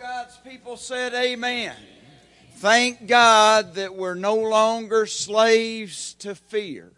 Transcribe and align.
God's 0.00 0.38
people 0.38 0.78
said, 0.78 1.12
Amen. 1.12 1.76
Thank 2.54 3.06
God 3.06 3.74
that 3.74 3.94
we're 3.94 4.14
no 4.14 4.34
longer 4.34 5.04
slaves 5.04 6.14
to 6.20 6.34
fear. 6.34 6.90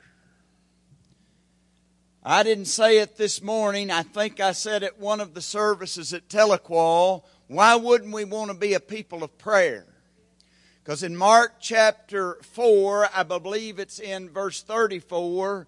I 2.22 2.44
didn't 2.44 2.66
say 2.66 2.98
it 2.98 3.16
this 3.16 3.42
morning. 3.42 3.90
I 3.90 4.04
think 4.04 4.38
I 4.38 4.52
said 4.52 4.84
it 4.84 5.00
one 5.00 5.20
of 5.20 5.34
the 5.34 5.40
services 5.40 6.14
at 6.14 6.28
Tahlequah. 6.28 7.24
Why 7.48 7.74
wouldn't 7.74 8.14
we 8.14 8.24
want 8.24 8.52
to 8.52 8.56
be 8.56 8.74
a 8.74 8.80
people 8.80 9.24
of 9.24 9.36
prayer? 9.36 9.84
Because 10.84 11.02
in 11.02 11.16
Mark 11.16 11.54
chapter 11.58 12.38
4, 12.42 13.08
I 13.12 13.24
believe 13.24 13.80
it's 13.80 13.98
in 13.98 14.30
verse 14.30 14.62
34, 14.62 15.66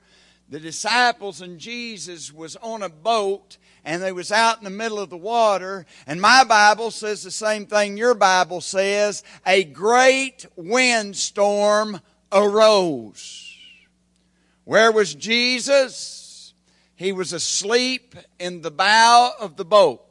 the 0.49 0.61
disciples 0.61 1.41
and 1.41 1.59
Jesus 1.59 2.33
was 2.33 2.57
on 2.57 2.83
a 2.83 2.89
boat 2.89 3.57
and 3.85 4.03
they 4.03 4.13
was 4.13 4.31
out 4.31 4.59
in 4.59 4.65
the 4.65 4.71
middle 4.71 4.99
of 4.99 5.11
the 5.11 5.17
water 5.17 5.87
and 6.07 6.21
my 6.21 6.45
bible 6.45 6.91
says 6.91 7.23
the 7.23 7.31
same 7.31 7.67
thing 7.67 7.97
your 7.97 8.15
bible 8.15 8.61
says. 8.61 9.23
A 9.47 9.65
great 9.65 10.47
windstorm 10.57 12.01
arose. 12.31 13.57
Where 14.65 14.93
was 14.93 15.15
jesus? 15.15 16.53
He 16.95 17.13
was 17.13 17.33
asleep 17.33 18.15
in 18.39 18.61
the 18.61 18.71
bow 18.71 19.33
of 19.41 19.57
the 19.57 19.65
boat. 19.65 20.03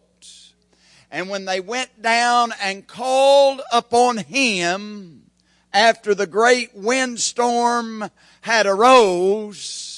And 1.10 1.30
when 1.30 1.46
they 1.46 1.60
went 1.60 2.02
down 2.02 2.54
and 2.60 2.88
called 2.88 3.62
upon 3.72 4.18
him 4.18 5.30
after 5.72 6.16
the 6.16 6.28
great 6.28 6.76
windstorm 6.76 8.10
had 8.42 8.66
arose 8.66 9.93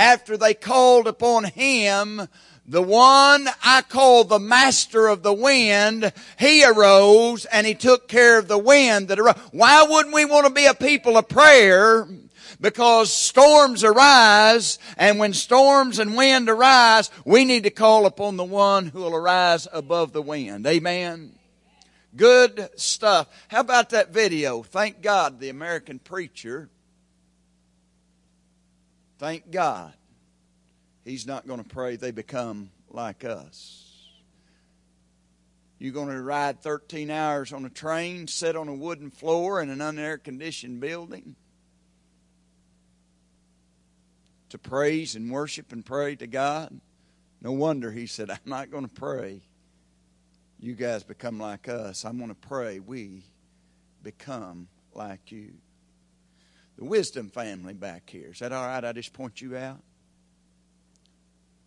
after 0.00 0.38
they 0.38 0.54
called 0.54 1.06
upon 1.06 1.44
him, 1.44 2.26
the 2.66 2.80
one 2.80 3.46
I 3.62 3.82
call 3.82 4.24
the 4.24 4.38
master 4.38 5.08
of 5.08 5.22
the 5.22 5.34
wind, 5.34 6.10
he 6.38 6.64
arose 6.64 7.44
and 7.44 7.66
he 7.66 7.74
took 7.74 8.08
care 8.08 8.38
of 8.38 8.48
the 8.48 8.56
wind 8.56 9.08
that 9.08 9.18
arose. 9.18 9.36
Why 9.52 9.82
wouldn't 9.82 10.14
we 10.14 10.24
want 10.24 10.46
to 10.46 10.52
be 10.52 10.64
a 10.64 10.72
people 10.72 11.18
of 11.18 11.28
prayer? 11.28 12.08
Because 12.62 13.12
storms 13.12 13.84
arise, 13.84 14.78
and 14.96 15.18
when 15.18 15.32
storms 15.32 15.98
and 15.98 16.16
wind 16.16 16.48
arise, 16.48 17.10
we 17.24 17.44
need 17.44 17.64
to 17.64 17.70
call 17.70 18.06
upon 18.06 18.36
the 18.36 18.44
one 18.44 18.86
who 18.86 19.00
will 19.00 19.14
arise 19.14 19.68
above 19.72 20.12
the 20.12 20.22
wind. 20.22 20.66
Amen. 20.66 21.32
Good 22.16 22.70
stuff. 22.76 23.28
How 23.48 23.60
about 23.60 23.90
that 23.90 24.12
video? 24.12 24.62
Thank 24.62 25.02
God 25.02 25.40
the 25.40 25.48
American 25.50 25.98
preacher 25.98 26.70
Thank 29.20 29.50
God 29.50 29.92
he's 31.04 31.26
not 31.26 31.46
going 31.46 31.62
to 31.62 31.68
pray 31.68 31.96
they 31.96 32.10
become 32.10 32.70
like 32.88 33.22
us. 33.22 34.08
You're 35.78 35.92
going 35.92 36.08
to 36.08 36.22
ride 36.22 36.62
13 36.62 37.10
hours 37.10 37.52
on 37.52 37.66
a 37.66 37.68
train, 37.68 38.28
sit 38.28 38.56
on 38.56 38.66
a 38.68 38.74
wooden 38.74 39.10
floor 39.10 39.60
in 39.60 39.68
an 39.68 39.80
unair 39.80 40.24
conditioned 40.24 40.80
building 40.80 41.36
to 44.48 44.56
praise 44.56 45.14
and 45.14 45.30
worship 45.30 45.70
and 45.70 45.84
pray 45.84 46.16
to 46.16 46.26
God. 46.26 46.80
No 47.42 47.52
wonder 47.52 47.90
he 47.90 48.06
said, 48.06 48.30
I'm 48.30 48.38
not 48.46 48.70
going 48.70 48.88
to 48.88 48.94
pray 48.94 49.42
you 50.58 50.72
guys 50.74 51.02
become 51.02 51.38
like 51.38 51.68
us. 51.68 52.06
I'm 52.06 52.16
going 52.16 52.30
to 52.30 52.34
pray 52.34 52.80
we 52.80 53.24
become 54.02 54.68
like 54.94 55.30
you 55.30 55.52
the 56.80 56.86
wisdom 56.86 57.28
family 57.28 57.74
back 57.74 58.08
here. 58.08 58.30
Is 58.32 58.38
that 58.38 58.52
all 58.52 58.66
right? 58.66 58.82
I 58.82 58.92
just 58.92 59.12
point 59.12 59.42
you 59.42 59.54
out? 59.54 59.82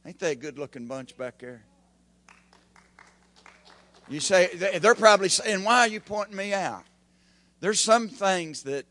Ain't 0.08 0.18
they 0.18 0.32
a 0.32 0.36
good 0.36 0.58
looking 0.58 0.88
bunch 0.88 1.16
back 1.16 1.38
there? 1.38 1.64
You 4.10 4.20
say, 4.20 4.50
they're 4.82 4.96
probably 4.96 5.30
saying, 5.30 5.64
why 5.64 5.82
are 5.82 5.88
you 5.88 6.00
pointing 6.00 6.36
me 6.36 6.52
out? 6.52 6.84
There's 7.60 7.80
some 7.80 8.10
things 8.10 8.64
that 8.64 8.86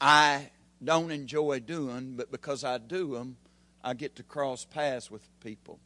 I 0.00 0.50
don't 0.82 1.10
enjoy 1.10 1.58
doing, 1.58 2.14
but 2.16 2.30
because 2.30 2.62
I 2.62 2.78
do 2.78 3.14
them, 3.14 3.36
I 3.82 3.94
get 3.94 4.16
to 4.16 4.22
cross 4.22 4.64
paths 4.64 5.10
with 5.10 5.28
people. 5.40 5.80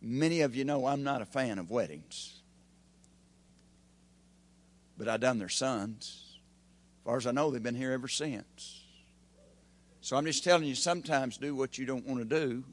Many 0.00 0.42
of 0.42 0.54
you 0.54 0.64
know 0.64 0.86
I'm 0.86 1.02
not 1.02 1.20
a 1.22 1.26
fan 1.26 1.58
of 1.58 1.72
weddings, 1.72 2.40
but 4.96 5.08
I 5.08 5.16
done 5.16 5.40
their 5.40 5.48
sons. 5.48 6.23
As 7.04 7.06
far 7.06 7.16
as 7.18 7.26
I 7.26 7.32
know, 7.32 7.50
they've 7.50 7.62
been 7.62 7.74
here 7.74 7.92
ever 7.92 8.08
since. 8.08 8.80
So 10.00 10.16
I'm 10.16 10.24
just 10.24 10.42
telling 10.42 10.64
you, 10.64 10.74
sometimes 10.74 11.36
do 11.36 11.54
what 11.54 11.76
you 11.76 11.84
don't 11.84 12.06
want 12.06 12.26
to 12.26 12.46
do 12.46 12.64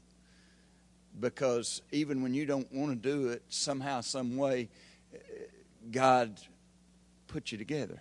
because 1.20 1.82
even 1.92 2.22
when 2.22 2.32
you 2.32 2.46
don't 2.46 2.72
want 2.72 2.90
to 2.90 2.96
do 2.96 3.28
it, 3.28 3.42
somehow, 3.50 4.00
some 4.00 4.38
way, 4.38 4.70
God 5.90 6.40
put 7.28 7.52
you 7.52 7.58
together. 7.58 8.00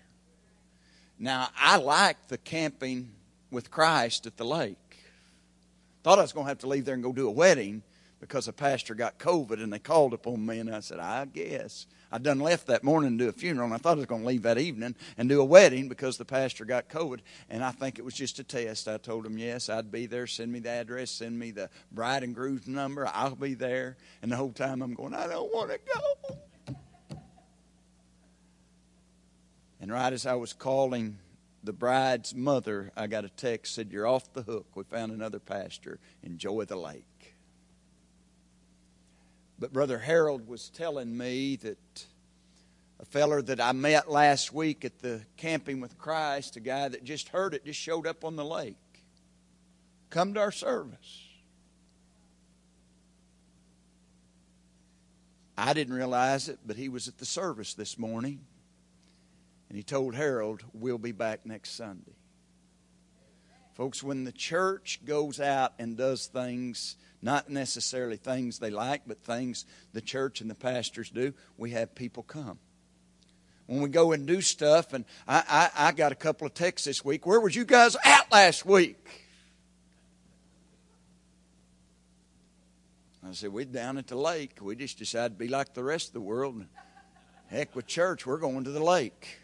Now, 1.19 1.49
I 1.57 1.75
like 1.75 2.29
the 2.29 2.37
camping 2.37 3.11
with 3.51 3.69
Christ 3.69 4.25
at 4.25 4.37
the 4.37 4.45
lake. 4.45 4.77
Thought 6.01 6.19
I 6.19 6.21
was 6.21 6.31
going 6.31 6.45
to 6.45 6.49
have 6.49 6.59
to 6.59 6.67
leave 6.67 6.85
there 6.85 6.93
and 6.93 7.03
go 7.03 7.11
do 7.11 7.27
a 7.27 7.31
wedding 7.31 7.83
because 8.21 8.47
a 8.47 8.53
pastor 8.53 8.95
got 8.95 9.19
COVID 9.19 9.61
and 9.61 9.73
they 9.73 9.79
called 9.79 10.13
upon 10.13 10.45
me, 10.45 10.59
and 10.59 10.73
I 10.73 10.79
said, 10.79 10.99
I 10.99 11.25
guess. 11.25 11.87
I 12.11 12.17
done 12.17 12.39
left 12.39 12.67
that 12.67 12.83
morning 12.83 13.17
to 13.17 13.23
do 13.25 13.29
a 13.29 13.33
funeral, 13.33 13.65
and 13.65 13.73
I 13.73 13.77
thought 13.77 13.93
I 13.93 13.97
was 13.97 14.05
going 14.05 14.21
to 14.21 14.27
leave 14.27 14.43
that 14.43 14.57
evening 14.57 14.95
and 15.17 15.29
do 15.29 15.39
a 15.39 15.45
wedding 15.45 15.87
because 15.87 16.17
the 16.17 16.25
pastor 16.25 16.65
got 16.65 16.89
COVID, 16.89 17.19
and 17.49 17.63
I 17.63 17.71
think 17.71 17.99
it 17.99 18.05
was 18.05 18.13
just 18.13 18.39
a 18.39 18.43
test. 18.43 18.87
I 18.87 18.97
told 18.97 19.25
him, 19.25 19.37
yes, 19.37 19.69
I'd 19.69 19.91
be 19.91 20.07
there. 20.07 20.27
Send 20.27 20.51
me 20.51 20.59
the 20.59 20.69
address, 20.69 21.11
send 21.11 21.39
me 21.39 21.51
the 21.51 21.69
bride 21.91 22.23
and 22.23 22.35
groom's 22.35 22.67
number. 22.67 23.07
I'll 23.07 23.35
be 23.35 23.53
there. 23.53 23.97
And 24.21 24.31
the 24.31 24.35
whole 24.35 24.51
time 24.51 24.81
I'm 24.81 24.93
going, 24.93 25.13
I 25.13 25.27
don't 25.27 25.53
want 25.53 25.71
to 25.71 25.79
go. 25.93 26.75
And 29.79 29.91
right 29.91 30.13
as 30.13 30.27
I 30.27 30.35
was 30.35 30.53
calling 30.53 31.17
the 31.63 31.73
bride's 31.73 32.35
mother, 32.35 32.91
I 32.95 33.07
got 33.07 33.25
a 33.25 33.29
text 33.29 33.73
said, 33.73 33.91
You're 33.91 34.07
off 34.07 34.31
the 34.33 34.43
hook. 34.43 34.67
We 34.75 34.83
found 34.83 35.11
another 35.11 35.39
pastor. 35.39 35.99
Enjoy 36.23 36.65
the 36.65 36.75
lake. 36.75 37.05
But 39.61 39.71
Brother 39.71 39.99
Harold 39.99 40.47
was 40.47 40.69
telling 40.69 41.15
me 41.15 41.55
that 41.57 42.07
a 42.99 43.05
feller 43.05 43.43
that 43.43 43.61
I 43.61 43.73
met 43.73 44.09
last 44.09 44.51
week 44.51 44.83
at 44.83 44.97
the 45.03 45.21
Camping 45.37 45.79
with 45.79 45.99
Christ, 45.99 46.55
a 46.55 46.59
guy 46.59 46.87
that 46.87 47.03
just 47.03 47.29
heard 47.29 47.53
it, 47.53 47.63
just 47.63 47.79
showed 47.79 48.07
up 48.07 48.25
on 48.25 48.35
the 48.35 48.43
lake. 48.43 48.75
Come 50.09 50.33
to 50.33 50.39
our 50.39 50.51
service. 50.51 51.27
I 55.55 55.73
didn't 55.73 55.93
realize 55.93 56.49
it, 56.49 56.57
but 56.65 56.75
he 56.75 56.89
was 56.89 57.07
at 57.07 57.19
the 57.19 57.25
service 57.25 57.75
this 57.75 57.99
morning. 57.99 58.39
And 59.69 59.77
he 59.77 59.83
told 59.83 60.15
Harold, 60.15 60.63
We'll 60.73 60.97
be 60.97 61.11
back 61.11 61.45
next 61.45 61.75
Sunday. 61.75 62.15
Folks, 63.75 64.01
when 64.01 64.23
the 64.23 64.31
church 64.31 65.01
goes 65.05 65.39
out 65.39 65.73
and 65.77 65.95
does 65.95 66.25
things 66.25 66.97
not 67.21 67.49
necessarily 67.49 68.17
things 68.17 68.59
they 68.59 68.71
like, 68.71 69.03
but 69.05 69.23
things 69.23 69.65
the 69.93 70.01
church 70.01 70.41
and 70.41 70.49
the 70.49 70.55
pastors 70.55 71.09
do. 71.09 71.33
We 71.57 71.71
have 71.71 71.93
people 71.93 72.23
come. 72.23 72.57
When 73.67 73.81
we 73.81 73.89
go 73.89 74.11
and 74.11 74.25
do 74.25 74.41
stuff, 74.41 74.93
and 74.93 75.05
I, 75.27 75.69
I, 75.77 75.87
I 75.87 75.91
got 75.91 76.11
a 76.11 76.15
couple 76.15 76.47
of 76.47 76.53
texts 76.53 76.85
this 76.85 77.05
week. 77.05 77.25
Where 77.25 77.39
was 77.39 77.55
you 77.55 77.63
guys 77.63 77.95
at 78.03 78.31
last 78.31 78.65
week? 78.65 79.27
I 83.25 83.33
said, 83.33 83.53
We're 83.53 83.65
down 83.65 83.97
at 83.97 84.07
the 84.07 84.17
lake. 84.17 84.57
We 84.61 84.75
just 84.75 84.97
decided 84.97 85.33
to 85.33 85.39
be 85.39 85.47
like 85.47 85.73
the 85.73 85.83
rest 85.83 86.07
of 86.07 86.13
the 86.13 86.21
world. 86.21 86.65
Heck 87.47 87.75
with 87.75 87.87
church, 87.87 88.25
we're 88.25 88.39
going 88.39 88.63
to 88.65 88.71
the 88.71 88.83
lake. 88.83 89.37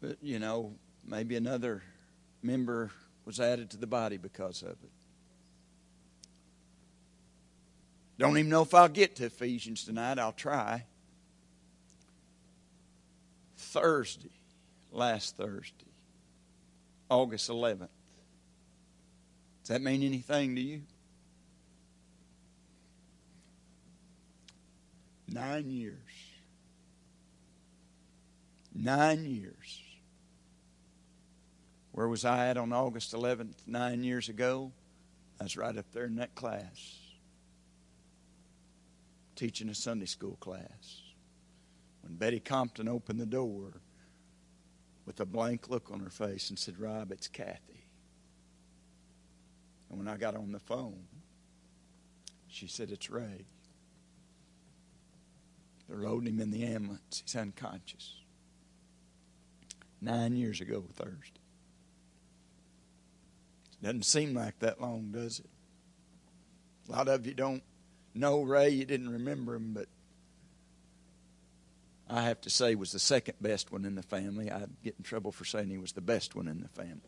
But, 0.00 0.16
you 0.22 0.38
know, 0.38 0.74
Maybe 1.08 1.36
another 1.36 1.82
member 2.42 2.90
was 3.24 3.40
added 3.40 3.70
to 3.70 3.78
the 3.78 3.86
body 3.86 4.18
because 4.18 4.62
of 4.62 4.70
it. 4.70 4.90
Don't 8.18 8.36
even 8.36 8.50
know 8.50 8.62
if 8.62 8.74
I'll 8.74 8.88
get 8.88 9.16
to 9.16 9.26
Ephesians 9.26 9.84
tonight. 9.84 10.18
I'll 10.18 10.32
try. 10.32 10.84
Thursday, 13.56 14.30
last 14.92 15.36
Thursday, 15.36 15.86
August 17.08 17.48
11th. 17.48 17.88
Does 19.62 19.68
that 19.68 19.80
mean 19.80 20.02
anything 20.02 20.56
to 20.56 20.60
you? 20.60 20.82
Nine 25.28 25.70
years. 25.70 25.96
Nine 28.74 29.24
years 29.24 29.80
where 31.98 32.06
was 32.06 32.24
I 32.24 32.46
at 32.46 32.56
on 32.56 32.72
August 32.72 33.12
11th, 33.12 33.66
nine 33.66 34.04
years 34.04 34.28
ago? 34.28 34.70
I 35.40 35.42
was 35.42 35.56
right 35.56 35.76
up 35.76 35.86
there 35.90 36.04
in 36.04 36.14
that 36.14 36.32
class, 36.36 36.96
teaching 39.34 39.68
a 39.68 39.74
Sunday 39.74 40.06
school 40.06 40.36
class. 40.38 41.02
When 42.02 42.14
Betty 42.14 42.38
Compton 42.38 42.86
opened 42.86 43.18
the 43.18 43.26
door 43.26 43.80
with 45.06 45.18
a 45.18 45.24
blank 45.24 45.70
look 45.70 45.90
on 45.90 45.98
her 45.98 46.08
face 46.08 46.50
and 46.50 46.56
said, 46.56 46.78
Rob, 46.78 47.10
it's 47.10 47.26
Kathy. 47.26 47.88
And 49.90 49.98
when 49.98 50.06
I 50.06 50.16
got 50.16 50.36
on 50.36 50.52
the 50.52 50.60
phone, 50.60 51.02
She 52.46 52.68
said, 52.68 52.92
It's 52.92 53.10
Ray. 53.10 53.44
They're 55.88 55.98
loading 55.98 56.34
him 56.34 56.40
in 56.42 56.52
the 56.52 56.64
ambulance. 56.64 57.24
He's 57.26 57.34
unconscious. 57.34 58.20
Nine 60.00 60.36
years 60.36 60.60
ago 60.60 60.84
Thursday. 60.94 61.37
Doesn't 63.82 64.04
seem 64.04 64.34
like 64.34 64.58
that 64.58 64.80
long, 64.80 65.10
does 65.12 65.40
it? 65.40 65.46
A 66.88 66.92
lot 66.92 67.08
of 67.08 67.26
you 67.26 67.34
don't 67.34 67.62
know 68.14 68.42
Ray, 68.42 68.70
you 68.70 68.84
didn't 68.84 69.10
remember 69.10 69.54
him, 69.54 69.72
but 69.72 69.86
I 72.10 72.22
have 72.22 72.40
to 72.42 72.50
say 72.50 72.74
was 72.74 72.92
the 72.92 72.98
second 72.98 73.34
best 73.40 73.70
one 73.70 73.84
in 73.84 73.94
the 73.94 74.02
family. 74.02 74.50
I'd 74.50 74.70
get 74.82 74.94
in 74.96 75.04
trouble 75.04 75.30
for 75.30 75.44
saying 75.44 75.68
he 75.68 75.78
was 75.78 75.92
the 75.92 76.00
best 76.00 76.34
one 76.34 76.48
in 76.48 76.60
the 76.60 76.68
family. 76.68 77.00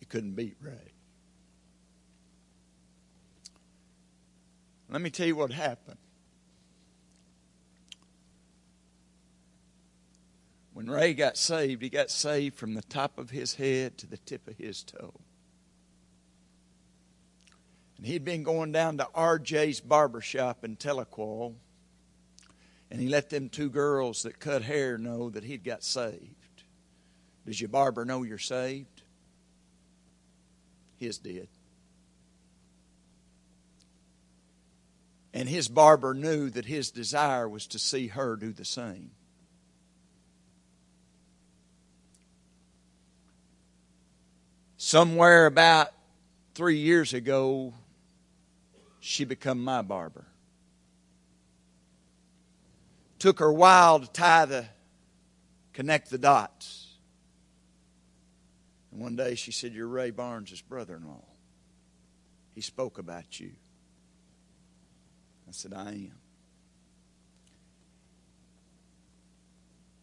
You 0.00 0.06
couldn't 0.08 0.32
beat 0.32 0.56
Ray. 0.60 0.94
Let 4.88 5.02
me 5.02 5.10
tell 5.10 5.26
you 5.26 5.36
what 5.36 5.52
happened. 5.52 5.98
When 10.80 10.88
Ray 10.88 11.12
got 11.12 11.36
saved, 11.36 11.82
he 11.82 11.90
got 11.90 12.10
saved 12.10 12.56
from 12.56 12.72
the 12.72 12.80
top 12.80 13.18
of 13.18 13.28
his 13.28 13.56
head 13.56 13.98
to 13.98 14.06
the 14.06 14.16
tip 14.16 14.48
of 14.48 14.56
his 14.56 14.82
toe. 14.82 15.12
And 17.98 18.06
he'd 18.06 18.24
been 18.24 18.42
going 18.42 18.72
down 18.72 18.96
to 18.96 19.06
RJ's 19.14 19.80
barber 19.80 20.22
shop 20.22 20.64
in 20.64 20.76
Tahlequah, 20.76 21.52
and 22.90 22.98
he 22.98 23.10
let 23.10 23.28
them 23.28 23.50
two 23.50 23.68
girls 23.68 24.22
that 24.22 24.40
cut 24.40 24.62
hair 24.62 24.96
know 24.96 25.28
that 25.28 25.44
he'd 25.44 25.64
got 25.64 25.84
saved. 25.84 26.62
Does 27.44 27.60
your 27.60 27.68
barber 27.68 28.06
know 28.06 28.22
you're 28.22 28.38
saved? 28.38 29.02
His 30.96 31.18
did. 31.18 31.48
And 35.34 35.46
his 35.46 35.68
barber 35.68 36.14
knew 36.14 36.48
that 36.48 36.64
his 36.64 36.90
desire 36.90 37.46
was 37.46 37.66
to 37.66 37.78
see 37.78 38.06
her 38.06 38.34
do 38.36 38.54
the 38.54 38.64
same. 38.64 39.10
Somewhere 44.82 45.44
about 45.44 45.92
three 46.54 46.78
years 46.78 47.12
ago, 47.12 47.74
she 48.98 49.26
become 49.26 49.62
my 49.62 49.82
barber. 49.82 50.24
Took 53.18 53.40
her 53.40 53.48
a 53.48 53.52
while 53.52 54.00
to 54.00 54.06
tie 54.06 54.46
the 54.46 54.64
connect 55.74 56.08
the 56.08 56.16
dots. 56.16 56.94
And 58.90 59.02
one 59.02 59.16
day 59.16 59.34
she 59.34 59.52
said, 59.52 59.74
You're 59.74 59.86
Ray 59.86 60.12
Barnes' 60.12 60.62
brother 60.62 60.96
in 60.96 61.06
law. 61.06 61.26
He 62.54 62.62
spoke 62.62 62.96
about 62.96 63.38
you. 63.38 63.50
I 65.46 65.52
said, 65.52 65.74
I 65.74 65.90
am. 65.90 66.18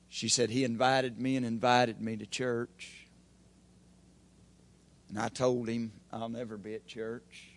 She 0.07 0.29
said, 0.29 0.51
He 0.51 0.63
invited 0.63 1.19
me 1.19 1.35
and 1.35 1.47
invited 1.47 1.99
me 1.99 2.15
to 2.17 2.27
church. 2.27 2.96
And 5.09 5.19
I 5.19 5.29
told 5.29 5.69
him 5.69 5.91
I'll 6.11 6.29
never 6.29 6.57
be 6.57 6.75
at 6.75 6.85
church. 6.85 7.49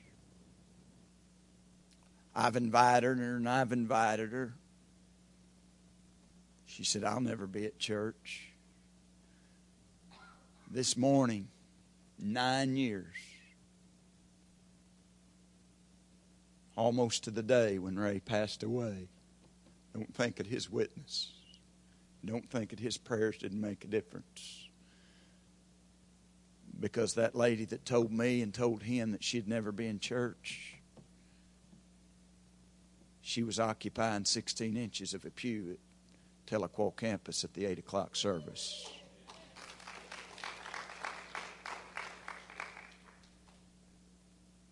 I've 2.34 2.56
invited 2.56 3.18
her 3.18 3.36
and 3.36 3.48
I've 3.48 3.72
invited 3.72 4.30
her. 4.32 4.54
She 6.66 6.84
said, 6.84 7.02
I'll 7.02 7.20
never 7.20 7.46
be 7.46 7.66
at 7.66 7.78
church. 7.78 8.52
This 10.70 10.96
morning, 10.96 11.48
nine 12.16 12.76
years, 12.76 13.16
almost 16.76 17.24
to 17.24 17.32
the 17.32 17.42
day 17.42 17.80
when 17.80 17.98
Ray 17.98 18.20
passed 18.20 18.62
away, 18.62 19.08
don't 19.92 20.14
think 20.14 20.36
that 20.36 20.46
his 20.46 20.70
witness, 20.70 21.32
don't 22.24 22.48
think 22.48 22.70
that 22.70 22.78
his 22.78 22.96
prayers 22.96 23.36
didn't 23.38 23.60
make 23.60 23.84
a 23.84 23.88
difference 23.88 24.59
because 26.80 27.14
that 27.14 27.34
lady 27.34 27.66
that 27.66 27.84
told 27.84 28.10
me 28.10 28.40
and 28.40 28.54
told 28.54 28.82
him 28.82 29.12
that 29.12 29.22
she'd 29.22 29.46
never 29.46 29.70
be 29.70 29.86
in 29.86 30.00
church, 30.00 30.76
she 33.20 33.42
was 33.42 33.60
occupying 33.60 34.24
16 34.24 34.76
inches 34.76 35.12
of 35.12 35.24
a 35.24 35.30
pew 35.30 35.72
at 35.72 35.78
Tahlequah 36.50 36.96
campus 36.96 37.44
at 37.44 37.52
the 37.52 37.66
8 37.66 37.78
o'clock 37.78 38.16
service. 38.16 38.90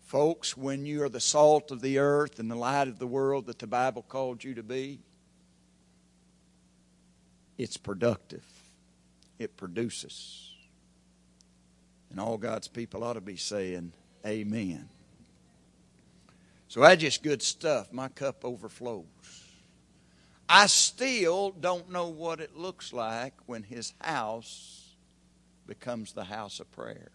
Folks, 0.01 0.57
when 0.57 0.87
you 0.87 1.03
are 1.03 1.09
the 1.09 1.19
salt 1.19 1.69
of 1.69 1.81
the 1.81 1.99
earth 1.99 2.39
and 2.39 2.49
the 2.49 2.55
light 2.55 2.87
of 2.87 2.97
the 2.97 3.05
world 3.05 3.45
that 3.45 3.59
the 3.59 3.67
Bible 3.67 4.01
called 4.01 4.43
you 4.43 4.55
to 4.55 4.63
be, 4.63 4.99
it's 7.59 7.77
productive. 7.77 8.43
It 9.37 9.55
produces. 9.55 10.49
And 12.11 12.19
all 12.19 12.37
God's 12.37 12.67
people 12.67 13.03
ought 13.03 13.13
to 13.13 13.21
be 13.21 13.37
saying, 13.37 13.93
Amen. 14.25 14.89
So 16.67 16.81
that's 16.81 17.01
just 17.01 17.23
good 17.23 17.41
stuff. 17.41 17.91
My 17.91 18.09
cup 18.09 18.43
overflows. 18.43 19.05
I 20.47 20.67
still 20.67 21.51
don't 21.51 21.91
know 21.91 22.07
what 22.07 22.39
it 22.39 22.57
looks 22.57 22.91
like 22.91 23.33
when 23.45 23.63
his 23.63 23.93
house 24.01 24.95
becomes 25.67 26.13
the 26.13 26.23
house 26.23 26.59
of 26.59 26.71
prayer. 26.71 27.11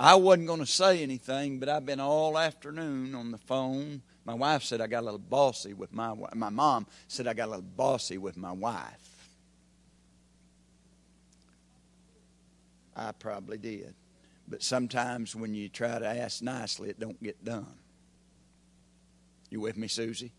I 0.00 0.14
wasn't 0.14 0.46
going 0.46 0.60
to 0.60 0.66
say 0.66 1.02
anything, 1.02 1.58
but 1.58 1.68
I've 1.68 1.84
been 1.84 2.00
all 2.00 2.38
afternoon 2.38 3.14
on 3.14 3.32
the 3.32 3.38
phone. 3.38 4.02
My 4.24 4.34
wife 4.34 4.62
said 4.62 4.80
I 4.80 4.86
got 4.86 5.00
a 5.00 5.06
little 5.06 5.18
bossy 5.18 5.72
with 5.72 5.92
my 5.92 6.14
my 6.34 6.50
mom 6.50 6.86
said 7.08 7.26
I 7.26 7.32
got 7.32 7.46
a 7.46 7.52
little 7.52 7.62
bossy 7.62 8.18
with 8.18 8.36
my 8.36 8.52
wife. 8.52 9.07
I 12.98 13.12
probably 13.12 13.58
did. 13.58 13.94
But 14.48 14.62
sometimes 14.62 15.36
when 15.36 15.54
you 15.54 15.68
try 15.68 15.98
to 15.98 16.06
ask 16.06 16.42
nicely, 16.42 16.90
it 16.90 16.98
don't 16.98 17.22
get 17.22 17.44
done. 17.44 17.78
You 19.50 19.60
with 19.60 19.76
me, 19.76 19.88
Susie? 19.88 20.32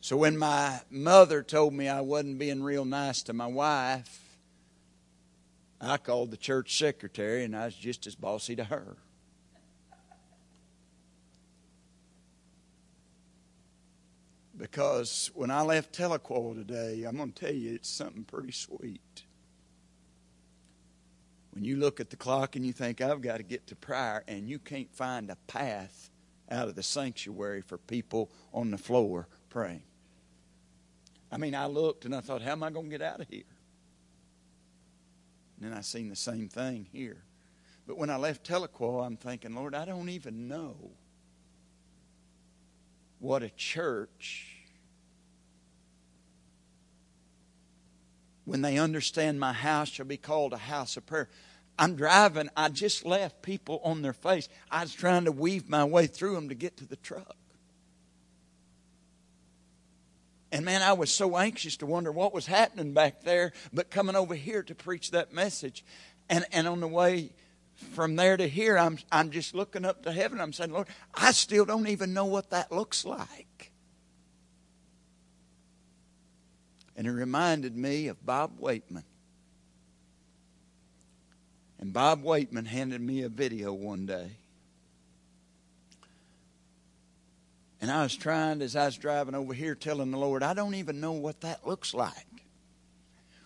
So 0.00 0.16
when 0.16 0.38
my 0.38 0.80
mother 0.90 1.42
told 1.42 1.74
me 1.74 1.88
I 1.88 2.00
wasn't 2.02 2.38
being 2.38 2.62
real 2.62 2.84
nice 2.84 3.22
to 3.24 3.32
my 3.32 3.46
wife, 3.46 4.20
I 5.80 5.96
called 5.96 6.30
the 6.30 6.36
church 6.36 6.78
secretary 6.78 7.44
and 7.44 7.56
I 7.56 7.66
was 7.66 7.74
just 7.74 8.06
as 8.06 8.14
bossy 8.14 8.54
to 8.56 8.64
her. 8.64 8.96
Because 14.56 15.30
when 15.34 15.50
I 15.50 15.62
left 15.62 15.96
Tahlequah 15.96 16.54
today, 16.54 17.04
I'm 17.04 17.16
going 17.16 17.32
to 17.32 17.46
tell 17.46 17.54
you 17.54 17.74
it's 17.74 17.88
something 17.88 18.24
pretty 18.24 18.52
sweet. 18.52 19.00
When 21.52 21.64
you 21.64 21.76
look 21.76 22.00
at 22.00 22.10
the 22.10 22.16
clock 22.16 22.56
and 22.56 22.64
you 22.64 22.72
think, 22.72 23.00
I've 23.00 23.20
got 23.20 23.38
to 23.38 23.42
get 23.42 23.66
to 23.68 23.76
prayer, 23.76 24.22
and 24.28 24.48
you 24.48 24.58
can't 24.58 24.92
find 24.94 25.30
a 25.30 25.36
path 25.46 26.10
out 26.50 26.68
of 26.68 26.74
the 26.74 26.82
sanctuary 26.82 27.62
for 27.62 27.78
people 27.78 28.30
on 28.52 28.70
the 28.70 28.78
floor 28.78 29.28
praying. 29.48 29.82
I 31.30 31.36
mean, 31.36 31.54
I 31.54 31.66
looked 31.66 32.04
and 32.04 32.14
I 32.14 32.20
thought, 32.20 32.42
how 32.42 32.52
am 32.52 32.62
I 32.62 32.70
going 32.70 32.86
to 32.86 32.90
get 32.90 33.02
out 33.02 33.20
of 33.20 33.28
here? 33.28 33.42
And 35.56 35.70
then 35.70 35.76
I 35.76 35.82
seen 35.82 36.08
the 36.08 36.16
same 36.16 36.48
thing 36.48 36.86
here. 36.92 37.22
But 37.86 37.98
when 37.98 38.10
I 38.10 38.16
left 38.16 38.46
Tahlequah, 38.46 39.06
I'm 39.06 39.16
thinking, 39.16 39.54
Lord, 39.54 39.74
I 39.74 39.84
don't 39.84 40.08
even 40.08 40.48
know 40.48 40.76
what 43.18 43.42
a 43.42 43.50
church 43.50 44.57
when 48.48 48.62
they 48.62 48.78
understand 48.78 49.38
my 49.38 49.52
house 49.52 49.90
shall 49.90 50.06
be 50.06 50.16
called 50.16 50.54
a 50.54 50.58
house 50.58 50.96
of 50.96 51.04
prayer. 51.04 51.28
I'm 51.78 51.96
driving. 51.96 52.48
I 52.56 52.70
just 52.70 53.04
left 53.04 53.42
people 53.42 53.78
on 53.84 54.00
their 54.00 54.14
face. 54.14 54.48
I 54.70 54.80
was 54.80 54.94
trying 54.94 55.26
to 55.26 55.32
weave 55.32 55.68
my 55.68 55.84
way 55.84 56.06
through 56.06 56.34
them 56.34 56.48
to 56.48 56.54
get 56.54 56.78
to 56.78 56.86
the 56.86 56.96
truck. 56.96 57.36
And 60.50 60.64
man, 60.64 60.80
I 60.80 60.94
was 60.94 61.12
so 61.12 61.36
anxious 61.36 61.76
to 61.76 61.86
wonder 61.86 62.10
what 62.10 62.32
was 62.32 62.46
happening 62.46 62.94
back 62.94 63.22
there, 63.22 63.52
but 63.70 63.90
coming 63.90 64.16
over 64.16 64.34
here 64.34 64.62
to 64.62 64.74
preach 64.74 65.10
that 65.10 65.30
message. 65.30 65.84
And, 66.30 66.46
and 66.50 66.66
on 66.66 66.80
the 66.80 66.88
way 66.88 67.34
from 67.92 68.16
there 68.16 68.38
to 68.38 68.48
here, 68.48 68.78
I'm, 68.78 68.98
I'm 69.12 69.30
just 69.30 69.54
looking 69.54 69.84
up 69.84 70.04
to 70.04 70.12
heaven. 70.12 70.40
I'm 70.40 70.54
saying, 70.54 70.72
Lord, 70.72 70.88
I 71.14 71.32
still 71.32 71.66
don't 71.66 71.88
even 71.88 72.14
know 72.14 72.24
what 72.24 72.48
that 72.48 72.72
looks 72.72 73.04
like. 73.04 73.47
And 76.98 77.06
it 77.06 77.12
reminded 77.12 77.76
me 77.76 78.08
of 78.08 78.26
Bob 78.26 78.58
Waitman. 78.58 79.04
And 81.78 81.92
Bob 81.92 82.24
Waitman 82.24 82.66
handed 82.66 83.00
me 83.00 83.22
a 83.22 83.28
video 83.28 83.72
one 83.72 84.04
day. 84.04 84.32
And 87.80 87.88
I 87.88 88.02
was 88.02 88.16
trying, 88.16 88.60
as 88.62 88.74
I 88.74 88.86
was 88.86 88.96
driving 88.96 89.36
over 89.36 89.54
here, 89.54 89.76
telling 89.76 90.10
the 90.10 90.18
Lord, 90.18 90.42
I 90.42 90.54
don't 90.54 90.74
even 90.74 91.00
know 91.00 91.12
what 91.12 91.42
that 91.42 91.64
looks 91.64 91.94
like. 91.94 92.26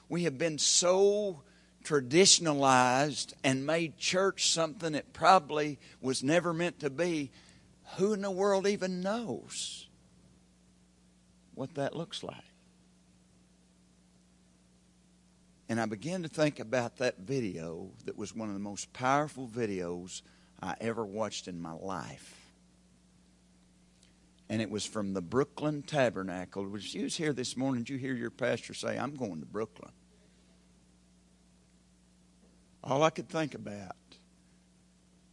We 0.09 0.25
have 0.25 0.39
been 0.39 0.57
so 0.57 1.43
traditionalized 1.85 3.35
and 3.45 3.67
made 3.67 3.99
church 3.99 4.51
something 4.51 4.95
it 4.95 5.13
probably 5.13 5.79
was 6.01 6.23
never 6.23 6.55
meant 6.55 6.81
to 6.81 6.89
be, 6.89 7.31
who 7.97 8.15
in 8.15 8.23
the 8.23 8.31
world 8.31 8.67
even 8.67 9.03
knows 9.03 9.89
what 11.55 11.75
that 11.75 11.95
looks 11.95 12.23
like? 12.23 12.52
And 15.73 15.81
I 15.81 15.87
began 15.87 16.23
to 16.23 16.29
think 16.29 16.61
about 16.61 16.99
that 16.99 17.21
video 17.21 17.93
that 18.05 18.19
was 18.19 18.37
one 18.37 18.49
of 18.49 18.55
the 18.55 18.61
most 18.61 18.93
powerful 18.93 19.49
videos 19.49 20.21
I 20.61 20.75
ever 20.83 21.03
watched 21.03 21.49
in 21.49 21.63
my 21.63 21.73
life. 21.73 22.39
And 24.51 24.61
it 24.61 24.71
was 24.71 24.85
from 24.85 25.15
the 25.15 25.23
Brooklyn 25.23 25.83
Tabernacle. 25.83 26.67
Was 26.67 26.95
you 26.95 27.05
was 27.05 27.17
here 27.17 27.33
this 27.33 27.57
morning? 27.57 27.85
Did 27.85 27.89
you 27.95 27.97
hear 27.97 28.13
your 28.13 28.29
pastor 28.29 28.75
say, 28.75 28.99
I'm 28.99 29.15
going 29.15 29.41
to 29.41 29.47
Brooklyn? 29.47 29.93
All 32.85 33.03
I 33.03 33.09
could 33.09 33.31
think 33.31 33.55
about 33.55 33.97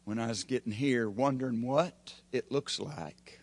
when 0.06 0.20
I 0.20 0.28
was 0.28 0.46
getting 0.46 0.72
here, 0.72 1.10
wondering 1.10 1.62
what 1.64 2.14
it 2.32 2.50
looks 2.50 2.80
like. 2.80 3.39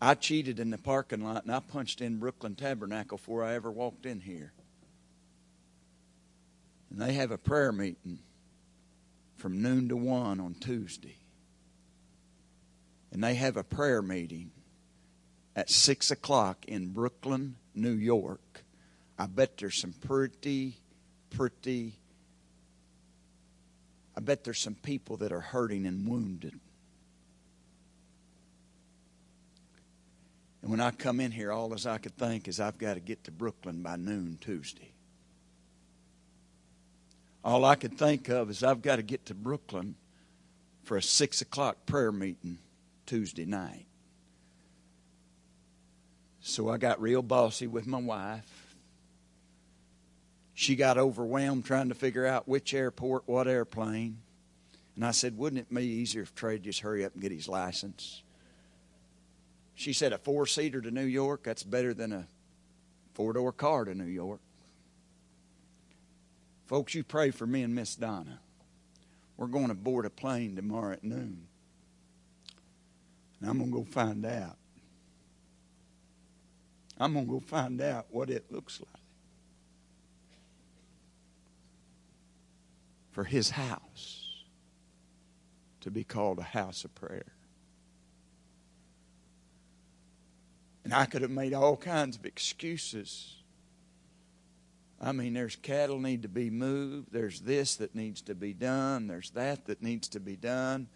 I 0.00 0.14
cheated 0.14 0.58
in 0.58 0.70
the 0.70 0.78
parking 0.78 1.22
lot 1.22 1.44
and 1.44 1.54
I 1.54 1.60
punched 1.60 2.00
in 2.00 2.18
Brooklyn 2.18 2.54
Tabernacle 2.54 3.18
before 3.18 3.44
I 3.44 3.54
ever 3.54 3.70
walked 3.70 4.06
in 4.06 4.20
here. 4.20 4.52
And 6.90 7.00
they 7.00 7.12
have 7.14 7.30
a 7.30 7.38
prayer 7.38 7.72
meeting 7.72 8.20
from 9.36 9.62
noon 9.62 9.88
to 9.88 9.96
1 9.96 10.40
on 10.40 10.54
Tuesday. 10.54 11.18
And 13.12 13.22
they 13.22 13.34
have 13.34 13.56
a 13.56 13.64
prayer 13.64 14.02
meeting 14.02 14.50
at 15.54 15.70
6 15.70 16.10
o'clock 16.10 16.64
in 16.66 16.92
Brooklyn, 16.92 17.56
New 17.74 17.92
York. 17.92 18.64
I 19.18 19.26
bet 19.26 19.58
there's 19.58 19.80
some 19.80 19.92
pretty 19.92 20.80
pretty. 21.30 21.94
I 24.16 24.20
bet 24.20 24.44
there's 24.44 24.60
some 24.60 24.74
people 24.74 25.16
that 25.18 25.32
are 25.32 25.40
hurting 25.40 25.86
and 25.86 26.06
wounded. 26.06 26.58
And 30.62 30.70
when 30.70 30.80
I 30.80 30.90
come 30.90 31.20
in 31.20 31.32
here, 31.32 31.52
all 31.52 31.72
as 31.74 31.86
I 31.86 31.98
could 31.98 32.16
think 32.16 32.48
is 32.48 32.60
I've 32.60 32.78
got 32.78 32.94
to 32.94 33.00
get 33.00 33.24
to 33.24 33.30
Brooklyn 33.30 33.82
by 33.82 33.96
noon 33.96 34.38
Tuesday. 34.40 34.92
All 37.42 37.64
I 37.64 37.74
could 37.74 37.96
think 37.96 38.28
of 38.28 38.50
is 38.50 38.62
I've 38.62 38.82
got 38.82 38.96
to 38.96 39.02
get 39.02 39.26
to 39.26 39.34
Brooklyn 39.34 39.94
for 40.84 40.96
a 40.96 41.02
six 41.02 41.40
o'clock 41.40 41.86
prayer 41.86 42.12
meeting 42.12 42.58
Tuesday 43.06 43.46
night. 43.46 43.86
So 46.42 46.68
I 46.68 46.76
got 46.76 47.00
real 47.00 47.22
bossy 47.22 47.66
with 47.66 47.86
my 47.86 47.98
wife 47.98 48.60
she 50.60 50.76
got 50.76 50.98
overwhelmed 50.98 51.64
trying 51.64 51.88
to 51.88 51.94
figure 51.94 52.26
out 52.26 52.46
which 52.46 52.74
airport, 52.74 53.22
what 53.24 53.48
airplane. 53.48 54.18
And 54.94 55.06
I 55.06 55.10
said, 55.12 55.38
Wouldn't 55.38 55.58
it 55.58 55.74
be 55.74 55.82
easier 55.82 56.20
if 56.20 56.34
Trey 56.34 56.58
just 56.58 56.80
hurry 56.80 57.02
up 57.02 57.14
and 57.14 57.22
get 57.22 57.32
his 57.32 57.48
license? 57.48 58.22
She 59.80 59.94
said, 59.94 60.12
A 60.12 60.18
four 60.18 60.46
seater 60.46 60.82
to 60.82 60.90
New 60.90 61.06
York, 61.06 61.44
that's 61.44 61.62
better 61.62 61.94
than 61.94 62.12
a 62.12 62.26
four 63.14 63.32
door 63.32 63.50
car 63.50 63.86
to 63.86 63.94
New 63.94 64.04
York. 64.04 64.40
Folks, 66.66 66.94
you 66.94 67.02
pray 67.02 67.30
for 67.30 67.46
me 67.46 67.62
and 67.62 67.74
Miss 67.74 67.96
Donna. 67.96 68.40
We're 69.38 69.46
going 69.46 69.68
to 69.68 69.74
board 69.74 70.04
a 70.04 70.10
plane 70.10 70.54
tomorrow 70.54 70.92
at 70.92 71.02
noon. 71.02 71.46
And 73.40 73.48
I'm 73.48 73.56
going 73.56 73.70
to 73.70 73.76
go 73.78 73.84
find 73.84 74.26
out. 74.26 74.58
I'm 76.98 77.14
going 77.14 77.24
to 77.24 77.32
go 77.32 77.40
find 77.40 77.80
out 77.80 78.04
what 78.10 78.28
it 78.28 78.52
looks 78.52 78.80
like. 78.80 79.00
for 83.12 83.24
his 83.24 83.50
house 83.50 84.44
to 85.80 85.90
be 85.90 86.04
called 86.04 86.38
a 86.38 86.42
house 86.42 86.84
of 86.84 86.94
prayer. 86.94 87.32
And 90.84 90.94
I 90.94 91.04
could 91.04 91.22
have 91.22 91.30
made 91.30 91.54
all 91.54 91.76
kinds 91.76 92.16
of 92.16 92.24
excuses. 92.24 93.36
I 95.00 95.12
mean, 95.12 95.34
there's 95.34 95.56
cattle 95.56 95.98
need 95.98 96.22
to 96.22 96.28
be 96.28 96.50
moved. 96.50 97.08
There's 97.12 97.40
this 97.40 97.76
that 97.76 97.94
needs 97.94 98.22
to 98.22 98.34
be 98.34 98.52
done. 98.52 99.06
There's 99.06 99.30
that 99.30 99.66
that 99.66 99.82
needs 99.82 100.08
to 100.08 100.20
be 100.20 100.36
done. 100.36 100.88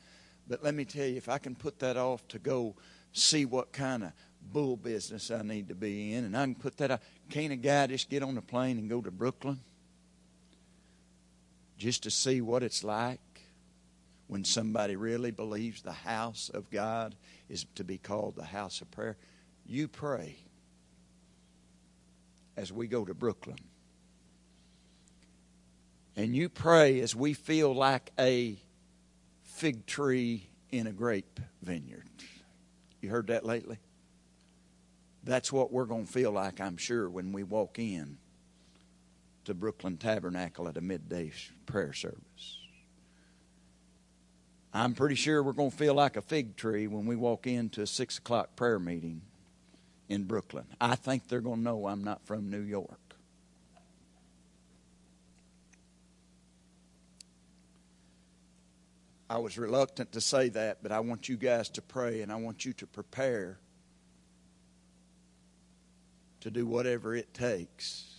But 0.47 0.63
let 0.63 0.75
me 0.75 0.85
tell 0.85 1.07
you, 1.07 1.17
if 1.17 1.29
I 1.29 1.39
can 1.39 1.55
put 1.55 1.79
that 1.79 1.97
off 1.97 2.27
to 2.29 2.39
go 2.39 2.75
see 3.13 3.45
what 3.45 3.73
kind 3.73 4.05
of 4.05 4.13
bull 4.53 4.77
business 4.77 5.31
I 5.31 5.43
need 5.43 5.69
to 5.69 5.75
be 5.75 6.13
in, 6.13 6.25
and 6.25 6.37
I 6.37 6.45
can 6.45 6.55
put 6.55 6.77
that 6.79 6.91
off, 6.91 7.01
can't 7.31 7.53
a 7.53 7.57
guy 7.57 7.87
just 7.87 8.11
get 8.11 8.23
on 8.23 8.37
a 8.37 8.43
plane 8.43 8.79
and 8.79 8.91
go 8.91 9.01
to 9.01 9.11
Brooklyn? 9.11 9.61
just 11.77 12.05
to 12.05 12.11
see 12.11 12.41
what 12.41 12.63
it's 12.63 12.85
like 12.85 13.21
when 14.27 14.45
somebody 14.45 14.97
really 14.97 15.31
believes 15.31 15.83
the 15.83 15.93
house 15.93 16.51
of 16.55 16.71
God 16.71 17.15
is 17.49 17.67
to 17.75 17.85
be 17.85 17.99
called 17.99 18.37
the 18.37 18.45
house 18.45 18.81
of 18.81 18.91
prayer. 18.91 19.17
You 19.67 19.89
pray 19.89 20.37
as 22.57 22.73
we 22.73 22.87
go 22.87 23.05
to 23.05 23.15
Brooklyn. 23.15 23.59
And 26.17 26.35
you 26.35 26.49
pray 26.49 27.01
as 27.01 27.15
we 27.15 27.35
feel 27.35 27.75
like 27.75 28.13
a 28.19 28.57
fig 29.43 29.87
tree 29.87 30.49
in 30.71 30.87
a 30.87 30.93
grape 30.93 31.41
vineyard. 31.63 32.09
You 33.01 33.11
heard 33.11 33.27
that 33.29 33.45
lately? 33.45 33.79
That's 35.25 35.53
what 35.53 35.73
we're 35.73 35.87
going 35.87 36.07
to 36.07 36.13
feel 36.13 36.31
like, 36.31 36.61
I'm 36.61 36.77
sure, 36.77 37.09
when 37.09 37.33
we 37.33 37.43
walk 37.43 37.79
in 37.79 38.19
to 39.45 39.55
Brooklyn 39.55 39.97
Tabernacle 39.97 40.69
at 40.69 40.77
a 40.77 40.81
midday 40.81 41.33
prayer 41.67 41.93
service. 41.93 42.59
I'm 44.73 44.95
pretty 44.95 45.15
sure 45.15 45.43
we're 45.43 45.53
going 45.53 45.71
to 45.71 45.77
feel 45.77 45.95
like 45.95 46.17
a 46.17 46.21
fig 46.21 46.57
tree 46.57 46.87
when 46.87 47.07
we 47.07 47.17
walk 47.17 47.47
into 47.47 47.83
a 47.83 47.87
6 47.87 48.19
o'clock 48.19 48.57
prayer 48.57 48.79
meeting 48.79 49.23
in 50.09 50.25
Brooklyn. 50.25 50.67
I 50.81 50.97
think 50.97 51.29
they're 51.29 51.41
going 51.41 51.59
to 51.59 51.63
know 51.63 51.87
I'm 51.87 52.05
not 52.05 52.25
from 52.27 52.51
New 52.51 52.61
York. 52.61 52.99
I 59.29 59.39
was 59.39 59.57
reluctant 59.57 60.13
to 60.13 60.21
say 60.21 60.51
that, 60.51 60.83
but 60.83 60.93
I 60.93 61.01
want 61.01 61.29
you 61.29 61.37
guys 61.37 61.69
to 61.71 61.83
pray 61.83 62.21
and 62.21 62.31
I 62.31 62.37
want 62.37 62.65
you 62.65 62.73
to 62.75 62.87
prepare 62.87 63.59
to 66.41 66.51
do 66.51 66.67
whatever 66.67 67.17
it 67.17 67.33
takes 67.33 68.15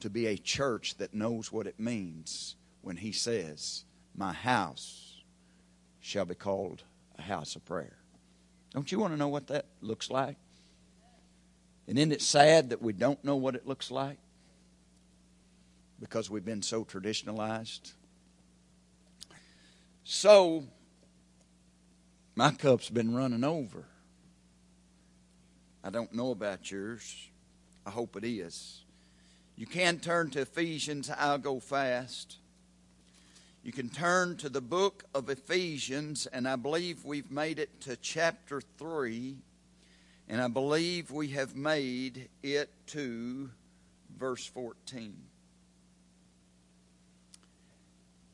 to 0.00 0.10
be 0.10 0.26
a 0.26 0.36
church 0.36 0.96
that 0.98 1.14
knows 1.14 1.50
what 1.50 1.66
it 1.66 1.80
means 1.80 2.56
when 2.82 2.96
he 2.96 3.12
says, 3.12 3.84
My 4.14 4.32
house 4.32 5.22
shall 6.00 6.26
be 6.26 6.34
called 6.34 6.84
a 7.18 7.22
house 7.22 7.56
of 7.56 7.64
prayer. 7.64 7.96
Don't 8.72 8.92
you 8.92 8.98
want 8.98 9.14
to 9.14 9.18
know 9.18 9.28
what 9.28 9.46
that 9.48 9.66
looks 9.80 10.10
like? 10.10 10.36
And 11.88 11.98
isn't 11.98 12.12
it 12.12 12.20
sad 12.20 12.70
that 12.70 12.82
we 12.82 12.92
don't 12.92 13.24
know 13.24 13.36
what 13.36 13.54
it 13.54 13.66
looks 13.66 13.90
like? 13.90 14.18
Because 15.98 16.28
we've 16.28 16.44
been 16.44 16.62
so 16.62 16.84
traditionalized. 16.84 17.92
So, 20.04 20.64
my 22.36 22.50
cup's 22.50 22.90
been 22.90 23.14
running 23.14 23.42
over. 23.42 23.84
I 25.82 25.88
don't 25.88 26.12
know 26.12 26.30
about 26.30 26.70
yours. 26.70 27.30
I 27.86 27.90
hope 27.90 28.16
it 28.16 28.24
is. 28.24 28.82
You 29.56 29.66
can 29.66 29.98
turn 29.98 30.28
to 30.30 30.42
Ephesians. 30.42 31.10
I'll 31.16 31.38
go 31.38 31.58
fast. 31.58 32.36
You 33.62 33.72
can 33.72 33.88
turn 33.88 34.36
to 34.36 34.50
the 34.50 34.60
book 34.60 35.04
of 35.14 35.30
Ephesians, 35.30 36.26
and 36.26 36.46
I 36.46 36.56
believe 36.56 37.04
we've 37.04 37.30
made 37.30 37.58
it 37.58 37.80
to 37.82 37.96
chapter 37.96 38.60
3, 38.60 39.36
and 40.28 40.40
I 40.42 40.48
believe 40.48 41.10
we 41.10 41.28
have 41.28 41.56
made 41.56 42.28
it 42.42 42.70
to 42.88 43.50
verse 44.18 44.44
14. 44.46 45.16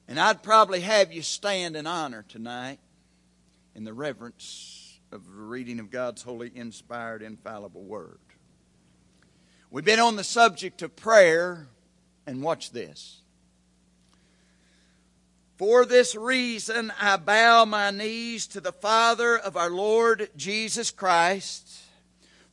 And 0.08 0.20
I'd 0.20 0.42
probably 0.42 0.80
have 0.80 1.12
you 1.12 1.22
stand 1.22 1.76
in 1.76 1.86
honor 1.86 2.24
tonight 2.28 2.78
in 3.74 3.84
the 3.84 3.94
reverence 3.94 4.98
of 5.12 5.24
the 5.24 5.32
reading 5.32 5.78
of 5.78 5.90
God's 5.90 6.22
holy, 6.22 6.50
inspired, 6.54 7.22
infallible 7.22 7.84
word. 7.84 8.18
We've 9.70 9.84
been 9.84 10.00
on 10.00 10.16
the 10.16 10.24
subject 10.24 10.82
of 10.82 10.94
prayer, 10.94 11.68
and 12.26 12.42
watch 12.42 12.70
this. 12.70 13.20
For 15.56 15.84
this 15.84 16.14
reason, 16.14 16.92
I 17.00 17.16
bow 17.16 17.64
my 17.64 17.90
knees 17.90 18.46
to 18.48 18.60
the 18.60 18.72
Father 18.72 19.38
of 19.38 19.56
our 19.56 19.70
Lord 19.70 20.28
Jesus 20.36 20.90
Christ, 20.90 21.83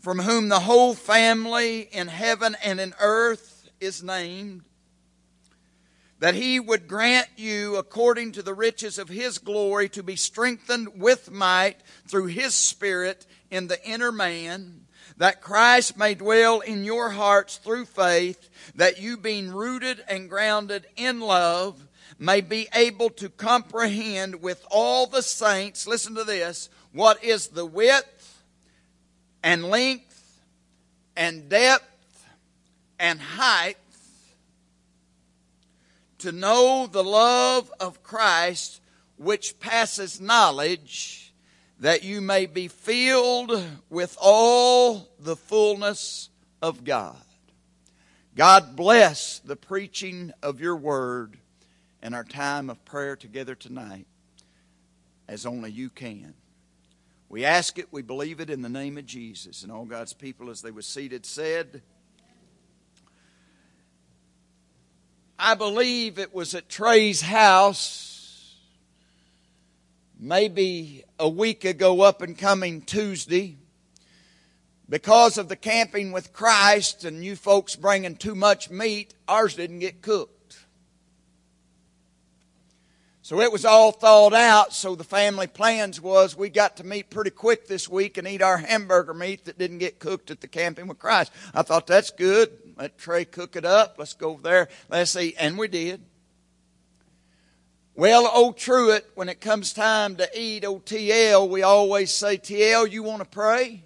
from 0.02 0.20
whom 0.20 0.50
the 0.50 0.60
whole 0.60 0.94
family 0.94 1.82
in 1.92 2.08
heaven 2.08 2.56
and 2.64 2.80
in 2.80 2.94
earth 3.00 3.70
is 3.80 4.04
named, 4.04 4.64
that 6.20 6.36
he 6.36 6.60
would 6.60 6.88
grant 6.88 7.28
you, 7.38 7.78
according 7.78 8.32
to 8.32 8.42
the 8.42 8.54
riches 8.54 9.00
of 9.00 9.10
his 9.10 9.38
glory, 9.38 9.90
to 9.90 10.04
be 10.04 10.16
strengthened 10.16 11.00
with 11.00 11.32
might 11.32 11.78
through 12.08 12.28
his 12.28 12.54
Spirit 12.54 13.26
in 13.50 13.68
the 13.68 13.84
inner 13.88 14.12
man 14.12 14.82
that 15.18 15.42
Christ 15.42 15.98
may 15.98 16.16
dwell 16.16 16.62
in 16.62 16.84
your 16.84 17.12
hearts 17.12 17.58
through 17.58 17.86
faith, 17.86 18.50
that 18.76 19.00
you 19.00 19.18
being 19.18 19.52
rooted 19.52 20.04
and 20.08 20.30
grounded 20.30 20.88
in 20.96 21.20
love, 21.20 21.88
may 22.18 22.42
be 22.42 22.68
able 22.74 23.10
to 23.12 23.30
comprehend 23.30 24.42
with 24.42 24.66
all 24.72 25.06
the 25.06 25.22
saints, 25.22 25.86
listen 25.86 26.16
to 26.16 26.24
this, 26.24 26.70
what 26.92 27.24
is 27.24 27.50
the 27.50 27.66
width 27.66 28.21
and 29.44 29.66
length 29.66 30.42
and 31.16 31.50
depth 31.50 32.26
and 33.00 33.20
height, 33.20 33.78
to 36.20 36.32
know 36.32 36.88
the 36.88 37.04
love 37.04 37.72
of 37.80 38.04
Christ 38.04 38.80
which 39.18 39.60
passes 39.60 40.22
knowledge, 40.22 41.34
that 41.80 42.04
you 42.04 42.22
may 42.22 42.46
be 42.46 42.68
filled 42.68 43.60
with 43.90 44.16
all 44.22 45.10
the 45.20 45.36
fullness 45.36 46.30
of 46.62 46.84
God. 46.84 47.18
God 48.36 48.76
bless 48.76 49.40
the 49.40 49.56
preaching 49.56 50.32
of 50.44 50.62
your 50.62 50.76
word 50.76 51.38
and 52.02 52.16
our 52.16 52.24
time 52.24 52.70
of 52.70 52.84
prayer 52.86 53.16
together 53.16 53.56
tonight 53.56 54.06
as 55.28 55.46
only 55.46 55.72
you 55.72 55.90
can. 55.90 56.34
We 57.32 57.46
ask 57.46 57.80
it, 57.80 57.88
we 57.92 58.02
believe 58.02 58.42
it 58.42 58.50
in 58.50 58.62
the 58.62 58.68
name 58.68 58.98
of 58.98 59.06
Jesus. 59.06 59.64
And 59.64 59.72
all 59.72 59.86
God's 59.86 60.12
people, 60.12 60.50
as 60.50 60.62
they 60.62 60.70
were 60.70 60.82
seated, 60.82 61.26
said, 61.26 61.82
I 65.40 65.56
believe 65.56 66.20
it 66.20 66.36
was 66.36 66.54
at 66.56 66.68
Trey's 66.68 67.22
house 67.22 68.58
maybe 70.20 71.06
a 71.18 71.30
week 71.30 71.64
ago, 71.64 72.02
up 72.02 72.22
and 72.22 72.38
coming 72.38 72.82
Tuesday. 72.82 73.56
Because 74.90 75.38
of 75.38 75.48
the 75.48 75.56
camping 75.56 76.12
with 76.12 76.34
Christ 76.34 77.06
and 77.06 77.24
you 77.24 77.38
folks 77.38 77.78
bringing 77.78 78.18
too 78.18 78.36
much 78.36 78.70
meat, 78.70 79.14
ours 79.30 79.56
didn't 79.56 79.80
get 79.80 80.02
cooked. 80.02 80.41
So 83.32 83.40
it 83.40 83.50
was 83.50 83.64
all 83.64 83.94
thought 83.94 84.34
out. 84.34 84.74
So 84.74 84.94
the 84.94 85.06
family 85.06 85.48
plans 85.48 86.02
was 86.02 86.36
we 86.36 86.50
got 86.50 86.76
to 86.76 86.84
meet 86.84 87.10
pretty 87.10 87.30
quick 87.30 87.66
this 87.66 87.88
week 87.88 88.18
and 88.18 88.28
eat 88.28 88.42
our 88.42 88.58
hamburger 88.58 89.14
meat 89.14 89.46
that 89.46 89.58
didn't 89.58 89.78
get 89.78 90.00
cooked 90.00 90.32
at 90.32 90.42
the 90.42 90.50
camping 90.50 90.90
with 90.90 91.00
Christ. 91.00 91.32
I 91.54 91.62
thought 91.62 91.88
that's 91.88 92.10
good. 92.10 92.52
Let 92.76 92.98
Trey 92.98 93.24
cook 93.24 93.56
it 93.56 93.64
up. 93.64 93.96
Let's 93.98 94.16
go 94.16 94.32
over 94.32 94.42
there. 94.42 94.68
Let's 94.90 95.16
eat. 95.16 95.36
And 95.40 95.58
we 95.58 95.70
did. 95.70 96.02
Well, 97.96 98.30
old 98.30 98.58
Truett, 98.58 99.10
when 99.16 99.30
it 99.30 99.40
comes 99.40 99.72
time 99.72 100.18
to 100.18 100.30
eat, 100.38 100.66
old 100.66 100.86
TL, 100.86 101.48
we 101.48 101.64
always 101.64 102.12
say, 102.14 102.38
TL, 102.38 102.92
you 102.92 103.02
want 103.02 103.24
to 103.24 103.30
pray? 103.30 103.82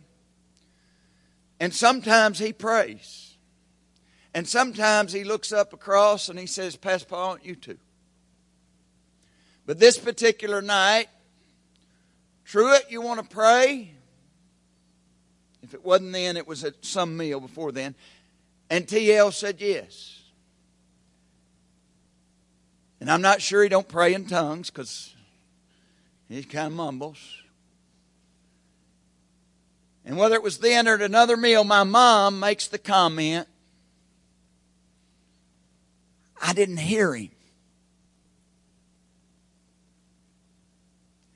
And 1.60 1.72
sometimes 1.72 2.40
he 2.40 2.52
prays. 2.52 3.38
And 4.34 4.48
sometimes 4.48 5.14
he 5.14 5.24
looks 5.24 5.52
up 5.54 5.72
across 5.72 6.30
and 6.30 6.40
he 6.40 6.48
says, 6.48 6.75
Pastor 6.75 7.10
Paul, 7.10 7.38
you 7.44 7.54
to. 7.58 7.78
But 9.65 9.79
this 9.79 9.98
particular 9.98 10.62
night, 10.62 11.07
Truett, 12.43 12.86
you 12.89 13.01
want 13.01 13.22
to 13.22 13.36
pray? 13.36 13.91
If 15.63 15.74
it 15.74 15.84
wasn't 15.84 16.13
then, 16.13 16.38
it 16.38 16.48
was 16.48 16.63
at 16.63 16.86
some 16.86 17.17
meal 17.17 17.39
before 17.39 17.72
then. 17.72 17.95
And 18.69 18.86
TL 18.86 19.34
said 19.34 19.60
yes. 19.60 20.22
And 23.00 23.10
I'm 23.10 23.22
not 23.22 23.41
sure 23.41 23.63
he 23.63 23.69
don't 23.69 23.88
pray 23.88 24.13
in 24.13 24.25
tongues 24.27 24.69
because 24.69 25.13
he 26.29 26.43
kind 26.43 26.67
of 26.67 26.74
mumbles. 26.74 27.17
And 30.05 30.17
whether 30.17 30.36
it 30.36 30.43
was 30.43 30.60
then 30.60 30.88
or 30.88 30.95
at 30.95 31.01
another 31.01 31.36
meal, 31.36 31.63
my 31.63 31.84
mom 31.84 32.39
makes 32.39 32.67
the 32.67 32.77
comment, 32.77 33.48
I 36.39 36.53
didn't 36.53 36.77
hear 36.77 37.15
him. 37.15 37.31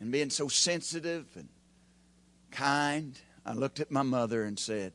And 0.10 0.12
being 0.12 0.32
so 0.32 0.48
sensitive 0.48 1.28
and 1.36 1.48
kind, 2.50 3.16
I 3.46 3.54
looked 3.54 3.80
at 3.80 3.92
my 3.92 4.02
mother 4.02 4.44
and 4.44 4.58
said, 4.58 4.92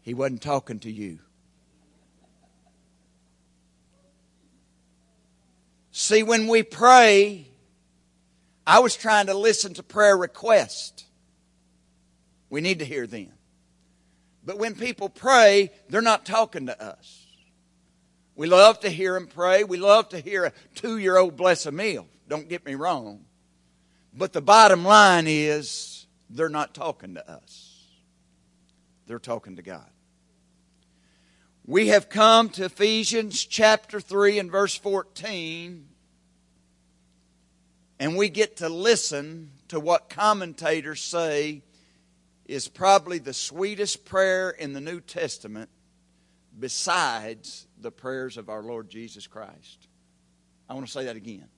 He 0.00 0.14
wasn't 0.14 0.40
talking 0.40 0.78
to 0.80 0.90
you. 0.90 1.18
See, 5.90 6.22
when 6.22 6.48
we 6.48 6.62
pray, 6.62 7.46
I 8.66 8.78
was 8.78 8.96
trying 8.96 9.26
to 9.26 9.34
listen 9.34 9.74
to 9.74 9.82
prayer 9.82 10.16
requests. 10.16 11.04
We 12.48 12.62
need 12.62 12.78
to 12.78 12.86
hear 12.86 13.06
them. 13.06 13.34
But 14.42 14.58
when 14.58 14.76
people 14.76 15.10
pray, 15.10 15.72
they're 15.90 16.00
not 16.00 16.24
talking 16.24 16.64
to 16.68 16.82
us. 16.82 17.26
We 18.34 18.46
love 18.46 18.80
to 18.80 18.88
hear 18.88 19.12
them 19.12 19.26
pray. 19.26 19.64
We 19.64 19.76
love 19.76 20.08
to 20.08 20.20
hear 20.20 20.46
a 20.46 20.52
two 20.74 20.96
year 20.96 21.18
old 21.18 21.36
bless 21.36 21.66
a 21.66 21.70
meal. 21.70 22.06
Don't 22.28 22.48
get 22.48 22.64
me 22.64 22.76
wrong. 22.76 23.26
But 24.14 24.32
the 24.32 24.42
bottom 24.42 24.84
line 24.84 25.26
is 25.26 26.06
they're 26.28 26.48
not 26.48 26.74
talking 26.74 27.14
to 27.14 27.30
us, 27.30 27.86
they're 29.06 29.18
talking 29.18 29.56
to 29.56 29.62
God. 29.62 29.88
We 31.64 31.88
have 31.88 32.08
come 32.08 32.48
to 32.50 32.64
Ephesians 32.64 33.44
chapter 33.44 34.00
3 34.00 34.40
and 34.40 34.50
verse 34.50 34.76
14, 34.76 35.86
and 38.00 38.16
we 38.16 38.28
get 38.28 38.56
to 38.56 38.68
listen 38.68 39.52
to 39.68 39.78
what 39.78 40.10
commentators 40.10 41.00
say 41.00 41.62
is 42.46 42.66
probably 42.66 43.18
the 43.18 43.32
sweetest 43.32 44.04
prayer 44.04 44.50
in 44.50 44.72
the 44.72 44.80
New 44.80 45.00
Testament 45.00 45.70
besides 46.58 47.66
the 47.80 47.92
prayers 47.92 48.36
of 48.36 48.48
our 48.48 48.62
Lord 48.62 48.90
Jesus 48.90 49.26
Christ. 49.26 49.86
I 50.68 50.74
want 50.74 50.86
to 50.86 50.92
say 50.92 51.04
that 51.04 51.16
again 51.16 51.48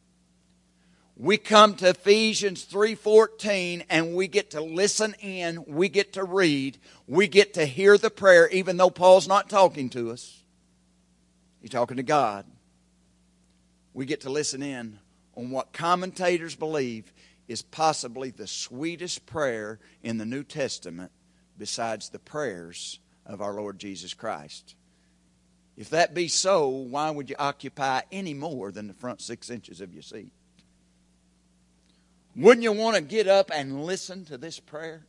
we 1.16 1.38
come 1.38 1.77
to 1.77 1.90
Ephesians 1.90 2.64
3:14 2.64 3.85
and 3.88 4.16
we 4.16 4.27
get 4.27 4.50
to 4.50 4.61
listen 4.61 5.14
in, 5.20 5.64
we 5.66 5.88
get 5.88 6.14
to 6.14 6.24
read, 6.24 6.79
we 7.07 7.29
get 7.29 7.55
to 7.55 7.66
hear 7.66 7.96
the 7.96 8.11
prayer 8.11 8.48
even 8.48 8.77
though 8.77 8.90
Paul's 8.90 9.29
not 9.29 9.48
talking 9.48 9.88
to 9.90 10.11
us. 10.11 10.42
He's 11.61 11.70
talking 11.70 11.98
to 11.98 12.03
God. 12.03 12.46
We 13.92 14.07
get 14.07 14.22
to 14.22 14.31
listen 14.31 14.62
in 14.62 14.98
on 15.37 15.50
what 15.50 15.72
commentators 15.72 16.57
believe 16.57 17.12
is 17.46 17.62
possibly 17.62 18.31
the 18.31 18.46
sweetest 18.46 19.24
prayer 19.24 19.79
in 20.03 20.18
the 20.18 20.27
New 20.27 20.42
Testament 20.42 21.12
besides 21.57 22.09
the 22.09 22.18
prayers 22.18 22.98
of 23.24 23.40
our 23.40 23.55
Lord 23.55 23.79
Jesus 23.79 24.14
Christ. 24.14 24.74
If 25.77 25.90
that 25.90 26.14
be 26.14 26.29
so, 26.29 26.68
why 26.68 27.11
would 27.11 27.31
you 27.31 27.37
occupy 27.38 28.03
any 28.11 28.35
more 28.35 28.72
than 28.72 28.88
the 28.88 28.94
front 28.94 29.20
6 29.20 29.50
inches 29.50 29.81
of 29.81 29.92
your 29.92 30.03
seat? 30.03 30.33
Wouldn't 32.37 32.62
you 32.64 32.73
want 32.73 32.97
to 32.97 33.03
get 33.03 33.29
up 33.29 33.51
and 33.53 33.85
listen 33.85 34.25
to 34.27 34.37
this 34.37 34.59
prayer? 34.59 35.07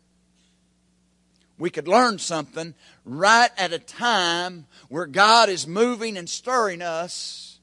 We 1.57 1.69
could 1.69 1.87
learn 1.87 2.19
something 2.19 2.75
right 3.05 3.49
at 3.57 3.73
a 3.73 3.79
time 3.79 4.67
where 4.89 5.05
God 5.05 5.49
is 5.49 5.65
moving 5.65 6.17
and 6.17 6.29
stirring 6.29 6.81
us 6.81 7.59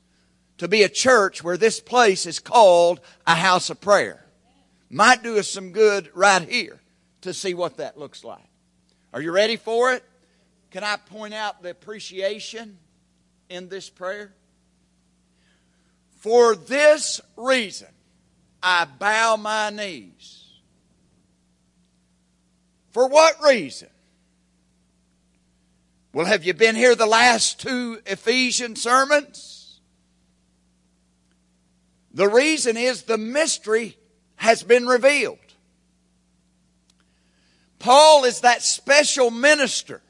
to 0.59 0.67
be 0.67 0.83
a 0.83 0.89
church 0.89 1.45
where 1.45 1.57
this 1.57 1.81
place 1.81 2.25
is 2.25 2.39
called 2.39 3.01
a 3.27 3.35
house 3.35 3.69
of 3.69 3.81
prayer. 3.81 4.25
Might 4.89 5.23
do 5.23 5.39
us 5.39 5.49
some 5.49 5.73
good 5.73 6.11
right 6.15 6.49
here 6.49 6.81
to 7.23 7.35
see 7.35 7.55
what 7.55 7.77
that 7.77 7.99
looks 7.99 8.25
like. 8.25 8.49
Are 9.13 9.21
you 9.21 9.31
ready 9.31 9.57
for 9.57 9.93
it? 9.93 10.03
Can 10.71 10.85
I 10.85 10.97
point 10.97 11.35
out 11.35 11.63
the 11.63 11.71
appreciation 11.71 12.79
in 13.51 13.69
this 13.69 13.91
prayer? 13.91 14.33
For 16.17 16.55
this 16.57 17.21
reason, 17.37 17.89
I 18.63 18.85
bow 18.85 19.37
my 19.37 19.71
knees. 19.71 20.51
For 22.93 23.09
what 23.09 23.43
reason? 23.43 23.89
Well, 26.13 26.27
have 26.27 26.45
you 26.45 26.53
been 26.55 26.77
here 26.77 26.95
the 26.95 27.07
last 27.07 27.59
two 27.59 28.01
Ephesian 28.07 28.77
sermons? 28.77 29.81
The 32.13 32.29
reason 32.29 32.77
is 32.77 33.03
the 33.03 33.17
mystery 33.17 33.97
has 34.37 34.63
been 34.63 34.87
revealed. 34.87 35.39
Paul 37.79 38.25
is 38.25 38.41
that 38.41 38.63
special 38.63 39.31
minister. 39.31 40.03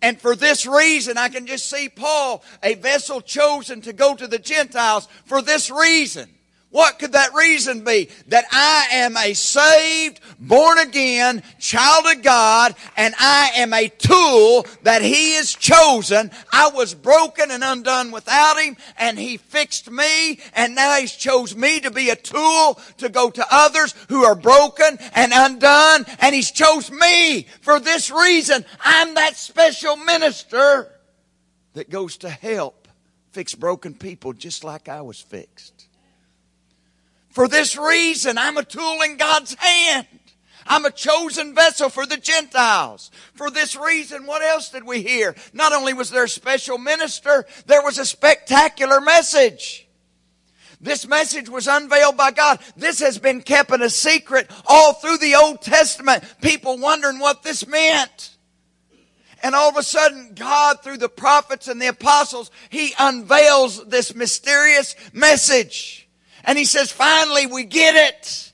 And 0.00 0.20
for 0.20 0.34
this 0.34 0.66
reason, 0.66 1.18
I 1.18 1.28
can 1.28 1.46
just 1.46 1.68
see 1.68 1.88
Paul, 1.88 2.42
a 2.62 2.74
vessel 2.74 3.20
chosen 3.20 3.82
to 3.82 3.92
go 3.92 4.14
to 4.14 4.26
the 4.26 4.38
Gentiles, 4.38 5.06
for 5.26 5.42
this 5.42 5.70
reason 5.70 6.30
What 6.70 6.98
could 6.98 7.12
that 7.12 7.32
reason 7.32 7.84
be? 7.84 8.10
That 8.28 8.44
I 8.50 8.88
am 8.92 9.16
a 9.16 9.34
saved, 9.34 10.20
born 10.38 10.78
again 10.78 11.42
child 11.58 12.04
of 12.06 12.22
God 12.22 12.74
and 12.96 13.14
I 13.18 13.52
am 13.56 13.72
a 13.72 13.88
tool 13.88 14.66
that 14.82 15.00
He 15.00 15.34
has 15.34 15.54
chosen. 15.54 16.30
I 16.52 16.68
was 16.68 16.92
broken 16.92 17.50
and 17.50 17.62
undone 17.62 18.10
without 18.10 18.60
Him 18.60 18.76
and 18.98 19.18
He 19.18 19.36
fixed 19.36 19.90
me 19.90 20.40
and 20.54 20.74
now 20.74 20.98
He's 20.98 21.12
chose 21.12 21.54
me 21.54 21.80
to 21.80 21.90
be 21.90 22.10
a 22.10 22.16
tool 22.16 22.80
to 22.98 23.08
go 23.08 23.30
to 23.30 23.46
others 23.50 23.94
who 24.08 24.24
are 24.24 24.34
broken 24.34 24.98
and 25.14 25.32
undone 25.34 26.04
and 26.18 26.34
He's 26.34 26.50
chose 26.50 26.90
me 26.90 27.44
for 27.62 27.78
this 27.78 28.10
reason. 28.10 28.64
I'm 28.84 29.14
that 29.14 29.36
special 29.36 29.96
minister 29.96 30.92
that 31.74 31.90
goes 31.90 32.16
to 32.18 32.28
help 32.28 32.88
fix 33.30 33.54
broken 33.54 33.94
people 33.94 34.32
just 34.32 34.64
like 34.64 34.88
I 34.88 35.02
was 35.02 35.20
fixed. 35.20 35.75
For 37.36 37.48
this 37.48 37.76
reason, 37.76 38.38
I'm 38.38 38.56
a 38.56 38.64
tool 38.64 39.02
in 39.02 39.18
God's 39.18 39.52
hand. 39.58 40.06
I'm 40.66 40.86
a 40.86 40.90
chosen 40.90 41.54
vessel 41.54 41.90
for 41.90 42.06
the 42.06 42.16
Gentiles. 42.16 43.10
For 43.34 43.50
this 43.50 43.76
reason, 43.76 44.24
what 44.24 44.40
else 44.40 44.70
did 44.70 44.84
we 44.84 45.02
hear? 45.02 45.34
Not 45.52 45.74
only 45.74 45.92
was 45.92 46.08
there 46.08 46.24
a 46.24 46.28
special 46.30 46.78
minister, 46.78 47.44
there 47.66 47.82
was 47.82 47.98
a 47.98 48.06
spectacular 48.06 49.02
message. 49.02 49.86
This 50.80 51.06
message 51.06 51.50
was 51.50 51.66
unveiled 51.66 52.16
by 52.16 52.30
God. 52.30 52.58
This 52.74 53.00
has 53.00 53.18
been 53.18 53.42
kept 53.42 53.70
in 53.70 53.82
a 53.82 53.90
secret 53.90 54.50
all 54.66 54.94
through 54.94 55.18
the 55.18 55.34
Old 55.34 55.60
Testament. 55.60 56.24
People 56.40 56.78
wondering 56.78 57.18
what 57.18 57.42
this 57.42 57.66
meant. 57.66 58.34
And 59.42 59.54
all 59.54 59.68
of 59.68 59.76
a 59.76 59.82
sudden, 59.82 60.32
God, 60.34 60.82
through 60.82 60.96
the 60.96 61.10
prophets 61.10 61.68
and 61.68 61.82
the 61.82 61.88
apostles, 61.88 62.50
He 62.70 62.94
unveils 62.98 63.84
this 63.84 64.14
mysterious 64.14 64.96
message. 65.12 66.05
And 66.46 66.56
he 66.56 66.64
says, 66.64 66.92
finally, 66.92 67.46
we 67.46 67.64
get 67.64 67.96
it. 67.96 68.52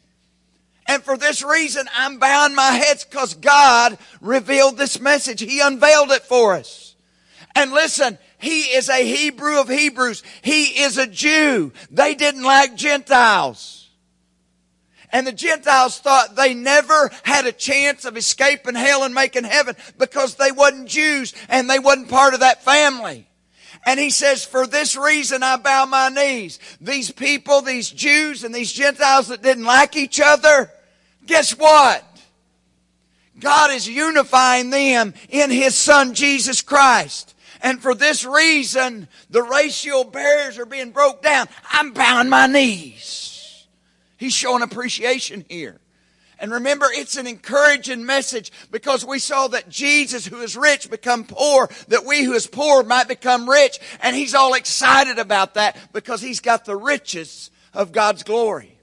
And 0.86 1.02
for 1.02 1.16
this 1.16 1.44
reason, 1.44 1.86
I'm 1.94 2.18
bowing 2.18 2.54
my 2.54 2.70
heads 2.70 3.04
because 3.04 3.34
God 3.34 3.98
revealed 4.20 4.76
this 4.76 4.98
message. 5.00 5.40
He 5.40 5.60
unveiled 5.60 6.10
it 6.10 6.22
for 6.22 6.54
us. 6.54 6.96
And 7.54 7.72
listen, 7.72 8.18
he 8.38 8.62
is 8.62 8.88
a 8.88 9.04
Hebrew 9.04 9.60
of 9.60 9.68
Hebrews. 9.68 10.22
He 10.40 10.82
is 10.82 10.98
a 10.98 11.06
Jew. 11.06 11.72
They 11.90 12.14
didn't 12.14 12.42
like 12.42 12.74
Gentiles. 12.74 13.90
And 15.12 15.26
the 15.26 15.32
Gentiles 15.32 15.98
thought 15.98 16.34
they 16.34 16.54
never 16.54 17.10
had 17.22 17.46
a 17.46 17.52
chance 17.52 18.06
of 18.06 18.16
escaping 18.16 18.74
hell 18.74 19.04
and 19.04 19.14
making 19.14 19.44
heaven 19.44 19.76
because 19.98 20.36
they 20.36 20.50
wasn't 20.50 20.88
Jews 20.88 21.34
and 21.50 21.68
they 21.68 21.78
wasn't 21.78 22.08
part 22.08 22.32
of 22.32 22.40
that 22.40 22.64
family. 22.64 23.28
And 23.84 23.98
he 23.98 24.10
says, 24.10 24.44
for 24.44 24.66
this 24.66 24.96
reason 24.96 25.42
I 25.42 25.56
bow 25.56 25.86
my 25.86 26.08
knees. 26.08 26.58
These 26.80 27.10
people, 27.10 27.62
these 27.62 27.90
Jews 27.90 28.44
and 28.44 28.54
these 28.54 28.72
Gentiles 28.72 29.28
that 29.28 29.42
didn't 29.42 29.64
like 29.64 29.96
each 29.96 30.20
other, 30.20 30.70
guess 31.26 31.52
what? 31.52 32.04
God 33.40 33.72
is 33.72 33.88
unifying 33.88 34.70
them 34.70 35.14
in 35.28 35.50
His 35.50 35.74
Son 35.74 36.14
Jesus 36.14 36.62
Christ. 36.62 37.34
And 37.60 37.80
for 37.80 37.94
this 37.94 38.24
reason, 38.24 39.08
the 39.30 39.42
racial 39.42 40.04
barriers 40.04 40.58
are 40.58 40.66
being 40.66 40.90
broke 40.90 41.22
down. 41.22 41.48
I'm 41.70 41.92
bowing 41.92 42.28
my 42.28 42.46
knees. 42.46 43.66
He's 44.16 44.32
showing 44.32 44.62
appreciation 44.62 45.44
here. 45.48 45.80
And 46.42 46.50
remember, 46.50 46.86
it's 46.90 47.16
an 47.16 47.28
encouraging 47.28 48.04
message 48.04 48.50
because 48.72 49.04
we 49.04 49.20
saw 49.20 49.46
that 49.46 49.68
Jesus, 49.68 50.26
who 50.26 50.40
is 50.40 50.56
rich, 50.56 50.90
become 50.90 51.24
poor, 51.24 51.70
that 51.86 52.04
we 52.04 52.24
who 52.24 52.32
is 52.32 52.48
poor 52.48 52.82
might 52.82 53.06
become 53.06 53.48
rich. 53.48 53.78
And 54.02 54.16
he's 54.16 54.34
all 54.34 54.54
excited 54.54 55.20
about 55.20 55.54
that 55.54 55.78
because 55.92 56.20
he's 56.20 56.40
got 56.40 56.64
the 56.64 56.76
riches 56.76 57.52
of 57.72 57.92
God's 57.92 58.24
glory. 58.24 58.76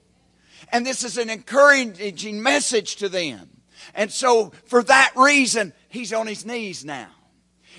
And 0.72 0.86
this 0.86 1.04
is 1.04 1.18
an 1.18 1.28
encouraging 1.28 2.42
message 2.42 2.96
to 2.96 3.10
them. 3.10 3.50
And 3.94 4.10
so 4.10 4.52
for 4.64 4.82
that 4.84 5.12
reason, 5.14 5.74
he's 5.90 6.14
on 6.14 6.26
his 6.26 6.46
knees 6.46 6.82
now. 6.82 7.08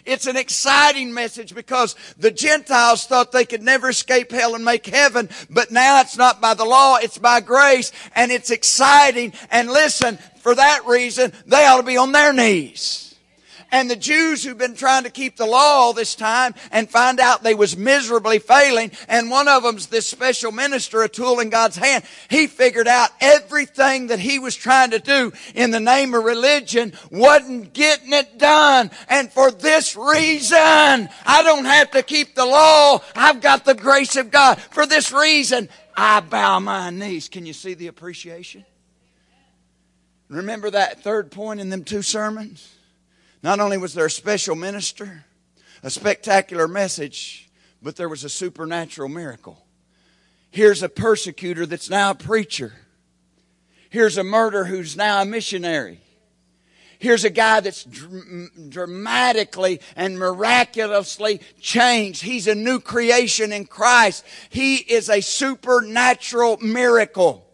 It's 0.05 0.27
an 0.27 0.37
exciting 0.37 1.13
message 1.13 1.53
because 1.53 1.95
the 2.17 2.31
Gentiles 2.31 3.05
thought 3.05 3.31
they 3.31 3.45
could 3.45 3.61
never 3.61 3.89
escape 3.89 4.31
hell 4.31 4.55
and 4.55 4.65
make 4.65 4.85
heaven, 4.85 5.29
but 5.49 5.71
now 5.71 6.01
it's 6.01 6.17
not 6.17 6.41
by 6.41 6.53
the 6.53 6.65
law, 6.65 6.97
it's 6.97 7.17
by 7.17 7.41
grace, 7.41 7.91
and 8.15 8.31
it's 8.31 8.51
exciting. 8.51 9.33
And 9.49 9.69
listen, 9.69 10.17
for 10.37 10.55
that 10.55 10.85
reason, 10.85 11.33
they 11.45 11.65
ought 11.65 11.77
to 11.77 11.83
be 11.83 11.97
on 11.97 12.11
their 12.11 12.33
knees 12.33 13.10
and 13.71 13.89
the 13.89 13.95
Jews 13.95 14.43
who've 14.43 14.57
been 14.57 14.75
trying 14.75 15.03
to 15.03 15.09
keep 15.09 15.37
the 15.37 15.45
law 15.45 15.57
all 15.57 15.93
this 15.93 16.15
time 16.15 16.53
and 16.71 16.89
find 16.89 17.19
out 17.19 17.43
they 17.43 17.53
was 17.55 17.77
miserably 17.77 18.39
failing. 18.39 18.91
And 19.07 19.29
one 19.29 19.47
of 19.47 19.63
them's 19.63 19.87
this 19.87 20.07
special 20.07 20.51
minister, 20.51 21.01
a 21.03 21.09
tool 21.09 21.39
in 21.39 21.49
God's 21.49 21.77
hand. 21.77 22.03
He 22.29 22.47
figured 22.47 22.87
out 22.87 23.09
everything 23.21 24.07
that 24.07 24.19
he 24.19 24.39
was 24.39 24.55
trying 24.55 24.91
to 24.91 24.99
do 24.99 25.31
in 25.55 25.71
the 25.71 25.79
name 25.79 26.13
of 26.13 26.23
religion 26.23 26.93
wasn't 27.09 27.73
getting 27.73 28.13
it 28.13 28.37
done. 28.37 28.91
And 29.09 29.31
for 29.31 29.51
this 29.51 29.95
reason, 29.95 30.57
I 30.57 31.41
don't 31.43 31.65
have 31.65 31.91
to 31.91 32.03
keep 32.03 32.35
the 32.35 32.45
law. 32.45 33.01
I've 33.15 33.41
got 33.41 33.65
the 33.65 33.75
grace 33.75 34.15
of 34.15 34.31
God. 34.31 34.59
For 34.59 34.85
this 34.85 35.11
reason, 35.11 35.69
I 35.95 36.19
bow 36.19 36.59
my 36.59 36.89
knees. 36.89 37.29
Can 37.29 37.45
you 37.45 37.53
see 37.53 37.73
the 37.73 37.87
appreciation? 37.87 38.65
Remember 40.29 40.69
that 40.69 41.03
third 41.03 41.31
point 41.31 41.59
in 41.59 41.69
them 41.69 41.83
two 41.83 42.01
sermons? 42.01 42.69
Not 43.43 43.59
only 43.59 43.77
was 43.77 43.93
there 43.93 44.05
a 44.05 44.11
special 44.11 44.55
minister, 44.55 45.25
a 45.83 45.89
spectacular 45.89 46.67
message, 46.67 47.49
but 47.81 47.95
there 47.95 48.09
was 48.09 48.23
a 48.23 48.29
supernatural 48.29 49.09
miracle. 49.09 49.65
Here's 50.51 50.83
a 50.83 50.89
persecutor 50.89 51.65
that's 51.65 51.89
now 51.89 52.11
a 52.11 52.15
preacher. 52.15 52.73
Here's 53.89 54.17
a 54.17 54.23
murderer 54.23 54.65
who's 54.65 54.95
now 54.95 55.21
a 55.21 55.25
missionary. 55.25 56.01
Here's 56.99 57.23
a 57.23 57.31
guy 57.31 57.61
that's 57.61 57.83
dr- 57.83 58.69
dramatically 58.69 59.81
and 59.95 60.19
miraculously 60.19 61.41
changed. 61.59 62.21
He's 62.21 62.47
a 62.47 62.53
new 62.53 62.79
creation 62.79 63.51
in 63.51 63.65
Christ. 63.65 64.23
He 64.49 64.75
is 64.75 65.09
a 65.09 65.21
supernatural 65.21 66.57
miracle. 66.57 67.47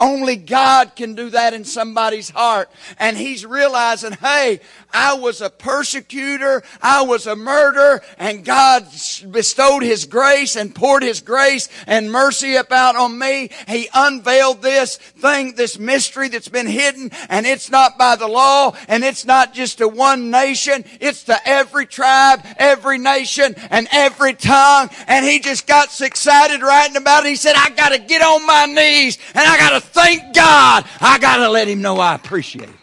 Only 0.00 0.36
God 0.36 0.96
can 0.96 1.14
do 1.14 1.30
that 1.30 1.54
in 1.54 1.64
somebody's 1.64 2.30
heart. 2.30 2.70
And 2.98 3.16
he's 3.16 3.44
realizing, 3.46 4.12
hey, 4.12 4.60
I 4.92 5.14
was 5.14 5.40
a 5.40 5.50
persecutor, 5.50 6.62
I 6.80 7.02
was 7.02 7.26
a 7.26 7.36
murderer, 7.36 8.02
and 8.18 8.44
God 8.44 8.86
bestowed 9.30 9.82
His 9.82 10.04
grace 10.04 10.56
and 10.56 10.74
poured 10.74 11.02
His 11.02 11.20
grace 11.20 11.68
and 11.86 12.10
mercy 12.10 12.56
about 12.56 12.96
on 12.96 13.18
me. 13.18 13.50
He 13.68 13.88
unveiled 13.94 14.62
this 14.62 14.96
thing, 14.96 15.54
this 15.54 15.78
mystery 15.78 16.28
that's 16.28 16.48
been 16.48 16.66
hidden, 16.66 17.10
and 17.28 17.46
it's 17.46 17.70
not 17.70 17.98
by 17.98 18.16
the 18.16 18.28
law, 18.28 18.76
and 18.88 19.04
it's 19.04 19.24
not 19.24 19.54
just 19.54 19.78
to 19.78 19.88
one 19.88 20.30
nation, 20.30 20.84
it's 21.00 21.24
to 21.24 21.36
every 21.48 21.86
tribe, 21.86 22.44
every 22.56 22.98
nation, 22.98 23.54
and 23.70 23.88
every 23.92 24.34
tongue. 24.34 24.90
And 25.06 25.24
he 25.24 25.38
just 25.38 25.66
got 25.66 25.90
so 25.90 26.04
excited 26.04 26.62
writing 26.62 26.96
about 26.96 27.24
it. 27.24 27.30
He 27.30 27.36
said, 27.36 27.54
I 27.56 27.70
gotta 27.70 27.98
get 27.98 28.22
on 28.22 28.46
my 28.46 28.66
knees, 28.66 29.18
and 29.34 29.46
I 29.46 29.56
gotta 29.58 29.80
thank 29.80 30.34
God. 30.34 30.84
I 31.00 31.18
got 31.18 31.38
to 31.38 31.48
let 31.48 31.68
Him 31.68 31.82
know 31.82 31.98
I 31.98 32.14
appreciate 32.14 32.68
it. 32.68 32.74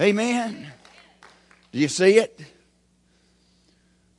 Amen. 0.00 0.71
Do 1.72 1.78
you 1.78 1.88
see 1.88 2.18
it? 2.18 2.38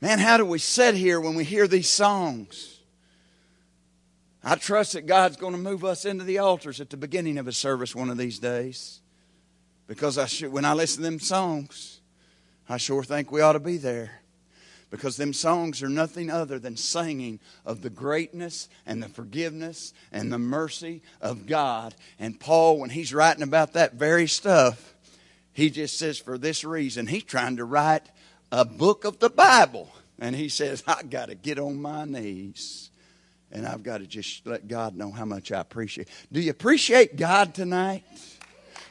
Man, 0.00 0.18
how 0.18 0.36
do 0.36 0.44
we 0.44 0.58
sit 0.58 0.94
here 0.94 1.20
when 1.20 1.34
we 1.34 1.44
hear 1.44 1.66
these 1.66 1.88
songs? 1.88 2.80
I 4.42 4.56
trust 4.56 4.92
that 4.92 5.06
God's 5.06 5.36
going 5.36 5.54
to 5.54 5.58
move 5.58 5.84
us 5.84 6.04
into 6.04 6.24
the 6.24 6.38
altars 6.38 6.80
at 6.80 6.90
the 6.90 6.98
beginning 6.98 7.38
of 7.38 7.48
a 7.48 7.52
service 7.52 7.94
one 7.94 8.10
of 8.10 8.18
these 8.18 8.38
days. 8.38 9.00
Because 9.86 10.18
I 10.18 10.26
should, 10.26 10.52
when 10.52 10.64
I 10.64 10.74
listen 10.74 11.02
to 11.02 11.10
them 11.10 11.20
songs, 11.20 12.00
I 12.68 12.76
sure 12.76 13.02
think 13.02 13.32
we 13.32 13.40
ought 13.40 13.52
to 13.52 13.60
be 13.60 13.78
there 13.78 14.20
because 14.90 15.16
them 15.16 15.32
songs 15.32 15.82
are 15.82 15.88
nothing 15.88 16.30
other 16.30 16.58
than 16.58 16.76
singing 16.76 17.40
of 17.66 17.82
the 17.82 17.90
greatness 17.90 18.68
and 18.86 19.02
the 19.02 19.08
forgiveness 19.08 19.92
and 20.12 20.32
the 20.32 20.38
mercy 20.38 21.02
of 21.20 21.46
God. 21.46 21.94
And 22.18 22.38
Paul, 22.38 22.78
when 22.78 22.90
he's 22.90 23.12
writing 23.12 23.42
about 23.42 23.72
that 23.72 23.94
very 23.94 24.28
stuff, 24.28 24.93
he 25.54 25.70
just 25.70 25.98
says, 25.98 26.18
for 26.18 26.36
this 26.36 26.64
reason, 26.64 27.06
he's 27.06 27.24
trying 27.24 27.56
to 27.56 27.64
write 27.64 28.02
a 28.52 28.64
book 28.64 29.04
of 29.04 29.20
the 29.20 29.30
Bible. 29.30 29.88
And 30.18 30.34
he 30.34 30.48
says, 30.48 30.82
I 30.86 31.02
got 31.02 31.28
to 31.28 31.34
get 31.34 31.58
on 31.58 31.80
my 31.80 32.04
knees. 32.04 32.90
And 33.50 33.66
I've 33.66 33.84
got 33.84 33.98
to 33.98 34.06
just 34.06 34.46
let 34.46 34.66
God 34.66 34.96
know 34.96 35.12
how 35.12 35.24
much 35.24 35.52
I 35.52 35.60
appreciate. 35.60 36.08
Do 36.32 36.40
you 36.40 36.50
appreciate 36.50 37.16
God 37.16 37.54
tonight? 37.54 38.02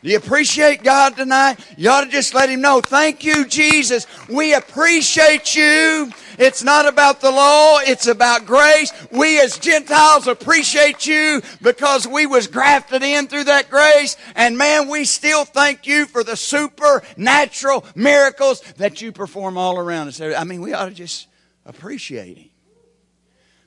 Do 0.04 0.10
you 0.10 0.18
appreciate 0.18 0.84
God 0.84 1.16
tonight? 1.16 1.60
You 1.78 1.90
ought 1.90 2.04
to 2.04 2.10
just 2.10 2.34
let 2.34 2.50
Him 2.50 2.60
know. 2.60 2.82
Thank 2.82 3.24
you, 3.24 3.48
Jesus. 3.48 4.06
We 4.28 4.54
appreciate 4.54 5.56
you. 5.56 6.12
It's 6.38 6.62
not 6.62 6.86
about 6.86 7.22
the 7.22 7.32
law. 7.32 7.80
It's 7.80 8.08
about 8.08 8.46
grace. 8.46 8.92
We 9.12 9.40
as 9.40 9.58
Gentiles 9.58 10.28
appreciate 10.28 11.08
you 11.08 11.42
because 11.62 12.06
we 12.06 12.26
was 12.26 12.48
grafted 12.48 13.02
in 13.02 13.28
through 13.28 13.46
that 13.46 13.70
grace. 13.70 14.18
And 14.36 14.58
man, 14.58 14.90
we 14.90 15.06
still 15.06 15.46
thank 15.46 15.88
you 15.88 16.06
for 16.06 16.22
the 16.22 16.36
supernatural 16.36 17.86
miracles 17.96 18.60
that 18.74 19.02
you 19.02 19.14
perform 19.14 19.58
all 19.58 19.80
around 19.80 20.10
us. 20.10 20.20
I 20.20 20.44
mean, 20.44 20.60
we 20.60 20.74
ought 20.74 20.86
to 20.86 20.94
just 20.94 21.28
appreciate 21.66 22.38
Him. 22.38 22.50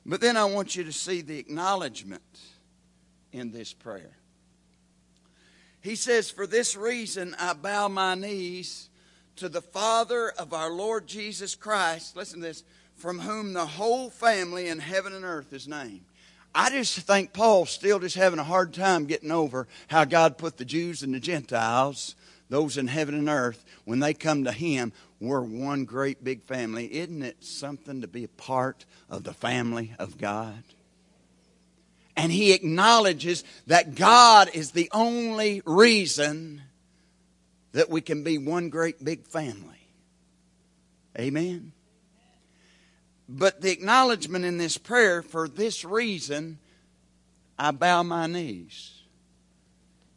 But 0.05 0.21
then 0.21 0.37
I 0.37 0.45
want 0.45 0.75
you 0.75 0.83
to 0.83 0.93
see 0.93 1.21
the 1.21 1.39
acknowledgement 1.39 2.21
in 3.31 3.51
this 3.51 3.73
prayer. 3.73 4.16
He 5.81 5.95
says, 5.95 6.29
For 6.29 6.47
this 6.47 6.75
reason 6.75 7.35
I 7.39 7.53
bow 7.53 7.87
my 7.87 8.15
knees 8.15 8.89
to 9.37 9.49
the 9.49 9.61
Father 9.61 10.29
of 10.37 10.53
our 10.53 10.71
Lord 10.71 11.07
Jesus 11.07 11.55
Christ. 11.55 12.15
Listen 12.15 12.41
to 12.41 12.47
this 12.47 12.63
from 12.95 13.19
whom 13.19 13.53
the 13.53 13.65
whole 13.65 14.09
family 14.09 14.67
in 14.67 14.79
heaven 14.79 15.13
and 15.13 15.23
earth 15.23 15.53
is 15.53 15.67
named. 15.67 16.01
I 16.53 16.71
just 16.71 16.97
think 17.01 17.33
Paul's 17.33 17.69
still 17.69 17.99
just 17.99 18.15
having 18.15 18.39
a 18.39 18.43
hard 18.43 18.73
time 18.73 19.05
getting 19.05 19.31
over 19.31 19.67
how 19.87 20.05
God 20.05 20.39
put 20.39 20.57
the 20.57 20.65
Jews 20.65 21.03
and 21.03 21.13
the 21.13 21.19
Gentiles, 21.19 22.15
those 22.49 22.77
in 22.77 22.87
heaven 22.87 23.13
and 23.13 23.29
earth, 23.29 23.63
when 23.85 23.99
they 23.99 24.15
come 24.15 24.43
to 24.45 24.51
Him, 24.51 24.91
we're 25.19 25.41
one 25.41 25.85
great 25.85 26.23
big 26.23 26.43
family. 26.43 26.91
Isn't 26.93 27.21
it 27.21 27.43
something 27.43 28.01
to 28.01 28.07
be 28.07 28.23
a 28.23 28.29
part 28.29 28.85
of 29.09 29.23
the 29.23 29.33
family 29.33 29.93
of 29.99 30.17
God? 30.17 30.63
And 32.17 32.31
he 32.31 32.51
acknowledges 32.51 33.43
that 33.67 33.93
God 33.93 34.49
is 34.55 34.71
the 34.71 34.89
only 34.91 35.61
reason 35.65 36.63
that 37.73 37.91
we 37.91 38.01
can 38.01 38.23
be 38.23 38.39
one 38.39 38.69
great 38.69 39.05
big 39.05 39.27
family. 39.27 39.87
Amen. 41.17 41.73
But 43.29 43.61
the 43.61 43.71
acknowledgement 43.71 44.45
in 44.45 44.57
this 44.57 44.79
prayer, 44.79 45.21
for 45.21 45.47
this 45.47 45.85
reason, 45.85 46.57
I 47.59 47.69
bow 47.69 48.01
my 48.01 48.25
knees. 48.25 48.93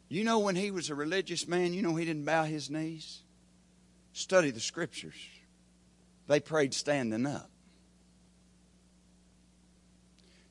You 0.09 0.23
know, 0.23 0.39
when 0.39 0.55
he 0.55 0.71
was 0.71 0.89
a 0.89 0.95
religious 0.95 1.47
man, 1.47 1.73
you 1.73 1.83
know 1.83 1.95
he 1.95 2.05
didn't 2.05 2.25
bow 2.25 2.45
his 2.45 2.71
knees? 2.71 3.19
Study 4.11 4.49
the 4.49 4.59
scriptures. 4.59 5.13
They 6.27 6.39
prayed 6.39 6.73
standing 6.73 7.27
up. 7.27 7.50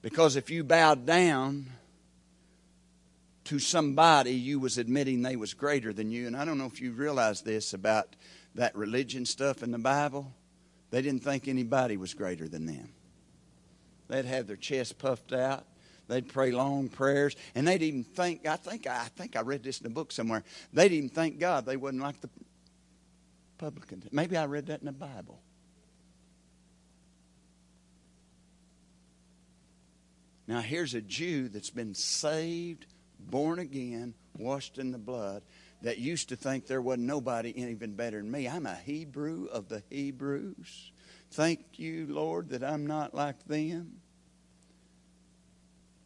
Because 0.02 0.36
if 0.36 0.50
you 0.50 0.64
bowed 0.64 1.04
down 1.06 1.66
to 3.44 3.58
somebody, 3.58 4.32
you 4.32 4.58
was 4.58 4.78
admitting 4.78 5.22
they 5.22 5.36
was 5.36 5.54
greater 5.54 5.92
than 5.92 6.10
you. 6.10 6.26
And 6.26 6.36
I 6.36 6.44
don't 6.44 6.58
know 6.58 6.66
if 6.66 6.80
you 6.80 6.92
realize 6.92 7.42
this 7.42 7.74
about 7.74 8.16
that 8.54 8.74
religion 8.76 9.26
stuff 9.26 9.62
in 9.62 9.70
the 9.70 9.78
Bible. 9.78 10.32
They 10.90 11.02
didn't 11.02 11.22
think 11.22 11.48
anybody 11.48 11.96
was 11.96 12.14
greater 12.14 12.48
than 12.48 12.66
them. 12.66 12.90
They'd 14.08 14.24
have 14.24 14.46
their 14.46 14.56
chest 14.56 14.98
puffed 14.98 15.32
out. 15.32 15.64
They'd 16.08 16.28
pray 16.28 16.50
long 16.50 16.88
prayers, 16.88 17.36
and 17.54 17.68
they'd 17.68 17.82
even 17.82 18.02
think. 18.02 18.44
I 18.44 18.56
think 18.56 18.88
I 18.88 19.04
think 19.04 19.36
I 19.36 19.42
read 19.42 19.62
this 19.62 19.80
in 19.80 19.86
a 19.86 19.90
book 19.90 20.10
somewhere. 20.10 20.42
They'd 20.72 20.90
even 20.90 21.08
thank 21.08 21.38
God 21.38 21.64
they 21.64 21.76
wasn't 21.76 22.02
like 22.02 22.20
the 22.20 22.28
publicans. 23.58 24.06
Maybe 24.10 24.36
I 24.36 24.46
read 24.46 24.66
that 24.66 24.80
in 24.80 24.86
the 24.86 24.92
Bible. 24.92 25.40
Now, 30.50 30.62
here's 30.62 30.94
a 30.94 31.00
Jew 31.00 31.48
that's 31.48 31.70
been 31.70 31.94
saved, 31.94 32.86
born 33.20 33.60
again, 33.60 34.14
washed 34.36 34.78
in 34.78 34.90
the 34.90 34.98
blood, 34.98 35.44
that 35.82 35.98
used 35.98 36.30
to 36.30 36.36
think 36.36 36.66
there 36.66 36.82
wasn't 36.82 37.06
nobody 37.06 37.56
even 37.56 37.94
better 37.94 38.16
than 38.16 38.32
me. 38.32 38.48
I'm 38.48 38.66
a 38.66 38.74
Hebrew 38.74 39.44
of 39.44 39.68
the 39.68 39.84
Hebrews. 39.90 40.90
Thank 41.30 41.78
you, 41.78 42.08
Lord, 42.08 42.48
that 42.48 42.64
I'm 42.64 42.84
not 42.84 43.14
like 43.14 43.44
them. 43.44 44.00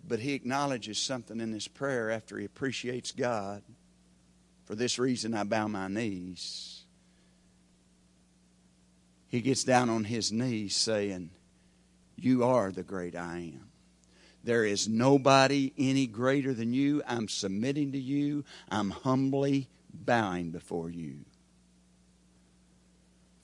But 0.06 0.18
he 0.18 0.34
acknowledges 0.34 0.98
something 0.98 1.40
in 1.40 1.50
this 1.50 1.66
prayer 1.66 2.10
after 2.10 2.36
he 2.36 2.44
appreciates 2.44 3.12
God. 3.12 3.62
For 4.66 4.74
this 4.74 4.98
reason, 4.98 5.32
I 5.32 5.44
bow 5.44 5.68
my 5.68 5.88
knees. 5.88 6.82
He 9.28 9.40
gets 9.40 9.64
down 9.64 9.88
on 9.88 10.04
his 10.04 10.30
knees 10.30 10.76
saying, 10.76 11.30
You 12.14 12.44
are 12.44 12.70
the 12.70 12.82
great 12.82 13.16
I 13.16 13.54
am. 13.54 13.70
There 14.44 14.66
is 14.66 14.88
nobody 14.88 15.72
any 15.78 16.06
greater 16.06 16.52
than 16.52 16.74
you. 16.74 17.02
I'm 17.06 17.28
submitting 17.28 17.92
to 17.92 17.98
you. 17.98 18.44
I'm 18.70 18.90
humbly 18.90 19.68
bowing 19.92 20.50
before 20.50 20.90
you. 20.90 21.24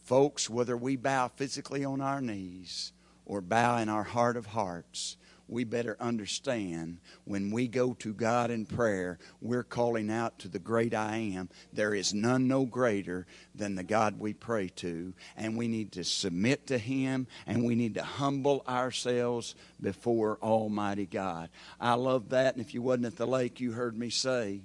Folks, 0.04 0.50
whether 0.50 0.76
we 0.76 0.96
bow 0.96 1.28
physically 1.28 1.84
on 1.84 2.02
our 2.02 2.20
knees 2.20 2.92
or 3.24 3.40
bow 3.40 3.78
in 3.78 3.88
our 3.88 4.02
heart 4.02 4.36
of 4.36 4.46
hearts, 4.46 5.16
we 5.50 5.64
better 5.64 5.96
understand 6.00 6.98
when 7.24 7.50
we 7.50 7.66
go 7.66 7.92
to 7.94 8.14
God 8.14 8.50
in 8.50 8.64
prayer, 8.64 9.18
we're 9.40 9.64
calling 9.64 10.10
out 10.10 10.38
to 10.40 10.48
the 10.48 10.58
great 10.58 10.94
I 10.94 11.16
am. 11.16 11.48
There 11.72 11.94
is 11.94 12.14
none 12.14 12.46
no 12.46 12.64
greater 12.64 13.26
than 13.54 13.74
the 13.74 13.82
God 13.82 14.18
we 14.18 14.32
pray 14.32 14.68
to. 14.76 15.12
And 15.36 15.56
we 15.56 15.66
need 15.66 15.92
to 15.92 16.04
submit 16.04 16.68
to 16.68 16.78
Him 16.78 17.26
and 17.46 17.64
we 17.64 17.74
need 17.74 17.94
to 17.94 18.04
humble 18.04 18.62
ourselves 18.68 19.54
before 19.80 20.38
Almighty 20.40 21.06
God. 21.06 21.50
I 21.80 21.94
love 21.94 22.28
that. 22.30 22.54
And 22.54 22.64
if 22.64 22.72
you 22.72 22.82
wasn't 22.82 23.06
at 23.06 23.16
the 23.16 23.26
lake, 23.26 23.60
you 23.60 23.72
heard 23.72 23.98
me 23.98 24.10
say, 24.10 24.60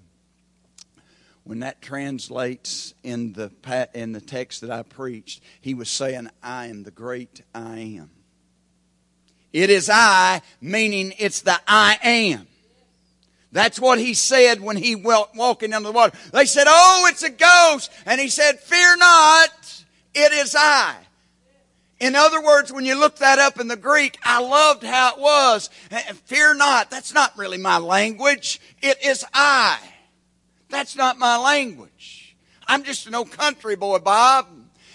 when 1.44 1.60
that 1.60 1.82
translates 1.82 2.96
in 3.04 3.34
the 3.34 3.52
in 3.94 4.14
the 4.14 4.22
text 4.22 4.62
that 4.62 4.72
I 4.72 4.82
preached, 4.82 5.44
he 5.62 5.76
was 5.76 5.90
saying, 5.90 6.30
"I 6.42 6.66
am 6.68 6.82
the 6.82 6.90
great 6.90 7.44
I 7.54 7.78
am." 8.00 8.15
It 9.56 9.70
is 9.70 9.90
I, 9.90 10.42
meaning 10.60 11.14
it's 11.18 11.40
the 11.40 11.58
I 11.66 11.98
am. 12.04 12.46
That's 13.54 13.80
what 13.80 14.00
he 14.00 14.14
said 14.14 14.60
when 14.60 14.76
he 14.76 14.98
went 14.98 15.28
walking 15.34 15.72
under 15.72 15.88
the 15.88 15.94
water. 15.94 16.18
They 16.34 16.44
said, 16.44 16.66
Oh, 16.68 17.08
it's 17.10 17.24
a 17.24 17.30
ghost. 17.30 17.90
And 18.06 18.20
he 18.20 18.28
said, 18.28 18.60
Fear 18.60 18.98
not, 18.98 19.84
it 20.14 20.34
is 20.34 20.58
I. 20.60 20.98
In 22.02 22.16
other 22.16 22.44
words, 22.44 22.74
when 22.74 22.84
you 22.84 23.00
look 23.00 23.20
that 23.20 23.40
up 23.40 23.58
in 23.58 23.70
the 23.70 23.78
Greek, 23.78 24.18
I 24.26 24.42
loved 24.42 24.84
how 24.84 25.14
it 25.14 25.22
was. 25.22 25.70
Eh, 25.90 26.02
eh, 26.06 26.14
Fear 26.26 26.56
not. 26.56 26.92
That's 26.92 27.14
not 27.14 27.38
really 27.38 27.58
my 27.58 27.78
language. 27.78 28.60
It 28.82 29.06
is 29.06 29.24
I. 29.34 29.80
That's 30.68 30.98
not 30.98 31.18
my 31.18 31.38
language. 31.38 32.36
I'm 32.68 32.84
just 32.84 33.08
an 33.08 33.16
old 33.16 33.32
country 33.32 33.78
boy, 33.78 34.00
Bob. 34.00 34.48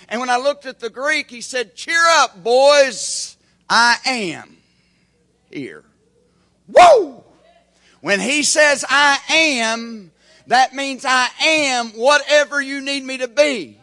And 0.06 0.20
when 0.20 0.28
I 0.28 0.36
looked 0.36 0.66
at 0.66 0.80
the 0.80 0.90
Greek, 0.90 1.30
he 1.30 1.40
said, 1.40 1.74
Cheer 1.76 2.04
up, 2.18 2.44
boys. 2.44 3.38
I 3.70 3.98
am 4.04 4.56
here. 5.48 5.84
Whoa! 6.66 7.24
When 8.00 8.18
he 8.18 8.42
says 8.42 8.84
I 8.88 9.18
am, 9.30 10.10
that 10.48 10.74
means 10.74 11.04
I 11.06 11.28
am 11.40 11.90
whatever 11.90 12.60
you 12.60 12.80
need 12.80 13.04
me 13.04 13.18
to 13.18 13.28
be. 13.28 13.78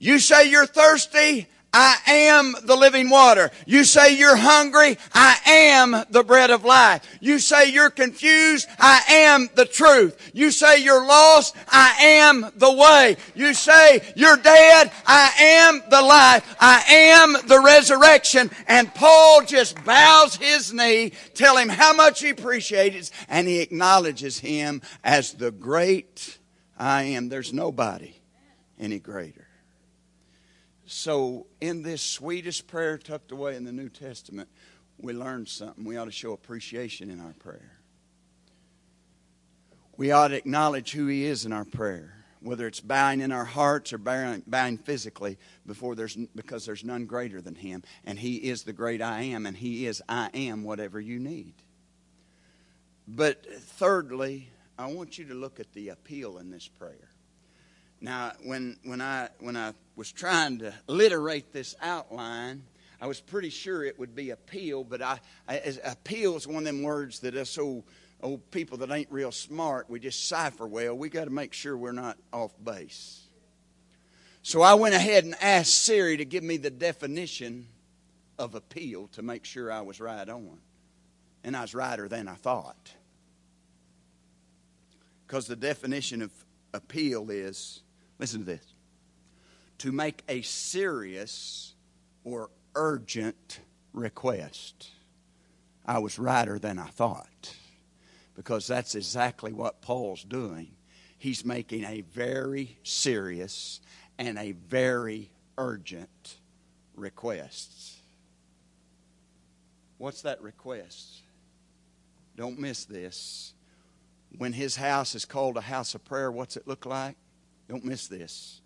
You 0.00 0.18
say 0.18 0.50
you're 0.50 0.66
thirsty, 0.66 1.46
I 1.78 1.98
am 2.06 2.54
the 2.62 2.74
living 2.74 3.10
water. 3.10 3.50
You 3.66 3.84
say 3.84 4.16
you're 4.16 4.34
hungry. 4.34 4.96
I 5.12 5.36
am 5.44 6.06
the 6.08 6.24
bread 6.24 6.50
of 6.50 6.64
life. 6.64 7.06
You 7.20 7.38
say 7.38 7.70
you're 7.70 7.90
confused. 7.90 8.66
I 8.78 9.02
am 9.10 9.50
the 9.54 9.66
truth. 9.66 10.30
You 10.32 10.50
say 10.52 10.82
you're 10.82 11.06
lost. 11.06 11.54
I 11.68 11.94
am 12.00 12.50
the 12.56 12.72
way. 12.72 13.18
You 13.34 13.52
say 13.52 14.00
you're 14.16 14.38
dead. 14.38 14.90
I 15.06 15.32
am 15.38 15.82
the 15.90 16.00
life. 16.00 16.56
I 16.58 16.82
am 16.88 17.34
the 17.46 17.60
resurrection. 17.60 18.50
And 18.66 18.94
Paul 18.94 19.44
just 19.44 19.84
bows 19.84 20.36
his 20.36 20.72
knee, 20.72 21.12
tell 21.34 21.58
him 21.58 21.68
how 21.68 21.92
much 21.92 22.22
he 22.22 22.30
appreciates, 22.30 23.10
and 23.28 23.46
he 23.46 23.60
acknowledges 23.60 24.38
him 24.38 24.80
as 25.04 25.34
the 25.34 25.50
great 25.50 26.38
I 26.78 27.02
am. 27.02 27.28
There's 27.28 27.52
nobody 27.52 28.14
any 28.78 28.98
greater. 28.98 29.45
So, 30.86 31.48
in 31.60 31.82
this 31.82 32.00
sweetest 32.00 32.68
prayer 32.68 32.96
tucked 32.96 33.32
away 33.32 33.56
in 33.56 33.64
the 33.64 33.72
New 33.72 33.88
Testament, 33.88 34.48
we 34.98 35.12
learn 35.12 35.44
something. 35.46 35.84
We 35.84 35.96
ought 35.96 36.04
to 36.04 36.12
show 36.12 36.32
appreciation 36.32 37.10
in 37.10 37.20
our 37.20 37.34
prayer. 37.40 37.72
We 39.96 40.12
ought 40.12 40.28
to 40.28 40.36
acknowledge 40.36 40.92
who 40.92 41.08
He 41.08 41.24
is 41.24 41.44
in 41.44 41.52
our 41.52 41.64
prayer, 41.64 42.24
whether 42.40 42.68
it's 42.68 42.78
bowing 42.78 43.20
in 43.20 43.32
our 43.32 43.44
hearts 43.44 43.92
or 43.92 43.98
bowing, 43.98 44.44
bowing 44.46 44.78
physically, 44.78 45.38
before 45.66 45.96
there's, 45.96 46.14
because 46.14 46.64
there's 46.64 46.84
none 46.84 47.06
greater 47.06 47.40
than 47.40 47.56
Him. 47.56 47.82
And 48.04 48.16
He 48.16 48.36
is 48.36 48.62
the 48.62 48.72
great 48.72 49.02
I 49.02 49.22
am, 49.22 49.44
and 49.44 49.56
He 49.56 49.86
is 49.86 50.02
I 50.08 50.30
am 50.34 50.62
whatever 50.62 51.00
you 51.00 51.18
need. 51.18 51.54
But 53.08 53.44
thirdly, 53.46 54.50
I 54.78 54.92
want 54.92 55.18
you 55.18 55.24
to 55.26 55.34
look 55.34 55.58
at 55.58 55.72
the 55.72 55.88
appeal 55.88 56.38
in 56.38 56.50
this 56.50 56.68
prayer. 56.68 57.05
Now, 58.00 58.32
when, 58.44 58.76
when, 58.84 59.00
I, 59.00 59.28
when 59.40 59.56
I 59.56 59.72
was 59.96 60.12
trying 60.12 60.58
to 60.58 60.74
literate 60.86 61.52
this 61.52 61.74
outline, 61.80 62.62
I 63.00 63.06
was 63.06 63.20
pretty 63.20 63.50
sure 63.50 63.84
it 63.84 63.98
would 63.98 64.14
be 64.14 64.30
appeal, 64.30 64.84
but 64.84 65.02
I, 65.02 65.20
I 65.48 65.76
appeal 65.84 66.36
is 66.36 66.46
one 66.46 66.58
of 66.58 66.64
them 66.64 66.82
words 66.82 67.20
that 67.20 67.34
us 67.34 67.56
old, 67.58 67.84
old 68.22 68.50
people 68.50 68.78
that 68.78 68.90
ain't 68.90 69.10
real 69.10 69.32
smart, 69.32 69.88
we 69.88 70.00
just 70.00 70.28
cipher 70.28 70.66
well. 70.66 70.96
We 70.96 71.08
got 71.08 71.24
to 71.24 71.30
make 71.30 71.52
sure 71.52 71.76
we're 71.76 71.92
not 71.92 72.18
off 72.32 72.54
base. 72.62 73.22
So 74.42 74.62
I 74.62 74.74
went 74.74 74.94
ahead 74.94 75.24
and 75.24 75.34
asked 75.40 75.82
Siri 75.82 76.16
to 76.18 76.24
give 76.24 76.44
me 76.44 76.56
the 76.56 76.70
definition 76.70 77.66
of 78.38 78.54
appeal 78.54 79.08
to 79.08 79.22
make 79.22 79.44
sure 79.44 79.72
I 79.72 79.80
was 79.80 80.00
right 80.00 80.28
on. 80.28 80.58
And 81.42 81.56
I 81.56 81.62
was 81.62 81.74
righter 81.74 82.08
than 82.08 82.28
I 82.28 82.34
thought. 82.34 82.92
Because 85.26 85.46
the 85.46 85.56
definition 85.56 86.22
of 86.22 86.30
appeal 86.72 87.30
is 87.30 87.82
Listen 88.18 88.40
to 88.40 88.46
this. 88.46 88.64
To 89.78 89.92
make 89.92 90.22
a 90.28 90.42
serious 90.42 91.74
or 92.24 92.50
urgent 92.74 93.60
request. 93.92 94.90
I 95.84 95.98
was 95.98 96.18
righter 96.18 96.58
than 96.58 96.78
I 96.78 96.86
thought. 96.86 97.54
Because 98.34 98.66
that's 98.66 98.94
exactly 98.94 99.52
what 99.52 99.80
Paul's 99.80 100.24
doing. 100.24 100.72
He's 101.18 101.44
making 101.44 101.84
a 101.84 102.02
very 102.02 102.78
serious 102.82 103.80
and 104.18 104.38
a 104.38 104.52
very 104.52 105.30
urgent 105.56 106.36
request. 106.94 107.94
What's 109.98 110.22
that 110.22 110.42
request? 110.42 111.22
Don't 112.36 112.58
miss 112.58 112.84
this. 112.84 113.54
When 114.36 114.52
his 114.52 114.76
house 114.76 115.14
is 115.14 115.24
called 115.24 115.56
a 115.56 115.62
house 115.62 115.94
of 115.94 116.04
prayer, 116.04 116.30
what's 116.30 116.56
it 116.56 116.68
look 116.68 116.84
like? 116.84 117.16
Don't 117.68 117.84
miss 117.84 118.06
this. 118.06 118.60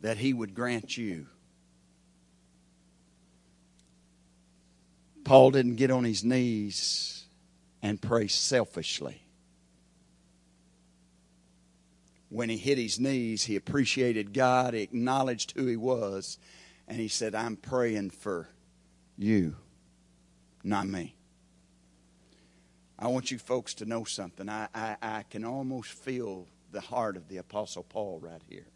That 0.00 0.18
he 0.18 0.32
would 0.32 0.54
grant 0.54 0.96
you. 0.96 1.26
Paul 5.24 5.52
didn't 5.52 5.76
get 5.76 5.90
on 5.90 6.04
his 6.04 6.24
knees 6.24 7.24
and 7.80 8.00
pray 8.00 8.26
selfishly. 8.26 9.22
When 12.28 12.48
he 12.48 12.56
hit 12.56 12.78
his 12.78 12.98
knees, 12.98 13.44
he 13.44 13.56
appreciated 13.56 14.32
God, 14.32 14.74
he 14.74 14.80
acknowledged 14.80 15.52
who 15.52 15.66
he 15.66 15.76
was, 15.76 16.38
and 16.88 16.98
he 16.98 17.08
said, 17.08 17.34
I'm 17.34 17.56
praying 17.56 18.10
for 18.10 18.48
you, 19.18 19.56
not 20.64 20.86
me. 20.86 21.14
I 22.98 23.08
want 23.08 23.30
you 23.30 23.38
folks 23.38 23.74
to 23.74 23.84
know 23.84 24.04
something. 24.04 24.48
I, 24.48 24.68
I, 24.74 24.96
I 25.02 25.24
can 25.28 25.44
almost 25.44 25.90
feel 25.90 26.46
the 26.72 26.80
heart 26.80 27.16
of 27.16 27.28
the 27.28 27.36
Apostle 27.36 27.84
Paul 27.84 28.18
right 28.20 28.42
here. 28.48 28.66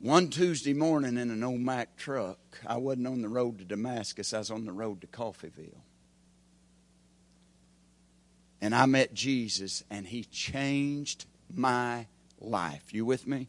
One 0.00 0.28
Tuesday 0.28 0.74
morning 0.74 1.16
in 1.16 1.30
an 1.30 1.42
old 1.42 1.60
Mack 1.60 1.96
truck, 1.96 2.38
I 2.66 2.76
wasn't 2.76 3.06
on 3.06 3.22
the 3.22 3.28
road 3.28 3.58
to 3.58 3.64
Damascus, 3.64 4.32
I 4.32 4.38
was 4.38 4.50
on 4.50 4.66
the 4.66 4.72
road 4.72 5.00
to 5.00 5.06
Coffeyville. 5.06 5.80
And 8.60 8.74
I 8.74 8.86
met 8.86 9.14
Jesus, 9.14 9.82
and 9.90 10.06
He 10.06 10.24
changed 10.24 11.26
my 11.52 12.06
life. 12.40 12.92
You 12.92 13.04
with 13.04 13.26
me? 13.26 13.48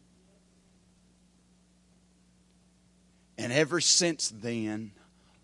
And 3.38 3.52
ever 3.52 3.80
since 3.80 4.32
then, 4.34 4.92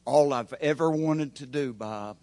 all 0.04 0.32
I've 0.32 0.54
ever 0.54 0.90
wanted 0.90 1.34
to 1.36 1.46
do, 1.46 1.72
Bob, 1.72 2.16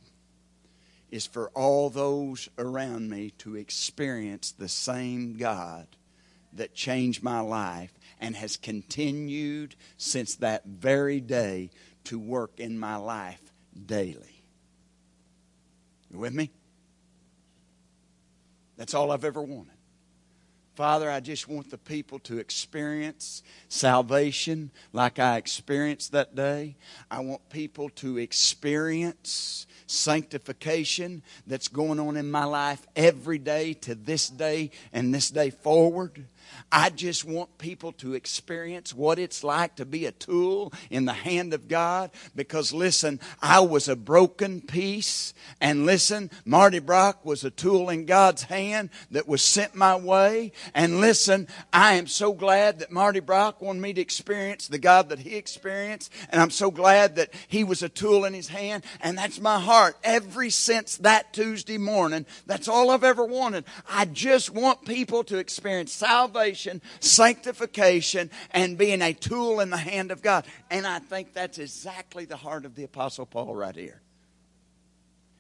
is 1.12 1.26
for 1.26 1.50
all 1.50 1.90
those 1.90 2.50
around 2.58 3.10
me 3.10 3.32
to 3.40 3.56
experience 3.56 4.52
the 4.52 4.70
same 4.70 5.38
God 5.38 5.88
that 6.54 6.74
changed 6.74 7.24
my 7.24 7.40
life 7.40 7.94
and 8.20 8.36
has 8.36 8.58
continued 8.58 9.76
since 9.98 10.36
that 10.36 10.66
very 10.66 11.22
day 11.22 11.70
to 12.06 12.20
work 12.20 12.60
in 12.60 12.80
my 12.80 12.96
life 12.96 13.42
daily. 13.86 14.44
You 16.12 16.20
with 16.20 16.34
me? 16.34 16.52
That's 18.78 18.94
all 18.94 19.12
I've 19.12 19.26
ever 19.26 19.42
wanted. 19.42 19.74
Father, 20.76 21.12
I 21.12 21.20
just 21.20 21.50
want 21.50 21.70
the 21.72 21.78
people 21.78 22.20
to 22.20 22.38
experience 22.38 23.44
salvation 23.68 24.72
like 24.94 25.20
I 25.20 25.36
experienced 25.36 26.14
that 26.14 26.36
day. 26.36 26.78
I 27.12 27.20
want 27.20 27.50
people 27.50 27.90
to 27.98 28.18
experience 28.18 29.68
sanctification 29.90 31.24
that's 31.48 31.68
going 31.68 32.00
on 32.00 32.16
in 32.16 32.30
my 32.30 32.44
life 32.44 32.86
every 32.96 33.38
day 33.38 33.74
to 33.74 33.96
this 33.96 34.30
day 34.30 34.72
and 34.94 35.14
this 35.14 35.30
day 35.30 35.50
forward. 35.50 36.26
I 36.72 36.90
just 36.90 37.26
want 37.26 37.58
people 37.58 37.92
to 37.94 38.14
experience 38.14 38.94
what 38.94 39.20
it's 39.20 39.44
like 39.44 39.76
to 39.78 39.86
be 39.86 40.06
a 40.06 40.12
tool 40.12 40.72
in 40.90 41.06
the 41.06 41.14
hand 41.14 41.54
of 41.54 41.68
God 41.68 42.12
because 42.36 42.74
listen, 42.74 43.20
I 43.42 43.60
was 43.62 43.88
a 43.88 43.96
broken 43.96 44.62
piece 44.62 45.34
and 45.60 45.86
listen, 45.86 46.30
Marty 46.46 46.80
Brock 46.80 47.26
was 47.26 47.44
a 47.44 47.50
tool 47.50 47.90
in 47.90 48.06
God's 48.06 48.44
hand 48.44 48.90
that 49.12 49.28
was 49.28 49.42
sent 49.42 49.76
my 49.76 49.96
way 49.96 50.52
and 50.74 51.00
listen, 51.00 51.48
I 51.74 51.94
am 51.94 52.08
so 52.08 52.34
glad 52.34 52.80
that 52.80 52.92
Marty 52.92 53.20
Brock 53.20 53.62
wanted 53.62 53.82
me 53.82 53.94
to 53.94 54.02
experience 54.02 54.68
the 54.68 54.80
God 54.80 55.10
that 55.10 55.20
he 55.20 55.36
experienced 55.36 56.12
and 56.30 56.42
I'm 56.42 56.52
so 56.52 56.72
glad 56.72 57.16
that 57.16 57.34
he 57.48 57.64
was 57.64 57.82
a 57.84 57.90
tool 57.90 58.26
in 58.26 58.34
his 58.34 58.48
hand 58.48 58.84
and 59.02 59.18
that's 59.18 59.40
my 59.40 59.60
heart 59.60 59.98
every 60.04 60.50
since 60.50 60.98
that 60.98 61.34
Tuesday 61.34 61.78
morning. 61.78 62.26
That's 62.46 62.68
all 62.68 62.92
I've 62.92 63.04
ever 63.04 63.26
wanted. 63.26 63.66
I 63.90 64.06
just 64.06 64.52
want 64.52 64.86
people 64.86 65.24
to 65.26 65.38
experience 65.38 65.94
salvation 65.94 66.39
salvation, 66.40 66.82
sanctification, 67.00 68.30
and 68.52 68.78
being 68.78 69.02
a 69.02 69.14
tool 69.14 69.60
in 69.60 69.70
the 69.70 69.78
hand 69.78 70.12
of 70.12 70.22
God. 70.22 70.46
And 70.70 70.88
I 70.88 71.00
think 71.00 71.34
that's 71.34 71.60
exactly 71.60 72.26
the 72.26 72.38
heart 72.38 72.66
of 72.66 72.76
the 72.76 72.84
Apostle 72.84 73.26
Paul 73.26 73.56
right 73.56 73.76
here. 73.76 74.02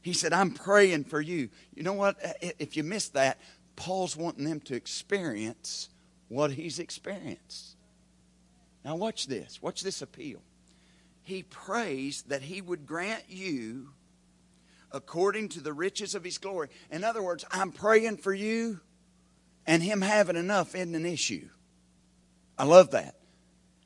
He 0.01 0.13
said, 0.13 0.33
I'm 0.33 0.51
praying 0.51 1.05
for 1.05 1.21
you. 1.21 1.49
You 1.75 1.83
know 1.83 1.93
what? 1.93 2.17
If 2.41 2.77
you 2.77 2.83
miss 2.83 3.09
that, 3.09 3.39
Paul's 3.75 4.15
wanting 4.15 4.45
them 4.45 4.59
to 4.61 4.75
experience 4.75 5.89
what 6.27 6.51
he's 6.51 6.79
experienced. 6.79 7.75
Now, 8.83 8.95
watch 8.95 9.27
this. 9.27 9.61
Watch 9.61 9.81
this 9.81 10.01
appeal. 10.01 10.41
He 11.23 11.43
prays 11.43 12.23
that 12.23 12.41
he 12.41 12.61
would 12.61 12.85
grant 12.85 13.23
you 13.27 13.89
according 14.91 15.49
to 15.49 15.61
the 15.61 15.73
riches 15.73 16.15
of 16.15 16.23
his 16.23 16.37
glory. 16.37 16.69
In 16.89 17.03
other 17.03 17.21
words, 17.21 17.45
I'm 17.51 17.71
praying 17.71 18.17
for 18.17 18.33
you 18.33 18.79
and 19.69 19.83
Him 19.83 20.01
having 20.01 20.35
enough 20.35 20.73
isn't 20.73 20.95
an 20.95 21.05
issue. 21.05 21.47
I 22.57 22.63
love 22.63 22.89
that. 22.91 23.13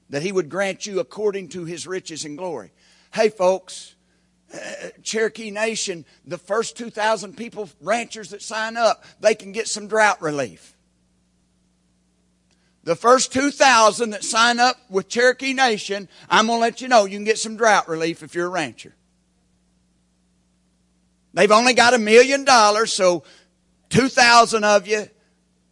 That 0.10 0.22
He 0.22 0.32
would 0.32 0.48
grant 0.48 0.88
you 0.88 1.02
according 1.02 1.50
to 1.50 1.66
His 1.66 1.86
riches 1.86 2.24
and 2.24 2.38
glory. 2.38 2.72
Hey, 3.14 3.28
folks, 3.28 3.96
uh, 4.54 4.58
Cherokee 5.04 5.52
Nation, 5.52 6.06
the 6.26 6.38
first 6.38 6.78
2,000 6.78 7.36
people, 7.36 7.70
ranchers 7.82 8.30
that 8.30 8.42
sign 8.42 8.78
up, 8.78 9.04
they 9.20 9.36
can 9.36 9.52
get 9.52 9.68
some 9.68 9.90
drought 9.90 10.22
relief. 10.22 10.74
The 12.86 12.96
first 12.96 13.34
2,000 13.34 14.12
that 14.12 14.24
sign 14.24 14.62
up 14.62 14.78
with 14.90 15.10
Cherokee 15.10 15.52
Nation, 15.52 16.08
I'm 16.30 16.48
going 16.48 16.60
to 16.60 16.62
let 16.62 16.80
you 16.80 16.88
know 16.88 17.04
you 17.04 17.18
can 17.18 17.26
get 17.26 17.40
some 17.40 17.58
drought 17.58 17.90
relief 17.90 18.24
if 18.24 18.36
you're 18.36 18.48
a 18.48 18.50
rancher. 18.50 18.96
They've 21.34 21.52
only 21.52 21.74
got 21.74 21.94
a 21.94 21.98
million 21.98 22.46
dollars, 22.46 22.94
so 22.94 23.26
2,000 23.90 24.64
of 24.64 24.88
you 24.88 25.08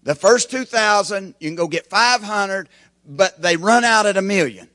the 0.03 0.15
first 0.15 0.49
2,000, 0.51 1.35
you 1.39 1.49
can 1.49 1.55
go 1.55 1.67
get 1.67 1.87
500, 1.87 2.69
but 3.05 3.41
they 3.41 3.57
run 3.57 3.83
out 3.83 4.05
at 4.05 4.17
a 4.17 4.21
million. 4.21 4.69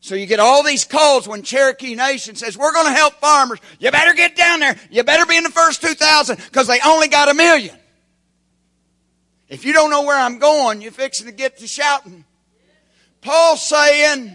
So 0.00 0.14
you 0.14 0.24
get 0.24 0.40
all 0.40 0.62
these 0.62 0.86
calls 0.86 1.28
when 1.28 1.42
Cherokee 1.42 1.94
Nation 1.94 2.34
says, 2.34 2.56
we're 2.56 2.72
going 2.72 2.86
to 2.86 2.94
help 2.94 3.14
farmers. 3.14 3.58
You 3.78 3.90
better 3.90 4.14
get 4.14 4.36
down 4.36 4.60
there. 4.60 4.74
You 4.90 5.04
better 5.04 5.26
be 5.26 5.36
in 5.36 5.44
the 5.44 5.50
first 5.50 5.82
2,000 5.82 6.36
because 6.36 6.66
they 6.66 6.80
only 6.80 7.08
got 7.08 7.28
a 7.28 7.34
million. 7.34 7.76
If 9.50 9.66
you 9.66 9.74
don't 9.74 9.90
know 9.90 10.04
where 10.04 10.18
I'm 10.18 10.38
going, 10.38 10.80
you're 10.80 10.92
fixing 10.92 11.26
to 11.26 11.32
get 11.32 11.58
to 11.58 11.66
shouting. 11.66 12.24
Paul's 13.20 13.62
saying, 13.62 14.32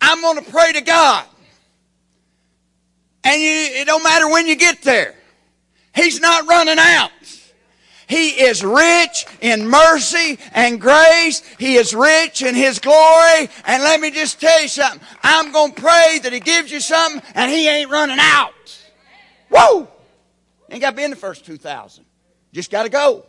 I'm 0.00 0.20
going 0.20 0.44
to 0.44 0.50
pray 0.52 0.72
to 0.74 0.80
God. 0.80 1.24
And 3.26 3.42
you, 3.42 3.50
it 3.80 3.86
don't 3.86 4.04
matter 4.04 4.30
when 4.30 4.46
you 4.46 4.54
get 4.54 4.82
there. 4.82 5.12
He's 5.92 6.20
not 6.20 6.46
running 6.46 6.78
out. 6.78 7.10
He 8.06 8.28
is 8.28 8.62
rich 8.62 9.26
in 9.40 9.66
mercy 9.66 10.38
and 10.52 10.80
grace. 10.80 11.42
He 11.58 11.74
is 11.74 11.92
rich 11.92 12.42
in 12.42 12.54
His 12.54 12.78
glory. 12.78 13.48
And 13.64 13.82
let 13.82 14.00
me 14.00 14.12
just 14.12 14.40
tell 14.40 14.62
you 14.62 14.68
something. 14.68 15.00
I'm 15.24 15.50
going 15.50 15.72
to 15.72 15.82
pray 15.82 16.20
that 16.22 16.32
He 16.32 16.38
gives 16.38 16.70
you 16.70 16.78
something 16.78 17.20
and 17.34 17.50
He 17.50 17.66
ain't 17.66 17.90
running 17.90 18.18
out. 18.20 18.52
Whoa! 19.50 19.88
Ain't 20.70 20.80
got 20.80 20.90
to 20.90 20.96
be 20.96 21.02
in 21.02 21.10
the 21.10 21.16
first 21.16 21.44
2,000. 21.44 22.04
Just 22.52 22.70
got 22.70 22.84
to 22.84 22.90
go. 22.90 23.26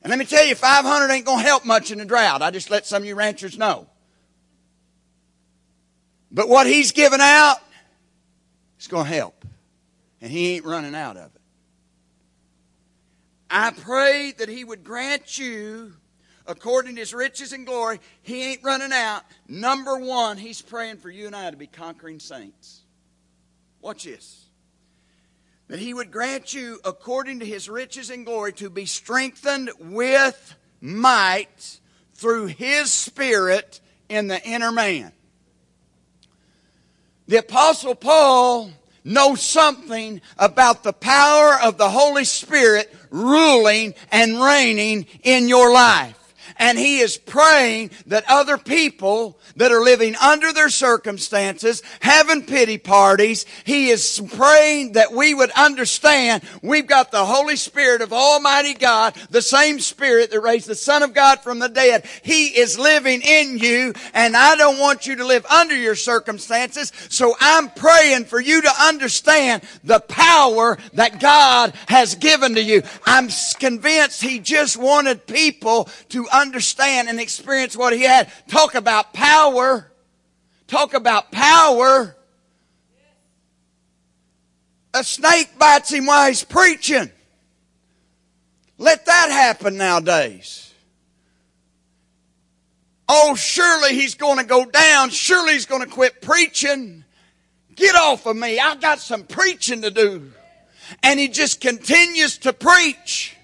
And 0.00 0.08
let 0.08 0.18
me 0.18 0.24
tell 0.24 0.46
you, 0.46 0.54
500 0.54 1.12
ain't 1.12 1.26
going 1.26 1.40
to 1.40 1.46
help 1.46 1.66
much 1.66 1.90
in 1.90 1.98
the 1.98 2.06
drought. 2.06 2.40
I 2.40 2.50
just 2.50 2.70
let 2.70 2.86
some 2.86 3.02
of 3.02 3.06
you 3.06 3.14
ranchers 3.14 3.58
know. 3.58 3.88
But 6.30 6.48
what 6.48 6.66
he's 6.66 6.92
given 6.92 7.20
out 7.20 7.58
is 8.78 8.86
going 8.86 9.06
to 9.06 9.12
help. 9.12 9.44
And 10.20 10.30
he 10.30 10.54
ain't 10.54 10.64
running 10.64 10.94
out 10.94 11.16
of 11.16 11.34
it. 11.34 11.40
I 13.50 13.70
pray 13.70 14.32
that 14.38 14.48
he 14.48 14.62
would 14.64 14.84
grant 14.84 15.38
you, 15.38 15.94
according 16.46 16.96
to 16.96 17.00
his 17.00 17.14
riches 17.14 17.52
and 17.52 17.66
glory, 17.66 18.00
he 18.22 18.50
ain't 18.50 18.62
running 18.62 18.92
out. 18.92 19.22
Number 19.48 19.96
one, 19.98 20.36
he's 20.36 20.60
praying 20.60 20.98
for 20.98 21.08
you 21.08 21.26
and 21.26 21.34
I 21.34 21.50
to 21.50 21.56
be 21.56 21.66
conquering 21.66 22.20
saints. 22.20 22.82
Watch 23.80 24.04
this. 24.04 24.44
That 25.68 25.78
he 25.78 25.94
would 25.94 26.10
grant 26.10 26.52
you, 26.52 26.80
according 26.84 27.40
to 27.40 27.46
his 27.46 27.68
riches 27.68 28.10
and 28.10 28.26
glory, 28.26 28.52
to 28.54 28.68
be 28.68 28.86
strengthened 28.86 29.70
with 29.78 30.56
might 30.80 31.80
through 32.14 32.46
his 32.46 32.92
spirit 32.92 33.80
in 34.08 34.28
the 34.28 34.42
inner 34.46 34.72
man. 34.72 35.12
The 37.28 37.38
Apostle 37.38 37.94
Paul 37.94 38.70
knows 39.04 39.42
something 39.42 40.20
about 40.38 40.82
the 40.82 40.94
power 40.94 41.58
of 41.62 41.78
the 41.78 41.90
Holy 41.90 42.24
Spirit 42.24 42.92
ruling 43.10 43.94
and 44.10 44.40
reigning 44.40 45.06
in 45.22 45.48
your 45.48 45.72
life. 45.72 46.17
And 46.58 46.78
he 46.78 46.98
is 46.98 47.16
praying 47.16 47.90
that 48.06 48.24
other 48.28 48.58
people 48.58 49.38
that 49.56 49.72
are 49.72 49.80
living 49.80 50.16
under 50.16 50.52
their 50.52 50.68
circumstances, 50.68 51.82
having 52.00 52.44
pity 52.44 52.78
parties, 52.78 53.46
he 53.64 53.88
is 53.90 54.20
praying 54.34 54.92
that 54.92 55.12
we 55.12 55.34
would 55.34 55.50
understand 55.52 56.42
we've 56.62 56.86
got 56.86 57.10
the 57.10 57.24
Holy 57.24 57.56
Spirit 57.56 58.02
of 58.02 58.12
Almighty 58.12 58.74
God, 58.74 59.14
the 59.30 59.42
same 59.42 59.78
Spirit 59.78 60.30
that 60.30 60.40
raised 60.40 60.66
the 60.66 60.74
Son 60.74 61.02
of 61.02 61.14
God 61.14 61.40
from 61.40 61.58
the 61.58 61.68
dead. 61.68 62.06
He 62.22 62.48
is 62.58 62.78
living 62.78 63.22
in 63.22 63.58
you, 63.58 63.94
and 64.14 64.36
I 64.36 64.56
don't 64.56 64.78
want 64.78 65.06
you 65.06 65.16
to 65.16 65.26
live 65.26 65.46
under 65.46 65.76
your 65.76 65.94
circumstances, 65.94 66.92
so 67.08 67.36
I'm 67.40 67.70
praying 67.70 68.24
for 68.24 68.40
you 68.40 68.62
to 68.62 68.82
understand 68.82 69.62
the 69.84 70.00
power 70.00 70.78
that 70.94 71.20
God 71.20 71.72
has 71.88 72.14
given 72.16 72.54
to 72.56 72.62
you. 72.62 72.82
I'm 73.06 73.28
convinced 73.58 74.22
he 74.22 74.40
just 74.40 74.76
wanted 74.76 75.26
people 75.26 75.88
to 76.10 76.28
understand 76.30 76.47
and 76.54 77.20
experience 77.20 77.76
what 77.76 77.92
he 77.92 78.02
had. 78.02 78.30
Talk 78.48 78.74
about 78.74 79.12
power. 79.12 79.90
Talk 80.66 80.94
about 80.94 81.32
power. 81.32 82.16
A 84.94 85.04
snake 85.04 85.58
bites 85.58 85.92
him 85.92 86.06
while 86.06 86.28
he's 86.28 86.44
preaching. 86.44 87.10
Let 88.78 89.06
that 89.06 89.30
happen 89.30 89.76
nowadays. 89.76 90.72
Oh, 93.08 93.34
surely 93.34 93.94
he's 93.94 94.14
going 94.14 94.38
to 94.38 94.44
go 94.44 94.66
down. 94.66 95.10
Surely 95.10 95.54
he's 95.54 95.66
going 95.66 95.82
to 95.82 95.88
quit 95.88 96.20
preaching. 96.20 97.04
Get 97.74 97.94
off 97.94 98.26
of 98.26 98.36
me. 98.36 98.58
I've 98.58 98.80
got 98.80 98.98
some 98.98 99.24
preaching 99.24 99.82
to 99.82 99.90
do. 99.90 100.32
And 101.02 101.18
he 101.18 101.28
just 101.28 101.60
continues 101.60 102.38
to 102.38 102.52
preach. 102.52 103.37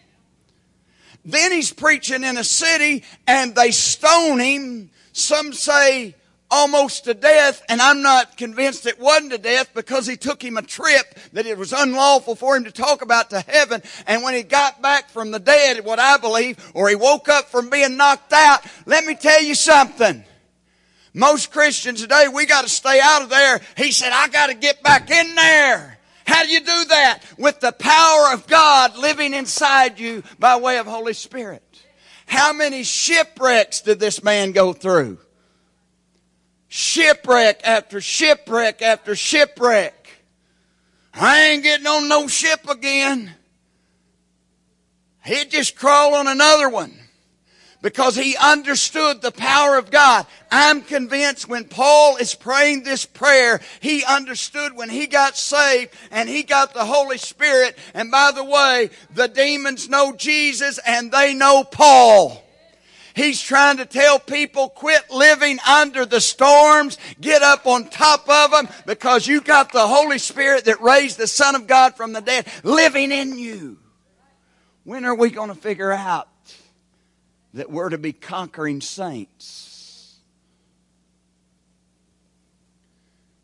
Then 1.24 1.52
he's 1.52 1.72
preaching 1.72 2.24
in 2.24 2.36
a 2.36 2.44
city 2.44 3.04
and 3.26 3.54
they 3.54 3.70
stone 3.70 4.38
him. 4.38 4.90
Some 5.12 5.52
say 5.52 6.14
almost 6.50 7.04
to 7.04 7.14
death, 7.14 7.62
and 7.68 7.80
I'm 7.80 8.02
not 8.02 8.36
convinced 8.36 8.86
it 8.86 9.00
wasn't 9.00 9.32
to 9.32 9.38
death 9.38 9.70
because 9.74 10.06
he 10.06 10.16
took 10.16 10.42
him 10.42 10.56
a 10.56 10.62
trip 10.62 11.18
that 11.32 11.46
it 11.46 11.58
was 11.58 11.72
unlawful 11.72 12.36
for 12.36 12.56
him 12.56 12.64
to 12.64 12.70
talk 12.70 13.02
about 13.02 13.30
to 13.30 13.40
heaven. 13.40 13.82
And 14.06 14.22
when 14.22 14.34
he 14.34 14.42
got 14.42 14.80
back 14.80 15.08
from 15.08 15.30
the 15.30 15.40
dead, 15.40 15.84
what 15.84 15.98
I 15.98 16.16
believe, 16.18 16.58
or 16.74 16.88
he 16.88 16.94
woke 16.94 17.28
up 17.28 17.46
from 17.46 17.70
being 17.70 17.96
knocked 17.96 18.32
out, 18.32 18.64
let 18.86 19.04
me 19.04 19.16
tell 19.16 19.42
you 19.42 19.54
something. 19.54 20.24
Most 21.12 21.50
Christians 21.50 22.02
today, 22.02 22.26
we 22.32 22.46
got 22.46 22.62
to 22.62 22.68
stay 22.68 23.00
out 23.02 23.22
of 23.22 23.30
there. 23.30 23.60
He 23.76 23.90
said, 23.90 24.12
I 24.12 24.28
got 24.28 24.48
to 24.48 24.54
get 24.54 24.82
back 24.82 25.10
in 25.10 25.34
there. 25.34 25.93
How 26.26 26.42
do 26.42 26.48
you 26.48 26.60
do 26.60 26.84
that? 26.86 27.20
With 27.38 27.60
the 27.60 27.72
power 27.72 28.32
of 28.32 28.46
God 28.46 28.96
living 28.96 29.34
inside 29.34 30.00
you 30.00 30.22
by 30.38 30.56
way 30.56 30.78
of 30.78 30.86
Holy 30.86 31.12
Spirit. 31.12 31.62
How 32.26 32.52
many 32.52 32.82
shipwrecks 32.82 33.82
did 33.82 34.00
this 34.00 34.22
man 34.22 34.52
go 34.52 34.72
through? 34.72 35.18
Shipwreck 36.68 37.60
after 37.64 38.00
shipwreck 38.00 38.82
after 38.82 39.14
shipwreck. 39.14 40.08
I 41.12 41.42
ain't 41.42 41.62
getting 41.62 41.86
on 41.86 42.08
no 42.08 42.26
ship 42.26 42.68
again. 42.68 43.32
He'd 45.24 45.50
just 45.50 45.76
crawl 45.76 46.14
on 46.14 46.26
another 46.26 46.68
one 46.68 46.98
because 47.84 48.16
he 48.16 48.34
understood 48.38 49.20
the 49.20 49.30
power 49.30 49.76
of 49.76 49.90
God. 49.90 50.26
I'm 50.50 50.80
convinced 50.80 51.50
when 51.50 51.66
Paul 51.66 52.16
is 52.16 52.34
praying 52.34 52.82
this 52.82 53.04
prayer, 53.04 53.60
he 53.78 54.02
understood 54.02 54.74
when 54.74 54.88
he 54.88 55.06
got 55.06 55.36
saved 55.36 55.92
and 56.10 56.26
he 56.26 56.44
got 56.44 56.72
the 56.72 56.86
Holy 56.86 57.18
Spirit. 57.18 57.76
And 57.92 58.10
by 58.10 58.32
the 58.34 58.42
way, 58.42 58.88
the 59.12 59.28
demons 59.28 59.86
know 59.90 60.14
Jesus 60.16 60.80
and 60.86 61.12
they 61.12 61.34
know 61.34 61.62
Paul. 61.62 62.42
He's 63.14 63.42
trying 63.42 63.76
to 63.76 63.84
tell 63.84 64.18
people 64.18 64.70
quit 64.70 65.10
living 65.10 65.58
under 65.68 66.06
the 66.06 66.22
storms, 66.22 66.96
get 67.20 67.42
up 67.42 67.66
on 67.66 67.90
top 67.90 68.26
of 68.30 68.50
them 68.50 68.66
because 68.86 69.26
you 69.26 69.42
got 69.42 69.72
the 69.72 69.86
Holy 69.86 70.18
Spirit 70.18 70.64
that 70.64 70.80
raised 70.80 71.18
the 71.18 71.26
Son 71.26 71.54
of 71.54 71.66
God 71.66 71.96
from 71.96 72.14
the 72.14 72.22
dead 72.22 72.46
living 72.62 73.12
in 73.12 73.38
you. 73.38 73.76
When 74.84 75.04
are 75.04 75.14
we 75.14 75.28
going 75.28 75.50
to 75.50 75.54
figure 75.54 75.92
out 75.92 76.28
that 77.54 77.70
we're 77.70 77.88
to 77.88 77.98
be 77.98 78.12
conquering 78.12 78.80
saints. 78.80 80.16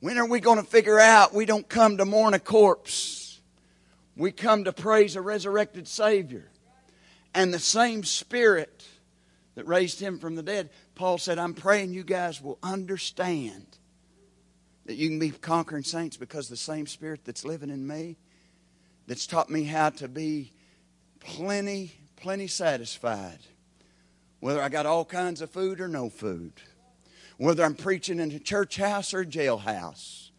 When 0.01 0.19
are 0.19 0.29
we 0.29 0.41
going 0.41 0.59
to 0.59 0.67
figure 0.67 0.99
out 0.99 1.33
we 1.33 1.47
don't 1.47 1.69
come 1.69 1.97
to 1.99 2.05
mourn 2.05 2.35
a 2.35 2.39
corpse? 2.39 3.41
We 4.17 4.33
come 4.33 4.65
to 4.65 4.73
praise 4.73 5.15
a 5.15 5.21
resurrected 5.21 5.87
Savior. 5.87 6.49
And 7.35 7.55
the 7.55 7.61
same 7.61 8.03
Spirit 8.03 8.85
that 9.55 9.67
raised 9.69 10.01
him 10.01 10.19
from 10.19 10.35
the 10.35 10.43
dead, 10.43 10.71
Paul 10.97 11.19
said, 11.19 11.39
I'm 11.39 11.55
praying 11.55 11.93
you 11.93 12.03
guys 12.03 12.43
will 12.43 12.59
understand 12.63 13.65
that 14.87 14.95
you 14.95 15.09
can 15.09 15.21
be 15.21 15.31
conquering 15.31 15.85
saints 15.85 16.17
because 16.17 16.49
the 16.49 16.57
same 16.57 16.89
Spirit 16.89 17.21
that's 17.25 17.45
living 17.45 17.71
in 17.71 17.87
me, 17.87 18.17
that's 19.07 19.27
taught 19.27 19.51
me 19.51 19.65
how 19.65 19.91
to 19.91 20.09
be 20.09 20.53
plenty, 21.21 21.93
plenty 22.17 22.49
satisfied 22.49 23.39
whether 24.41 24.63
I 24.63 24.69
got 24.69 24.87
all 24.87 25.05
kinds 25.05 25.41
of 25.41 25.51
food 25.51 25.81
or 25.81 25.89
no 25.89 26.11
food, 26.11 26.53
whether 27.37 27.65
I'm 27.65 27.75
preaching 27.75 28.19
in 28.19 28.33
a 28.33 28.39
church 28.39 28.77
house 28.77 29.15
or 29.15 29.21
a 29.21 29.27
jailhouse. 29.27 30.31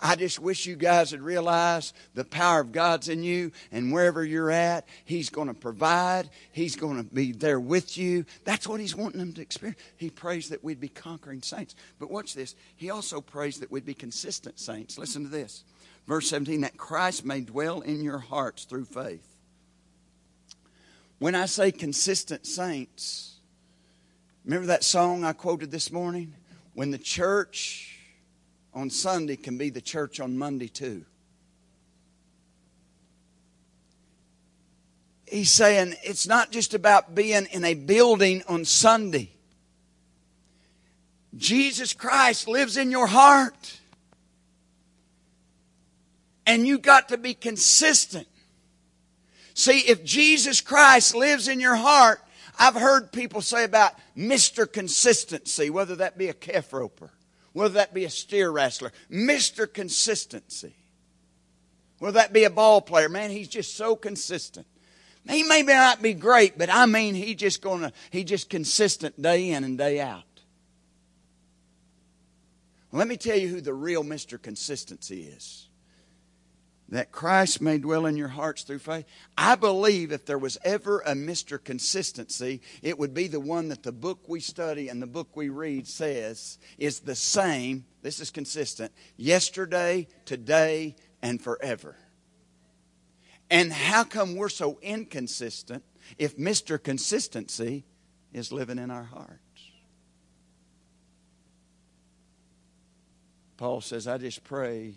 I 0.00 0.14
just 0.14 0.38
wish 0.38 0.66
you 0.66 0.76
guys 0.76 1.10
would 1.10 1.22
realize 1.22 1.92
the 2.14 2.24
power 2.24 2.60
of 2.60 2.70
God's 2.70 3.08
in 3.08 3.24
you, 3.24 3.50
and 3.72 3.92
wherever 3.92 4.24
you're 4.24 4.50
at, 4.50 4.86
He's 5.04 5.28
going 5.28 5.48
to 5.48 5.54
provide. 5.54 6.30
He's 6.52 6.76
going 6.76 6.98
to 6.98 7.02
be 7.02 7.32
there 7.32 7.58
with 7.58 7.98
you. 7.98 8.24
That's 8.44 8.68
what 8.68 8.78
He's 8.78 8.94
wanting 8.94 9.18
them 9.18 9.32
to 9.34 9.42
experience. 9.42 9.80
He 9.96 10.10
prays 10.10 10.50
that 10.50 10.62
we'd 10.62 10.80
be 10.80 10.88
conquering 10.88 11.42
saints. 11.42 11.74
But 11.98 12.10
watch 12.10 12.34
this. 12.34 12.54
He 12.76 12.90
also 12.90 13.20
prays 13.20 13.58
that 13.58 13.72
we'd 13.72 13.84
be 13.84 13.94
consistent 13.94 14.60
saints. 14.60 14.98
Listen 14.98 15.24
to 15.24 15.30
this. 15.30 15.64
Verse 16.06 16.30
17 16.30 16.60
that 16.62 16.76
Christ 16.76 17.24
may 17.24 17.40
dwell 17.40 17.80
in 17.80 18.02
your 18.02 18.18
hearts 18.18 18.64
through 18.64 18.86
faith. 18.86 19.36
When 21.18 21.34
I 21.34 21.46
say 21.46 21.72
consistent 21.72 22.46
saints, 22.46 23.37
Remember 24.48 24.68
that 24.68 24.82
song 24.82 25.24
I 25.24 25.34
quoted 25.34 25.70
this 25.70 25.92
morning? 25.92 26.32
When 26.72 26.90
the 26.90 26.96
church 26.96 27.98
on 28.72 28.88
Sunday 28.88 29.36
can 29.36 29.58
be 29.58 29.68
the 29.68 29.82
church 29.82 30.20
on 30.20 30.38
Monday 30.38 30.68
too. 30.68 31.04
He's 35.26 35.50
saying 35.50 35.96
it's 36.02 36.26
not 36.26 36.50
just 36.50 36.72
about 36.72 37.14
being 37.14 37.44
in 37.52 37.62
a 37.62 37.74
building 37.74 38.42
on 38.48 38.64
Sunday. 38.64 39.32
Jesus 41.36 41.92
Christ 41.92 42.48
lives 42.48 42.78
in 42.78 42.90
your 42.90 43.06
heart. 43.06 43.80
And 46.46 46.66
you 46.66 46.78
got 46.78 47.10
to 47.10 47.18
be 47.18 47.34
consistent. 47.34 48.26
See, 49.52 49.80
if 49.80 50.02
Jesus 50.02 50.62
Christ 50.62 51.14
lives 51.14 51.48
in 51.48 51.60
your 51.60 51.76
heart, 51.76 52.22
I've 52.58 52.74
heard 52.74 53.12
people 53.12 53.42
say 53.42 53.64
about 53.64 53.92
Mr. 54.18 54.70
Consistency, 54.70 55.70
whether 55.70 55.94
that 55.94 56.18
be 56.18 56.28
a 56.28 56.34
calf 56.34 56.72
roper, 56.72 57.12
whether 57.52 57.74
that 57.74 57.94
be 57.94 58.04
a 58.04 58.10
steer 58.10 58.50
wrestler, 58.50 58.90
Mr. 59.08 59.72
Consistency. 59.72 60.74
Whether 62.00 62.18
that 62.18 62.32
be 62.32 62.44
a 62.44 62.50
ball 62.50 62.80
player, 62.80 63.08
man, 63.08 63.30
he's 63.30 63.48
just 63.48 63.76
so 63.76 63.96
consistent. 63.96 64.66
He 65.28 65.42
may 65.42 65.62
not 65.62 66.00
be 66.00 66.14
great, 66.14 66.56
but 66.56 66.70
I 66.70 66.86
mean 66.86 67.14
he 67.14 67.34
just 67.34 67.60
gonna 67.60 67.92
he 68.10 68.24
just 68.24 68.48
consistent 68.48 69.20
day 69.20 69.50
in 69.50 69.62
and 69.62 69.76
day 69.76 70.00
out. 70.00 70.24
Let 72.92 73.08
me 73.08 73.16
tell 73.16 73.36
you 73.36 73.48
who 73.48 73.60
the 73.60 73.74
real 73.74 74.02
Mr. 74.02 74.40
Consistency 74.40 75.24
is 75.24 75.67
that 76.88 77.12
Christ 77.12 77.60
may 77.60 77.78
dwell 77.78 78.06
in 78.06 78.16
your 78.16 78.28
hearts 78.28 78.62
through 78.62 78.78
faith. 78.78 79.04
I 79.36 79.56
believe 79.56 80.10
if 80.10 80.24
there 80.24 80.38
was 80.38 80.56
ever 80.64 81.00
a 81.00 81.12
Mr. 81.12 81.62
Consistency, 81.62 82.62
it 82.82 82.98
would 82.98 83.12
be 83.12 83.28
the 83.28 83.40
one 83.40 83.68
that 83.68 83.82
the 83.82 83.92
book 83.92 84.20
we 84.26 84.40
study 84.40 84.88
and 84.88 85.02
the 85.02 85.06
book 85.06 85.36
we 85.36 85.50
read 85.50 85.86
says 85.86 86.58
is 86.78 87.00
the 87.00 87.14
same. 87.14 87.84
This 88.02 88.20
is 88.20 88.30
consistent 88.30 88.92
yesterday, 89.16 90.08
today, 90.24 90.96
and 91.20 91.42
forever. 91.42 91.96
And 93.50 93.72
how 93.72 94.04
come 94.04 94.36
we're 94.36 94.48
so 94.48 94.78
inconsistent 94.80 95.84
if 96.18 96.36
Mr. 96.36 96.82
Consistency 96.82 97.84
is 98.32 98.52
living 98.52 98.78
in 98.78 98.90
our 98.90 99.04
hearts? 99.04 99.42
Paul 103.58 103.80
says, 103.80 104.06
I 104.06 104.18
just 104.18 104.44
pray 104.44 104.94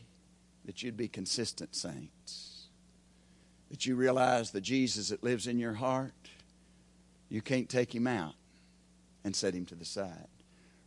that 0.66 0.84
you'd 0.84 0.97
be 0.97 1.07
consistent 1.07 1.76
saints. 1.76 2.68
That 3.70 3.86
you 3.86 3.95
realize 3.95 4.51
the 4.51 4.62
Jesus 4.62 5.09
that 5.09 5.24
lives 5.24 5.47
in 5.47 5.59
your 5.59 5.74
heart, 5.74 6.14
you 7.30 7.41
can't 7.41 7.70
take 7.70 7.95
him 7.95 8.07
out 8.07 8.36
and 9.24 9.36
set 9.36 9.53
him 9.53 9.66
to 9.68 9.76
the 9.76 9.86
side. 9.86 10.28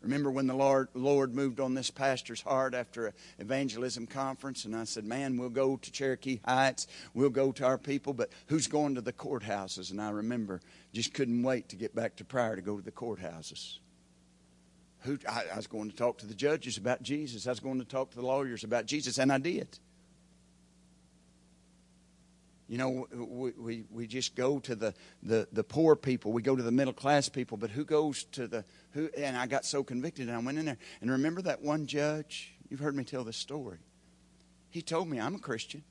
Remember 0.04 0.30
when 0.30 0.46
the 0.46 0.54
Lord, 0.54 0.88
Lord 0.92 1.34
moved 1.34 1.60
on 1.60 1.72
this 1.72 1.90
pastor's 1.90 2.42
heart 2.42 2.74
after 2.74 3.06
an 3.06 3.14
evangelism 3.38 4.06
conference, 4.06 4.66
and 4.66 4.76
I 4.76 4.84
said, 4.84 5.04
Man, 5.04 5.38
we'll 5.38 5.48
go 5.48 5.78
to 5.78 5.90
Cherokee 5.90 6.40
Heights, 6.44 6.86
we'll 7.14 7.30
go 7.30 7.52
to 7.52 7.64
our 7.64 7.78
people, 7.78 8.12
but 8.12 8.30
who's 8.48 8.66
going 8.66 8.96
to 8.96 9.00
the 9.00 9.14
courthouses? 9.14 9.90
And 9.90 10.02
I 10.02 10.10
remember 10.10 10.60
just 10.92 11.14
couldn't 11.14 11.42
wait 11.42 11.70
to 11.70 11.76
get 11.76 11.94
back 11.94 12.16
to 12.16 12.24
Pryor 12.24 12.56
to 12.56 12.62
go 12.62 12.76
to 12.76 12.84
the 12.84 12.92
courthouses. 12.92 13.78
Who, 15.04 15.18
I, 15.28 15.44
I 15.52 15.56
was 15.56 15.66
going 15.66 15.90
to 15.90 15.96
talk 15.96 16.18
to 16.18 16.26
the 16.26 16.34
judges 16.34 16.76
about 16.76 17.02
Jesus, 17.02 17.46
I 17.46 17.50
was 17.50 17.60
going 17.60 17.78
to 17.78 17.84
talk 17.84 18.10
to 18.10 18.16
the 18.16 18.26
lawyers 18.26 18.64
about 18.64 18.86
Jesus, 18.86 19.18
and 19.18 19.32
I 19.32 19.38
did. 19.38 19.78
You 22.66 22.78
know, 22.78 23.06
we, 23.12 23.50
we, 23.52 23.84
we 23.90 24.06
just 24.06 24.34
go 24.34 24.58
to 24.60 24.74
the, 24.74 24.94
the, 25.22 25.46
the 25.52 25.62
poor 25.62 25.96
people. 25.96 26.32
We 26.32 26.40
go 26.40 26.56
to 26.56 26.62
the 26.62 26.72
middle 26.72 26.94
class 26.94 27.28
people. 27.28 27.58
But 27.58 27.70
who 27.70 27.84
goes 27.84 28.24
to 28.32 28.46
the, 28.46 28.64
who? 28.92 29.10
And 29.16 29.36
I 29.36 29.46
got 29.46 29.66
so 29.66 29.84
convicted 29.84 30.28
and 30.28 30.36
I 30.36 30.40
went 30.40 30.58
in 30.58 30.64
there. 30.64 30.78
And 31.02 31.10
remember 31.10 31.42
that 31.42 31.60
one 31.60 31.86
judge? 31.86 32.54
You've 32.70 32.80
heard 32.80 32.96
me 32.96 33.04
tell 33.04 33.22
this 33.22 33.36
story. 33.36 33.78
He 34.70 34.80
told 34.80 35.08
me 35.08 35.20
I'm 35.20 35.34
a 35.34 35.38
Christian. 35.38 35.84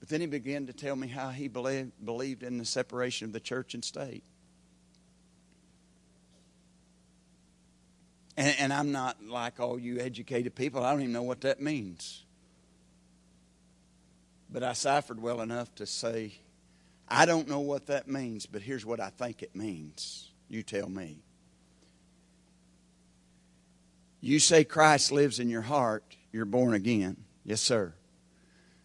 But 0.00 0.08
then 0.08 0.20
he 0.20 0.26
began 0.26 0.66
to 0.66 0.72
tell 0.72 0.96
me 0.96 1.06
how 1.06 1.28
he 1.30 1.48
believed, 1.48 1.92
believed 2.02 2.42
in 2.42 2.56
the 2.56 2.64
separation 2.64 3.26
of 3.26 3.32
the 3.32 3.40
church 3.40 3.74
and 3.74 3.84
state. 3.84 4.24
And, 8.38 8.54
and 8.60 8.72
I'm 8.72 8.92
not 8.92 9.16
like 9.26 9.58
all 9.58 9.80
you 9.80 9.98
educated 9.98 10.54
people. 10.54 10.84
I 10.84 10.92
don't 10.92 11.00
even 11.00 11.12
know 11.12 11.24
what 11.24 11.40
that 11.40 11.60
means. 11.60 12.22
But 14.48 14.62
I 14.62 14.74
ciphered 14.74 15.20
well 15.20 15.40
enough 15.40 15.74
to 15.74 15.86
say, 15.86 16.34
I 17.08 17.26
don't 17.26 17.48
know 17.48 17.58
what 17.58 17.86
that 17.86 18.06
means, 18.06 18.46
but 18.46 18.62
here's 18.62 18.86
what 18.86 19.00
I 19.00 19.10
think 19.10 19.42
it 19.42 19.56
means. 19.56 20.30
You 20.48 20.62
tell 20.62 20.88
me. 20.88 21.18
You 24.20 24.38
say 24.38 24.62
Christ 24.62 25.10
lives 25.10 25.40
in 25.40 25.50
your 25.50 25.62
heart, 25.62 26.04
you're 26.32 26.44
born 26.44 26.74
again. 26.74 27.16
Yes, 27.44 27.60
sir. 27.60 27.92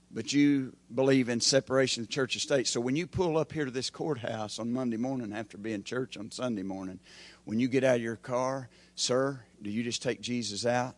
But 0.09 0.33
you 0.33 0.75
believe 0.93 1.29
in 1.29 1.41
separation 1.41 2.03
of 2.03 2.09
church 2.09 2.33
and 2.33 2.41
state. 2.41 2.67
So 2.67 2.81
when 2.81 2.95
you 2.95 3.05
pull 3.05 3.37
up 3.37 3.51
here 3.51 3.65
to 3.65 3.71
this 3.71 3.91
courthouse 3.91 4.57
on 4.57 4.73
Monday 4.73 4.97
morning 4.97 5.31
after 5.31 5.59
being 5.59 5.83
church 5.83 6.17
on 6.17 6.31
Sunday 6.31 6.63
morning, 6.63 6.99
when 7.45 7.59
you 7.59 7.67
get 7.67 7.83
out 7.83 7.97
of 7.97 8.01
your 8.01 8.15
car, 8.15 8.69
sir, 8.95 9.43
do 9.61 9.69
you 9.69 9.83
just 9.83 10.01
take 10.01 10.21
Jesus 10.21 10.65
out, 10.65 10.95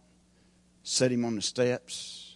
set 0.83 1.11
him 1.11 1.25
on 1.25 1.35
the 1.35 1.41
steps, 1.41 2.35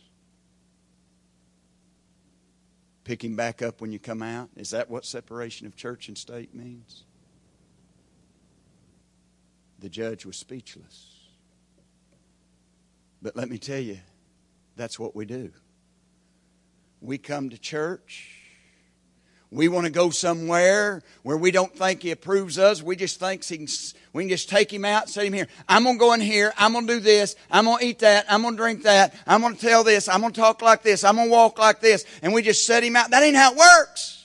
pick 3.04 3.24
him 3.24 3.36
back 3.36 3.62
up 3.62 3.82
when 3.82 3.92
you 3.92 4.00
come 4.00 4.22
out? 4.22 4.50
Is 4.56 4.70
that 4.72 4.90
what 4.90 5.06
separation 5.06 5.68
of 5.68 5.76
church 5.76 6.08
and 6.08 6.18
state 6.18 6.54
means? 6.54 7.04
The 9.80 9.90
judge 9.90 10.26
was 10.26 10.38
speechless. 10.38 11.16
But 13.22 13.36
let 13.36 13.50
me 13.50 13.58
tell 13.58 13.80
you, 13.80 14.00
that's 14.76 15.00
what 15.00 15.16
we 15.16 15.26
do. 15.26 15.52
We 17.02 17.18
come 17.18 17.50
to 17.50 17.58
church 17.58 18.39
we 19.52 19.68
want 19.68 19.86
to 19.88 19.92
go 19.92 20.12
somewhere 20.12 21.02
where 21.24 21.38
we 21.38 21.50
don't 21.50 21.76
think 21.76 22.04
he 22.04 22.12
approves 22.12 22.60
us. 22.60 22.84
We 22.84 22.96
just 22.96 23.20
think 23.20 23.44
he 23.44 23.58
can, 23.58 23.68
we 24.14 24.24
can 24.24 24.30
just 24.30 24.48
take 24.48 24.72
him 24.72 24.86
out, 24.86 25.10
set 25.10 25.26
him 25.26 25.34
here. 25.34 25.48
I'm 25.68 25.84
going 25.84 25.96
to 25.96 26.00
go 26.00 26.14
in 26.14 26.22
here. 26.22 26.54
I'm 26.56 26.74
going 26.74 26.86
to 26.86 26.94
do 26.94 27.00
this. 27.00 27.36
I'm 27.50 27.66
going 27.66 27.80
to 27.80 27.86
eat 27.86 28.00
that. 28.00 28.26
I'm 28.30 28.44
going 28.44 28.54
to 28.54 28.62
drink 28.62 28.84
that. 28.84 29.16
I'm 29.26 29.42
going 29.42 29.56
to 29.56 29.62
tell 29.62 29.84
this. 29.84 30.08
I'm 30.08 30.22
going 30.22 30.34
to 30.34 30.40
talk 30.40 30.62
like 30.62 30.84
this. 30.84 31.04
I'm 31.04 31.16
going 31.16 31.30
to 31.30 31.32
walk 31.32 31.58
like 31.58 31.80
this. 31.80 32.06
And 32.22 32.32
we 32.32 32.44
just 32.44 32.66
set 32.66 32.84
him 32.84 32.96
out. 32.96 33.10
That 33.10 33.24
ain't 33.24 33.36
how 33.36 33.54
it 33.54 33.58
works. 33.58 34.19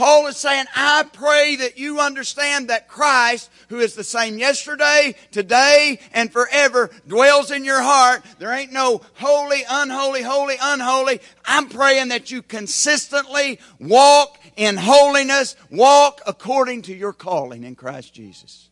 Paul 0.00 0.28
is 0.28 0.38
saying, 0.38 0.64
I 0.74 1.04
pray 1.12 1.56
that 1.56 1.78
you 1.78 2.00
understand 2.00 2.70
that 2.70 2.88
Christ, 2.88 3.50
who 3.68 3.80
is 3.80 3.94
the 3.94 4.02
same 4.02 4.38
yesterday, 4.38 5.14
today, 5.30 6.00
and 6.14 6.32
forever, 6.32 6.88
dwells 7.06 7.50
in 7.50 7.66
your 7.66 7.82
heart. 7.82 8.24
There 8.38 8.50
ain't 8.50 8.72
no 8.72 9.02
holy, 9.16 9.62
unholy, 9.68 10.22
holy, 10.22 10.56
unholy. 10.58 11.20
I'm 11.44 11.68
praying 11.68 12.08
that 12.08 12.30
you 12.30 12.40
consistently 12.40 13.58
walk 13.78 14.40
in 14.56 14.78
holiness, 14.78 15.54
walk 15.70 16.22
according 16.26 16.80
to 16.82 16.94
your 16.94 17.12
calling 17.12 17.64
in 17.64 17.74
Christ 17.74 18.14
Jesus. 18.14 18.70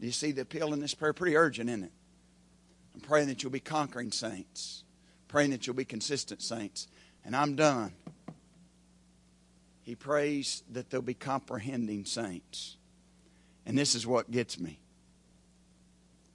Do 0.00 0.06
you 0.06 0.12
see 0.12 0.32
the 0.32 0.40
appeal 0.40 0.72
in 0.72 0.80
this 0.80 0.94
prayer? 0.94 1.12
Pretty 1.12 1.36
urgent, 1.36 1.68
isn't 1.68 1.84
it? 1.84 1.92
I'm 2.94 3.02
praying 3.02 3.28
that 3.28 3.42
you'll 3.42 3.52
be 3.52 3.60
conquering 3.60 4.12
saints, 4.12 4.82
praying 5.28 5.50
that 5.50 5.66
you'll 5.66 5.76
be 5.76 5.84
consistent 5.84 6.40
saints. 6.40 6.88
And 7.22 7.36
I'm 7.36 7.54
done. 7.54 7.92
He 9.84 9.94
prays 9.94 10.62
that 10.72 10.90
there'll 10.90 11.02
be 11.02 11.14
comprehending 11.14 12.06
saints. 12.06 12.76
And 13.66 13.76
this 13.76 13.94
is 13.94 14.06
what 14.06 14.30
gets 14.30 14.58
me. 14.58 14.80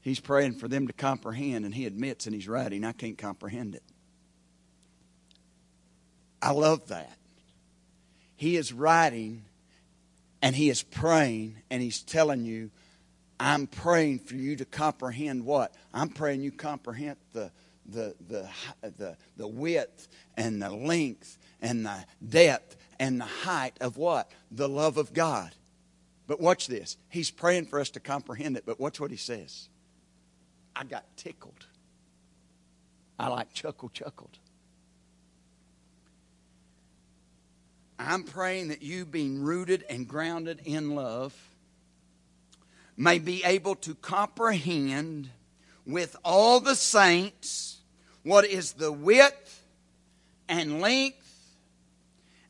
He's 0.01 0.19
praying 0.19 0.53
for 0.53 0.67
them 0.67 0.87
to 0.87 0.93
comprehend, 0.93 1.65
and 1.65 1.73
he 1.73 1.85
admits 1.85 2.25
in 2.25 2.33
his 2.33 2.47
writing, 2.47 2.85
I 2.85 2.93
can't 2.93 3.17
comprehend 3.17 3.75
it. 3.75 3.83
I 6.41 6.51
love 6.51 6.87
that. 6.87 7.17
He 8.35 8.55
is 8.55 8.71
writing 8.71 9.43
and 10.41 10.55
he 10.55 10.69
is 10.69 10.83
praying 10.83 11.57
and 11.69 11.81
he's 11.81 12.01
telling 12.01 12.45
you, 12.45 12.71
I'm 13.39 13.67
praying 13.67 14.19
for 14.19 14.35
you 14.35 14.55
to 14.57 14.65
comprehend 14.65 15.45
what? 15.45 15.73
I'm 15.93 16.09
praying 16.09 16.43
you 16.43 16.51
comprehend 16.51 17.17
the, 17.33 17.51
the, 17.85 18.15
the, 18.29 18.49
the, 18.81 19.17
the 19.35 19.47
width 19.47 20.07
and 20.37 20.61
the 20.61 20.69
length 20.69 21.37
and 21.61 21.85
the 21.85 22.05
depth 22.25 22.77
and 22.99 23.19
the 23.19 23.25
height 23.25 23.77
of 23.79 23.97
what? 23.97 24.31
The 24.51 24.69
love 24.69 24.97
of 24.97 25.13
God. 25.13 25.55
But 26.27 26.39
watch 26.39 26.67
this. 26.67 26.97
He's 27.09 27.31
praying 27.31 27.65
for 27.65 27.79
us 27.79 27.89
to 27.91 27.99
comprehend 27.99 28.57
it, 28.57 28.65
but 28.65 28.79
watch 28.79 28.99
what 28.99 29.09
he 29.09 29.17
says. 29.17 29.69
I 30.75 30.83
got 30.83 31.05
tickled. 31.17 31.65
I 33.17 33.27
like 33.27 33.53
chuckle 33.53 33.89
chuckled. 33.89 34.37
I'm 37.97 38.23
praying 38.23 38.69
that 38.69 38.81
you, 38.81 39.05
being 39.05 39.41
rooted 39.41 39.83
and 39.89 40.07
grounded 40.07 40.61
in 40.63 40.95
love, 40.95 41.35
may 42.95 43.19
be 43.19 43.43
able 43.43 43.75
to 43.75 43.95
comprehend 43.95 45.29
with 45.85 46.15
all 46.23 46.59
the 46.59 46.75
saints 46.75 47.79
what 48.23 48.45
is 48.45 48.73
the 48.73 48.91
width 48.91 49.63
and 50.47 50.79
length 50.79 51.28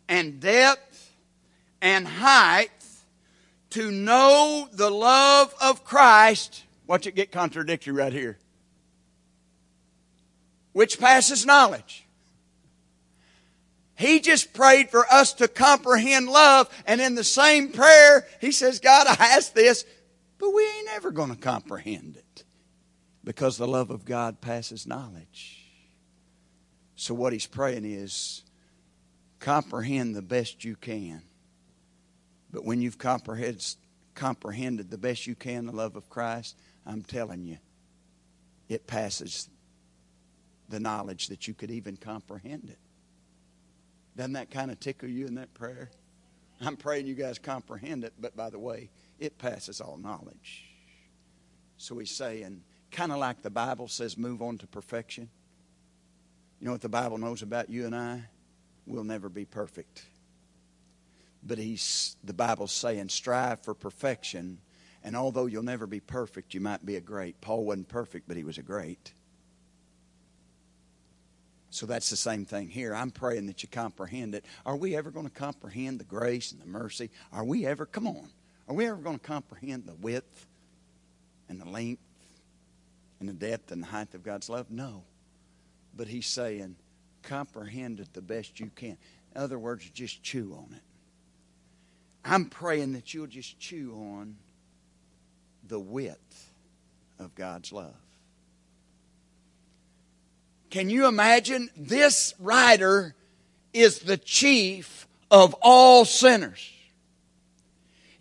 and 0.10 0.41
depth 0.41 1.14
and 1.82 2.05
height 2.05 2.72
to 3.70 3.91
know 3.91 4.68
the 4.74 4.89
love 4.89 5.53
of 5.62 5.86
Christ. 5.86 6.64
Watch 6.88 7.07
it 7.07 7.16
get 7.16 7.32
contradictory 7.32 7.93
right 7.93 8.12
here. 8.12 8.38
Which 10.74 10.99
passes 10.99 11.45
knowledge. 11.45 12.05
He 13.95 14.22
just 14.22 14.53
prayed 14.53 14.89
for 14.89 15.05
us 15.12 15.34
to 15.34 15.47
comprehend 15.47 16.28
love, 16.30 16.70
and 16.88 17.01
in 17.01 17.16
the 17.16 17.24
same 17.24 17.70
prayer, 17.70 18.26
he 18.39 18.51
says, 18.51 18.80
God, 18.80 19.07
I 19.07 19.36
ask 19.36 19.53
this, 19.53 19.84
but 20.38 20.51
we 20.51 20.64
ain't 20.64 20.88
ever 20.93 21.12
going 21.12 21.32
to 21.32 21.36
comprehend 21.36 22.16
it 22.16 22.43
because 23.26 23.57
the 23.57 23.68
love 23.68 23.89
of 23.89 24.05
God 24.05 24.39
passes 24.39 24.88
knowledge. 24.88 25.66
So, 26.95 27.14
what 27.14 27.34
he's 27.34 27.45
praying 27.45 27.84
is, 27.84 28.43
comprehend 29.39 30.15
the 30.15 30.21
best 30.21 30.63
you 30.63 30.75
can. 30.75 31.21
But 32.51 32.65
when 32.65 32.81
you've 32.81 32.97
comprehended, 32.97 34.89
the 34.89 34.97
best 34.97 35.27
you 35.27 35.35
can 35.35 35.65
the 35.65 35.71
love 35.71 35.95
of 35.95 36.09
Christ, 36.09 36.57
I'm 36.85 37.03
telling 37.03 37.43
you, 37.43 37.57
it 38.67 38.87
passes 38.87 39.49
the 40.67 40.79
knowledge 40.79 41.27
that 41.27 41.47
you 41.47 41.53
could 41.53 41.71
even 41.71 41.97
comprehend 41.97 42.69
it. 42.69 42.79
Doesn't 44.15 44.33
that 44.33 44.51
kind 44.51 44.71
of 44.71 44.79
tickle 44.79 45.09
you 45.09 45.25
in 45.25 45.35
that 45.35 45.53
prayer? 45.53 45.89
I'm 46.61 46.75
praying 46.75 47.07
you 47.07 47.15
guys 47.15 47.39
comprehend 47.39 48.03
it, 48.03 48.13
but 48.19 48.35
by 48.35 48.49
the 48.49 48.59
way, 48.59 48.89
it 49.17 49.37
passes 49.37 49.79
all 49.79 49.97
knowledge. 49.97 50.65
So 51.77 51.97
he's 51.97 52.11
saying, 52.11 52.61
kind 52.91 53.11
of 53.11 53.19
like 53.19 53.41
the 53.41 53.49
Bible 53.49 53.87
says, 53.87 54.17
move 54.17 54.41
on 54.41 54.57
to 54.57 54.67
perfection. 54.67 55.29
You 56.59 56.65
know 56.65 56.73
what 56.73 56.81
the 56.81 56.89
Bible 56.89 57.17
knows 57.17 57.41
about 57.41 57.69
you 57.69 57.85
and 57.85 57.95
I? 57.95 58.23
We'll 58.89 59.03
never 59.03 59.29
be 59.29 59.45
perfect. 59.45 60.03
But 61.43 61.57
he's 61.57 62.17
the 62.23 62.33
Bible's 62.33 62.71
saying, 62.71 63.09
strive 63.09 63.61
for 63.61 63.73
perfection. 63.73 64.57
And 65.03 65.15
although 65.15 65.45
you'll 65.45 65.63
never 65.63 65.87
be 65.87 66.01
perfect, 66.01 66.53
you 66.53 66.59
might 66.59 66.85
be 66.85 66.97
a 66.97 67.01
great. 67.01 67.39
Paul 67.39 67.63
wasn't 67.63 67.87
perfect, 67.87 68.27
but 68.27 68.35
he 68.35 68.43
was 68.43 68.57
a 68.57 68.63
great. 68.63 69.13
So 71.69 71.85
that's 71.85 72.09
the 72.09 72.17
same 72.17 72.45
thing 72.45 72.67
here. 72.67 72.93
I'm 72.93 73.11
praying 73.11 73.45
that 73.45 73.61
you 73.61 73.69
comprehend 73.69 74.33
it. 74.35 74.43
Are 74.65 74.75
we 74.75 74.97
ever 74.97 75.11
going 75.11 75.27
to 75.27 75.31
comprehend 75.31 75.99
the 75.99 76.03
grace 76.03 76.51
and 76.51 76.59
the 76.59 76.65
mercy? 76.65 77.11
Are 77.31 77.45
we 77.45 77.65
ever, 77.65 77.85
come 77.85 78.07
on, 78.07 78.27
are 78.67 78.73
we 78.73 78.87
ever 78.87 78.97
going 78.97 79.19
to 79.19 79.25
comprehend 79.25 79.85
the 79.85 79.93
width 79.95 80.47
and 81.47 81.61
the 81.61 81.69
length 81.69 82.01
and 83.19 83.29
the 83.29 83.33
depth 83.33 83.71
and 83.71 83.83
the 83.83 83.87
height 83.87 84.13
of 84.15 84.23
God's 84.23 84.49
love? 84.49 84.71
No. 84.71 85.03
But 85.95 86.07
he's 86.07 86.25
saying, 86.25 86.75
comprehend 87.24 87.99
it 87.99 88.13
the 88.13 88.22
best 88.22 88.59
you 88.59 88.72
can. 88.76 88.97
In 89.36 89.41
other 89.41 89.59
words, 89.59 89.89
just 89.89 90.24
chew 90.24 90.55
on 90.57 90.74
it. 90.76 90.82
I'm 92.24 92.45
praying 92.45 92.93
that 92.93 93.13
you'll 93.13 93.28
just 93.28 93.59
chew 93.59 93.93
on 93.95 94.36
the 95.67 95.80
width 95.80 96.51
of 97.17 97.36
God's 97.36 97.72
love. 97.72 97.95
Can 100.70 100.89
you 100.89 101.07
imagine? 101.07 101.70
This 101.76 102.34
writer 102.39 103.15
is 103.74 103.99
the 103.99 104.17
chief 104.17 105.07
of 105.32 105.55
all 105.61 106.05
sinners. 106.05 106.72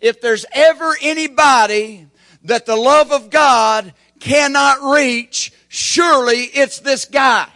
If 0.00 0.20
there's 0.20 0.46
ever 0.52 0.94
anybody 1.02 2.06
that 2.44 2.66
the 2.66 2.76
love 2.76 3.12
of 3.12 3.30
God 3.30 3.92
cannot 4.20 4.92
reach, 4.94 5.52
surely 5.68 6.42
it's 6.44 6.80
this 6.80 7.04
guy. 7.04 7.48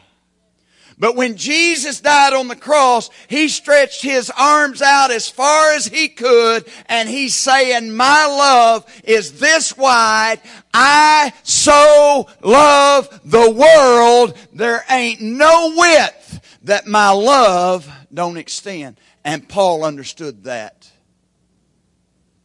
But 1.03 1.17
when 1.17 1.37
Jesus 1.37 2.01
died 2.01 2.33
on 2.33 2.47
the 2.47 2.55
cross, 2.55 3.11
He 3.27 3.49
stretched 3.49 4.03
His 4.03 4.31
arms 4.39 4.81
out 4.81 5.11
as 5.11 5.29
far 5.29 5.73
as 5.73 5.85
He 5.85 6.07
could 6.07 6.65
and 6.87 7.09
He's 7.09 7.35
saying, 7.35 7.97
my 7.97 8.27
love 8.27 8.87
is 9.03 9.41
this 9.41 9.77
wide. 9.77 10.41
I 10.73 11.33
so 11.43 12.29
love 12.41 13.21
the 13.25 13.51
world. 13.51 14.39
There 14.53 14.85
ain't 14.89 15.21
no 15.21 15.75
width 15.77 16.59
that 16.63 16.87
my 16.87 17.11
love 17.11 17.91
don't 18.15 18.37
extend. 18.37 19.01
And 19.25 19.49
Paul 19.49 19.85
understood 19.85 20.45
that. 20.45 20.89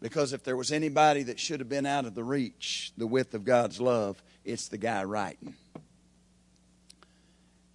Because 0.02 0.34
if 0.34 0.44
there 0.44 0.58
was 0.58 0.72
anybody 0.72 1.22
that 1.24 1.40
should 1.40 1.60
have 1.60 1.70
been 1.70 1.86
out 1.86 2.06
of 2.06 2.16
the 2.16 2.24
reach, 2.24 2.92
the 2.98 3.06
width 3.06 3.36
of 3.36 3.46
God's 3.46 3.80
love, 3.80 4.24
it's 4.44 4.68
the 4.68 4.80
guy 4.80 5.04
writing. 5.04 5.54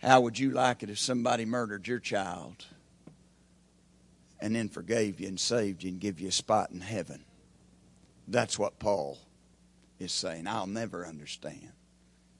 How 0.02 0.20
would 0.20 0.38
you 0.38 0.50
like 0.50 0.82
it 0.82 0.90
if 0.90 0.98
somebody 0.98 1.44
murdered 1.44 1.86
your 1.86 2.00
child 2.00 2.64
and 4.40 4.56
then 4.56 4.68
forgave 4.68 5.20
you 5.20 5.28
and 5.28 5.38
saved 5.38 5.84
you 5.84 5.90
and 5.90 6.00
give 6.00 6.18
you 6.18 6.28
a 6.28 6.32
spot 6.32 6.72
in 6.72 6.80
heaven? 6.80 7.24
That's 8.26 8.58
what 8.58 8.80
Paul 8.80 9.18
is 10.00 10.12
saying. 10.12 10.48
I'll 10.48 10.66
never 10.66 11.06
understand. 11.06 11.72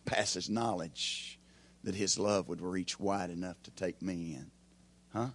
Passes 0.05 0.51
knowledge 0.51 1.39
that 1.85 1.95
his 1.95 2.19
love 2.19 2.49
would 2.49 2.61
reach 2.61 2.99
wide 2.99 3.31
enough 3.31 3.63
to 3.63 3.71
take 3.71 4.03
me 4.03 4.35
in. 4.35 4.51
Huh? 5.13 5.29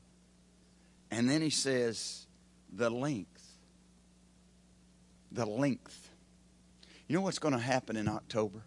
And 1.09 1.29
then 1.29 1.41
he 1.41 1.49
says, 1.49 2.27
the 2.71 2.89
length. 2.89 3.57
The 5.31 5.45
length. 5.45 6.09
You 7.07 7.15
know 7.15 7.21
what's 7.21 7.39
going 7.39 7.53
to 7.53 7.59
happen 7.59 7.95
in 7.95 8.09
October? 8.09 8.63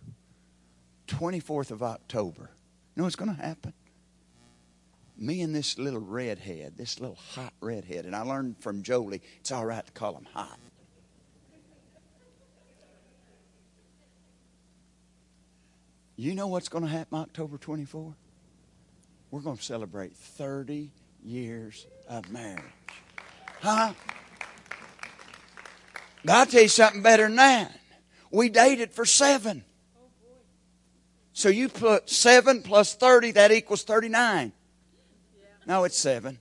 24th 1.09 1.71
of 1.71 1.83
October. 1.83 2.51
You 2.95 3.01
know 3.01 3.05
what's 3.05 3.17
going 3.17 3.35
to 3.35 3.41
happen? 3.41 3.73
Me 5.17 5.43
and 5.43 5.55
this 5.55 5.79
little 5.79 6.01
redhead, 6.01 6.77
this 6.77 6.99
little 6.99 7.17
hot 7.17 7.53
redhead, 7.61 8.05
and 8.07 8.17
I 8.17 8.23
learned 8.23 8.57
from 8.61 8.83
Jolie, 8.83 9.23
it's 9.39 9.53
all 9.53 9.67
right 9.67 9.85
to 9.85 9.93
call 9.93 10.17
him 10.17 10.27
hot. 10.33 10.59
You 16.17 16.35
know 16.35 16.49
what's 16.49 16.69
going 16.69 16.85
to 16.85 16.91
happen 16.91 17.19
October 17.19 17.57
24? 17.57 18.15
We're 19.31 19.41
going 19.41 19.57
to 19.57 19.63
celebrate 19.63 20.17
30 20.17 20.91
years 21.25 21.87
of 22.09 22.31
marriage. 22.31 22.63
Huh? 23.61 23.93
But 26.25 26.33
I'll 26.33 26.47
tell 26.47 26.63
you 26.63 26.69
something 26.69 27.03
better 27.03 27.23
than 27.23 27.37
that. 27.37 27.79
We 28.31 28.49
dated 28.49 28.93
for 28.93 29.07
seven. 29.07 29.65
So 31.41 31.49
you 31.49 31.71
put 31.71 32.11
seven 32.11 32.61
plus 32.61 32.95
30, 32.95 33.31
that 33.31 33.51
equals 33.51 33.83
39. 33.85 34.53
No, 35.65 35.85
it's 35.85 35.97
seven. 35.97 36.39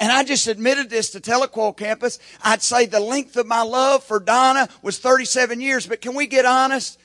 And 0.00 0.10
I 0.10 0.24
just 0.24 0.46
admitted 0.46 0.88
this 0.88 1.10
to 1.10 1.20
Tahlequah 1.20 1.76
campus. 1.76 2.18
I'd 2.42 2.62
say 2.62 2.86
the 2.86 2.98
length 2.98 3.36
of 3.36 3.46
my 3.46 3.60
love 3.60 4.04
for 4.04 4.20
Donna 4.20 4.70
was 4.80 4.98
37 4.98 5.60
years, 5.60 5.86
but 5.86 6.00
can 6.00 6.14
we 6.14 6.26
get 6.26 6.46
honest? 6.46 6.98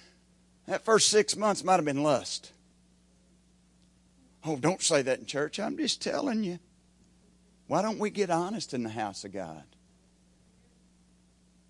That 0.67 0.85
first 0.85 1.09
six 1.09 1.35
months 1.35 1.65
might 1.65 1.75
have 1.75 1.85
been 1.85 2.01
lust. 2.01 2.53
Oh, 4.45 4.55
don't 4.55 4.81
say 4.81 5.01
that 5.01 5.19
in 5.19 5.25
church. 5.25 5.59
I'm 5.59 5.75
just 5.75 6.01
telling 6.01 6.45
you. 6.45 6.59
Why 7.67 7.81
don't 7.81 7.99
we 7.99 8.09
get 8.09 8.29
honest 8.29 8.73
in 8.73 8.83
the 8.83 8.89
house 8.89 9.25
of 9.25 9.33
God? 9.33 9.63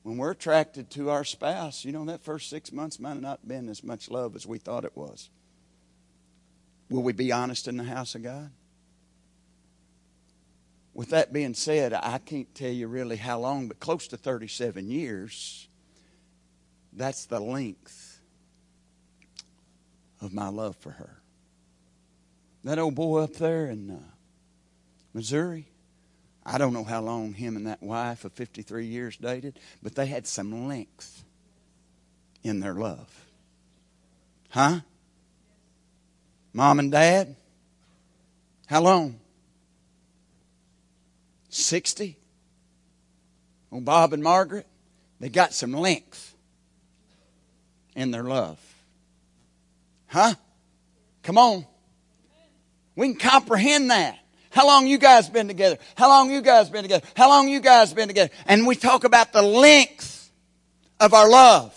When 0.07 0.15
we're 0.15 0.31
attracted 0.31 0.89
to 0.91 1.09
our 1.09 1.25
spouse, 1.25 1.83
you 1.83 1.91
know, 1.91 2.05
that 2.05 2.23
first 2.23 2.49
six 2.49 2.71
months 2.71 2.97
might 2.97 3.09
have 3.09 3.21
not 3.21 3.45
been 3.45 3.67
as 3.67 3.83
much 3.83 4.09
love 4.09 4.37
as 4.37 4.47
we 4.47 4.57
thought 4.57 4.85
it 4.85 4.95
was. 4.95 5.29
Will 6.89 7.03
we 7.03 7.11
be 7.11 7.33
honest 7.33 7.67
in 7.67 7.75
the 7.75 7.83
house 7.83 8.15
of 8.15 8.23
God? 8.23 8.49
With 10.93 11.09
that 11.09 11.33
being 11.33 11.53
said, 11.53 11.91
I 11.91 12.19
can't 12.19 12.55
tell 12.55 12.71
you 12.71 12.87
really 12.87 13.17
how 13.17 13.37
long, 13.41 13.67
but 13.67 13.81
close 13.81 14.07
to 14.07 14.15
37 14.15 14.89
years, 14.89 15.67
that's 16.93 17.25
the 17.25 17.41
length 17.41 18.21
of 20.21 20.33
my 20.33 20.47
love 20.47 20.77
for 20.77 20.91
her. 20.91 21.21
That 22.63 22.79
old 22.79 22.95
boy 22.95 23.23
up 23.23 23.33
there 23.33 23.65
in 23.65 23.91
uh, 23.91 23.99
Missouri, 25.13 25.67
I 26.49 26.57
don't 26.57 26.71
know 26.71 26.85
how 26.85 27.01
long 27.01 27.33
him 27.33 27.57
and 27.57 27.67
that 27.67 27.83
wife 27.83 28.23
of 28.23 28.31
53 28.31 28.85
years 28.85 29.17
dated, 29.17 29.59
but 29.83 29.95
they 29.95 30.05
had 30.05 30.25
some 30.25 30.69
length 30.69 31.25
in 32.41 32.61
their 32.61 32.73
love. 32.73 33.13
Huh? 34.51 34.79
Mom 36.53 36.79
and 36.79 36.89
dad? 36.89 37.35
How 38.67 38.81
long? 38.81 39.19
60? 41.49 42.17
Oh, 43.73 43.81
Bob 43.81 44.13
and 44.13 44.23
Margaret? 44.23 44.67
They 45.19 45.27
got 45.27 45.53
some 45.53 45.73
length 45.73 46.33
in 47.93 48.11
their 48.11 48.23
love. 48.23 48.57
Huh? 50.07 50.35
Come 51.23 51.37
on. 51.37 51.65
We 52.95 53.09
can 53.09 53.19
comprehend 53.19 53.91
that. 53.91 54.17
How 54.49 54.65
long 54.65 54.87
you 54.87 54.97
guys 54.97 55.29
been 55.29 55.47
together? 55.47 55.77
How 55.95 56.09
long 56.09 56.31
you 56.31 56.41
guys 56.41 56.69
been 56.69 56.83
together? 56.83 57.05
How 57.15 57.29
long 57.29 57.49
you 57.49 57.59
guys 57.59 57.93
been 57.93 58.07
together? 58.07 58.31
And 58.45 58.65
we 58.65 58.75
talk 58.75 59.03
about 59.03 59.33
the 59.33 59.41
length 59.41 60.31
of 60.99 61.13
our 61.13 61.29
love. 61.29 61.73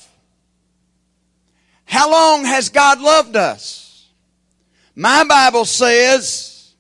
How 1.85 2.11
long 2.11 2.45
has 2.45 2.69
God 2.69 3.01
loved 3.01 3.37
us? 3.37 4.09
My 4.95 5.25
Bible 5.25 5.65
says 5.65 6.73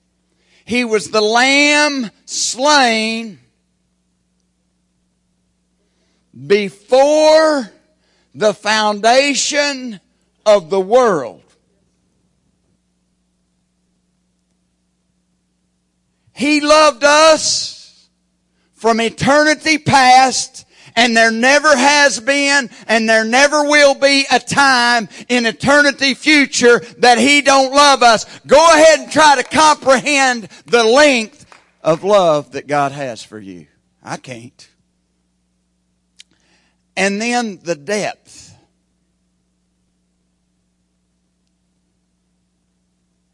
he 0.65 0.85
was 0.85 1.11
the 1.11 1.21
lamb 1.21 2.11
slain 2.27 3.41
before 6.47 7.71
the 8.35 8.55
foundation 8.55 10.01
of 10.47 10.71
the 10.71 10.81
world. 10.81 11.43
He 16.41 16.63
loved 16.63 17.05
us 17.05 18.09
from 18.73 18.99
eternity 18.99 19.77
past 19.77 20.65
and 20.97 21.15
there 21.15 21.31
never 21.31 21.77
has 21.77 22.19
been 22.19 22.71
and 22.89 23.07
there 23.07 23.27
never 23.27 23.65
will 23.65 23.95
be 23.95 24.25
a 24.33 24.41
time 24.41 25.11
in 25.29 25.45
eternity 25.45 26.15
future 26.15 26.79
that 26.97 27.19
He 27.19 27.43
don't 27.43 27.75
love 27.75 28.03
us. 28.03 28.25
Go 28.47 28.57
ahead 28.57 29.01
and 29.01 29.13
try 29.13 29.37
to 29.37 29.43
comprehend 29.43 30.45
the 30.65 30.83
length 30.83 31.45
of 31.83 32.05
love 32.05 32.53
that 32.53 32.67
God 32.67 32.93
has 32.93 33.23
for 33.23 33.39
you. 33.39 33.67
I 34.03 34.17
can't. 34.17 34.67
And 36.97 37.21
then 37.21 37.61
the 37.63 37.75
depth. 37.75 38.57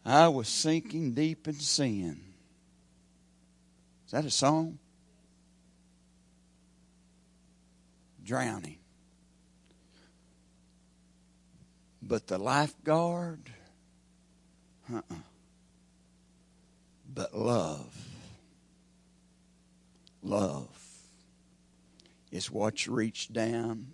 I 0.04 0.26
was 0.26 0.48
sinking 0.48 1.12
deep 1.12 1.46
in 1.46 1.54
sin 1.54 2.25
is 4.06 4.12
that 4.12 4.24
a 4.24 4.30
song? 4.30 4.78
Drowning. 8.22 8.78
But 12.00 12.28
the 12.28 12.38
lifeguard, 12.38 13.50
uh-uh. 14.92 15.14
But 17.12 17.36
love, 17.36 17.96
love 20.22 20.68
is 22.30 22.50
what 22.50 22.86
reached 22.86 23.32
down 23.32 23.88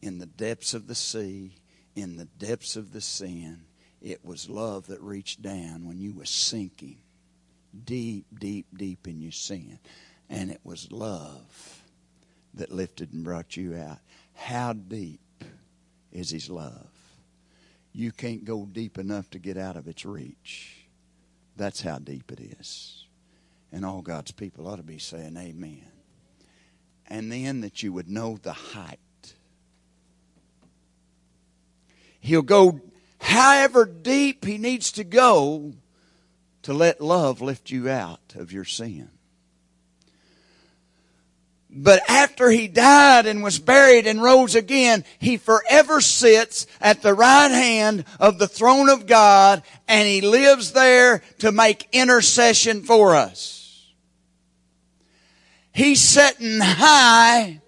in 0.00 0.18
the 0.18 0.26
depths 0.26 0.72
of 0.72 0.86
the 0.86 0.94
sea, 0.94 1.56
in 1.94 2.16
the 2.16 2.24
depths 2.24 2.76
of 2.76 2.92
the 2.92 3.00
sin. 3.00 3.64
It 4.00 4.24
was 4.24 4.48
love 4.48 4.86
that 4.86 5.00
reached 5.02 5.42
down 5.42 5.86
when 5.86 5.98
you 5.98 6.14
were 6.14 6.24
sinking 6.24 6.98
deep, 7.84 8.26
deep, 8.38 8.66
deep 8.76 9.06
in 9.06 9.20
your 9.20 9.32
sin. 9.32 9.78
And 10.28 10.50
it 10.50 10.60
was 10.64 10.90
love 10.92 11.82
that 12.54 12.72
lifted 12.72 13.12
and 13.12 13.24
brought 13.24 13.56
you 13.56 13.76
out. 13.76 13.98
How 14.34 14.72
deep 14.72 15.44
is 16.10 16.30
His 16.30 16.48
love? 16.50 16.88
You 17.92 18.12
can't 18.12 18.44
go 18.44 18.66
deep 18.66 18.98
enough 18.98 19.28
to 19.30 19.38
get 19.38 19.56
out 19.56 19.76
of 19.76 19.86
its 19.86 20.04
reach. 20.04 20.86
That's 21.56 21.82
how 21.82 21.98
deep 21.98 22.32
it 22.32 22.40
is. 22.58 23.04
And 23.70 23.84
all 23.84 24.00
God's 24.00 24.32
people 24.32 24.66
ought 24.66 24.76
to 24.76 24.82
be 24.82 24.98
saying, 24.98 25.36
Amen. 25.36 25.84
And 27.06 27.30
then 27.30 27.60
that 27.60 27.82
you 27.82 27.92
would 27.92 28.08
know 28.08 28.38
the 28.40 28.52
height 28.52 28.98
He'll 32.22 32.42
go 32.42 32.80
however 33.20 33.84
deep 33.84 34.44
He 34.44 34.56
needs 34.56 34.92
to 34.92 35.04
go 35.04 35.74
to 36.62 36.72
let 36.72 37.00
love 37.00 37.40
lift 37.40 37.70
you 37.70 37.88
out 37.88 38.34
of 38.36 38.52
your 38.52 38.64
sin. 38.64 39.10
But 41.74 42.02
after 42.08 42.50
he 42.50 42.68
died 42.68 43.24
and 43.24 43.42
was 43.42 43.58
buried 43.58 44.06
and 44.06 44.22
rose 44.22 44.54
again, 44.54 45.04
he 45.18 45.38
forever 45.38 46.02
sits 46.02 46.66
at 46.82 47.00
the 47.00 47.14
right 47.14 47.50
hand 47.50 48.04
of 48.20 48.38
the 48.38 48.46
throne 48.46 48.90
of 48.90 49.06
God 49.06 49.62
and 49.88 50.06
he 50.06 50.20
lives 50.20 50.72
there 50.72 51.22
to 51.38 51.50
make 51.50 51.88
intercession 51.92 52.82
for 52.82 53.16
us. 53.16 53.90
He's 55.72 56.02
sitting 56.02 56.60
high 56.60 57.62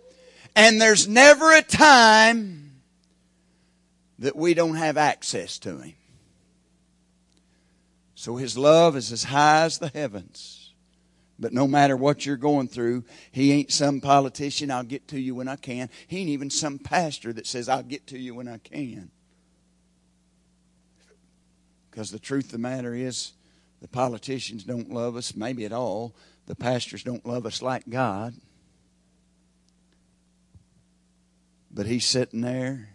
and 0.55 0.80
there's 0.80 1.09
never 1.09 1.53
a 1.53 1.62
time 1.62 2.82
that 4.18 4.36
we 4.36 4.53
don't 4.53 4.76
have 4.76 4.99
access 4.99 5.59
to 5.61 5.78
him. 5.78 5.95
So 8.25 8.37
his 8.37 8.57
love 8.57 8.97
is 8.97 9.12
as 9.12 9.25
high 9.25 9.64
as 9.64 9.77
the 9.77 9.89
heavens. 9.89 10.72
But 11.39 11.53
no 11.53 11.68
matter 11.68 11.95
what 11.95 12.25
you're 12.25 12.39
going 12.39 12.68
through, 12.68 13.05
he 13.31 13.53
ain't 13.53 13.70
some 13.70 14.01
politician, 14.01 14.70
I'll 14.70 14.83
get 14.83 15.09
to 15.09 15.20
you 15.20 15.35
when 15.35 15.47
I 15.47 15.57
can. 15.57 15.91
He 16.07 16.20
ain't 16.20 16.31
even 16.31 16.49
some 16.49 16.79
pastor 16.79 17.35
that 17.35 17.47
says, 17.47 17.68
I'll 17.68 17.83
get 17.83 18.07
to 18.07 18.18
you 18.18 18.35
when 18.35 18.49
I 18.49 18.57
can. 18.57 19.11
Because 21.91 22.11
the 22.11 22.18
truth 22.18 22.47
of 22.47 22.53
the 22.53 22.59
matter 22.59 22.95
is, 22.95 23.33
the 23.83 23.89
politicians 23.89 24.64
don't 24.64 24.91
love 24.91 25.16
us, 25.16 25.37
maybe 25.37 25.66
at 25.66 25.72
all. 25.75 26.16
The 26.47 26.55
pastors 26.55 27.03
don't 27.03 27.27
love 27.27 27.45
us 27.45 27.61
like 27.61 27.91
God. 27.91 28.33
But 31.70 31.85
he's 31.85 32.07
sitting 32.07 32.41
there, 32.41 32.89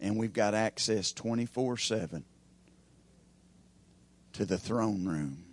and 0.00 0.18
we've 0.18 0.32
got 0.32 0.54
access 0.54 1.12
24 1.12 1.76
7 1.76 2.24
to 4.34 4.44
the 4.44 4.58
throne 4.58 5.06
room 5.06 5.44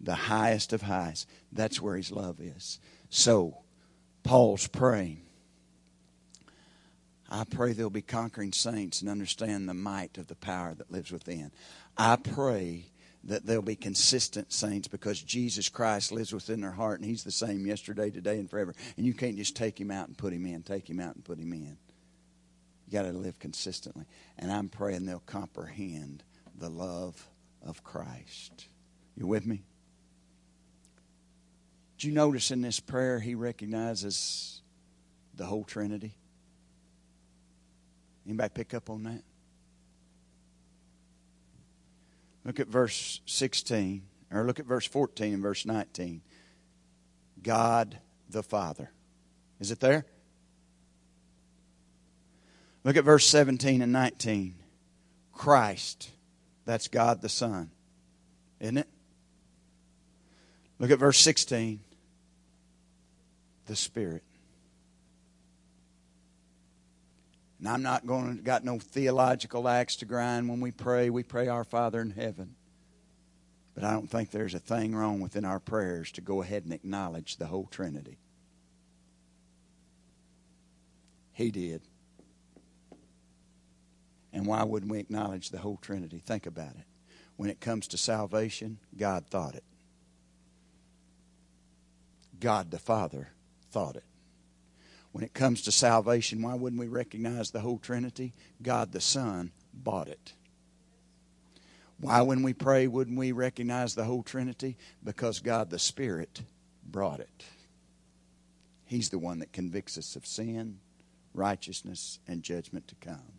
the 0.00 0.14
highest 0.14 0.72
of 0.72 0.82
highs. 0.82 1.26
That's 1.52 1.80
where 1.80 1.96
his 1.96 2.12
love 2.12 2.40
is. 2.40 2.78
So, 3.08 3.58
Paul's 4.22 4.66
praying. 4.66 5.22
I 7.28 7.44
pray 7.44 7.72
there'll 7.72 7.90
be 7.90 8.02
conquering 8.02 8.52
saints 8.52 9.00
and 9.00 9.10
understand 9.10 9.68
the 9.68 9.74
might 9.74 10.16
of 10.18 10.28
the 10.28 10.36
power 10.36 10.74
that 10.74 10.92
lives 10.92 11.10
within. 11.10 11.50
I 11.96 12.16
pray 12.16 12.86
that 13.24 13.44
there'll 13.44 13.62
be 13.62 13.74
consistent 13.74 14.52
saints 14.52 14.86
because 14.86 15.20
Jesus 15.20 15.68
Christ 15.68 16.12
lives 16.12 16.32
within 16.32 16.60
their 16.60 16.70
heart 16.70 17.00
and 17.00 17.08
He's 17.08 17.24
the 17.24 17.32
same 17.32 17.66
yesterday, 17.66 18.10
today, 18.10 18.38
and 18.38 18.48
forever. 18.48 18.74
And 18.96 19.04
you 19.04 19.14
can't 19.14 19.36
just 19.36 19.56
take 19.56 19.80
Him 19.80 19.90
out 19.90 20.06
and 20.06 20.16
put 20.16 20.32
Him 20.32 20.46
in, 20.46 20.62
take 20.62 20.88
Him 20.88 21.00
out 21.00 21.16
and 21.16 21.24
put 21.24 21.38
Him 21.38 21.52
in. 21.52 21.76
You 22.86 22.92
got 22.92 23.02
to 23.02 23.12
live 23.12 23.40
consistently. 23.40 24.04
And 24.38 24.52
I'm 24.52 24.68
praying 24.68 25.06
they'll 25.06 25.18
comprehend 25.20 26.22
the 26.56 26.68
love 26.68 27.28
of 27.66 27.82
Christ. 27.82 28.68
You 29.16 29.26
with 29.26 29.46
me? 29.46 29.64
Do 31.98 32.08
you 32.08 32.14
notice 32.14 32.50
in 32.50 32.60
this 32.60 32.78
prayer 32.80 33.18
he 33.20 33.34
recognizes 33.34 34.60
the 35.34 35.46
whole 35.46 35.64
Trinity? 35.64 36.14
Anybody 38.26 38.50
pick 38.54 38.74
up 38.74 38.90
on 38.90 39.04
that? 39.04 39.22
Look 42.44 42.60
at 42.60 42.68
verse 42.68 43.20
16, 43.26 44.02
or 44.32 44.44
look 44.44 44.60
at 44.60 44.66
verse 44.66 44.86
14 44.86 45.34
and 45.34 45.42
verse 45.42 45.64
19. 45.64 46.22
God 47.42 47.98
the 48.28 48.42
Father. 48.42 48.90
Is 49.58 49.70
it 49.70 49.80
there? 49.80 50.06
Look 52.84 52.96
at 52.96 53.04
verse 53.04 53.26
17 53.26 53.82
and 53.82 53.92
19. 53.92 54.54
Christ. 55.32 56.10
That's 56.66 56.88
God 56.88 57.22
the 57.22 57.28
Son. 57.30 57.70
Isn't 58.60 58.78
it? 58.78 58.88
Look 60.78 60.90
at 60.90 60.98
verse 60.98 61.18
16 61.18 61.80
the 63.66 63.76
Spirit. 63.76 64.22
And 67.58 67.68
I'm 67.68 67.82
not 67.82 68.06
going 68.06 68.36
to 68.36 68.42
got 68.42 68.64
no 68.64 68.78
theological 68.78 69.66
axe 69.66 69.96
to 69.96 70.04
grind 70.04 70.48
when 70.48 70.60
we 70.60 70.70
pray. 70.70 71.08
We 71.10 71.22
pray 71.22 71.48
our 71.48 71.64
Father 71.64 72.00
in 72.00 72.10
heaven. 72.10 72.54
But 73.74 73.84
I 73.84 73.92
don't 73.92 74.08
think 74.08 74.30
there's 74.30 74.54
a 74.54 74.58
thing 74.58 74.94
wrong 74.94 75.20
within 75.20 75.44
our 75.44 75.58
prayers 75.58 76.12
to 76.12 76.20
go 76.20 76.42
ahead 76.42 76.64
and 76.64 76.72
acknowledge 76.72 77.36
the 77.36 77.46
whole 77.46 77.66
Trinity. 77.66 78.18
He 81.32 81.50
did. 81.50 81.82
And 84.36 84.46
why 84.46 84.62
wouldn't 84.64 84.92
we 84.92 84.98
acknowledge 84.98 85.48
the 85.48 85.56
whole 85.56 85.78
Trinity? 85.78 86.18
Think 86.18 86.44
about 86.44 86.74
it. 86.76 86.84
When 87.36 87.48
it 87.48 87.58
comes 87.58 87.88
to 87.88 87.96
salvation, 87.96 88.78
God 88.94 89.24
thought 89.30 89.54
it. 89.54 89.64
God 92.38 92.70
the 92.70 92.78
Father 92.78 93.30
thought 93.70 93.96
it. 93.96 94.04
When 95.12 95.24
it 95.24 95.32
comes 95.32 95.62
to 95.62 95.72
salvation, 95.72 96.42
why 96.42 96.52
wouldn't 96.52 96.78
we 96.78 96.86
recognize 96.86 97.50
the 97.50 97.60
whole 97.60 97.78
Trinity? 97.78 98.34
God 98.60 98.92
the 98.92 99.00
Son 99.00 99.52
bought 99.72 100.08
it. 100.08 100.34
Why, 101.98 102.20
when 102.20 102.42
we 102.42 102.52
pray, 102.52 102.88
wouldn't 102.88 103.18
we 103.18 103.32
recognize 103.32 103.94
the 103.94 104.04
whole 104.04 104.22
Trinity? 104.22 104.76
Because 105.02 105.40
God 105.40 105.70
the 105.70 105.78
Spirit 105.78 106.42
brought 106.84 107.20
it. 107.20 107.44
He's 108.84 109.08
the 109.08 109.18
one 109.18 109.38
that 109.38 109.54
convicts 109.54 109.96
us 109.96 110.14
of 110.14 110.26
sin, 110.26 110.80
righteousness, 111.32 112.18
and 112.28 112.42
judgment 112.42 112.86
to 112.88 112.94
come. 112.96 113.32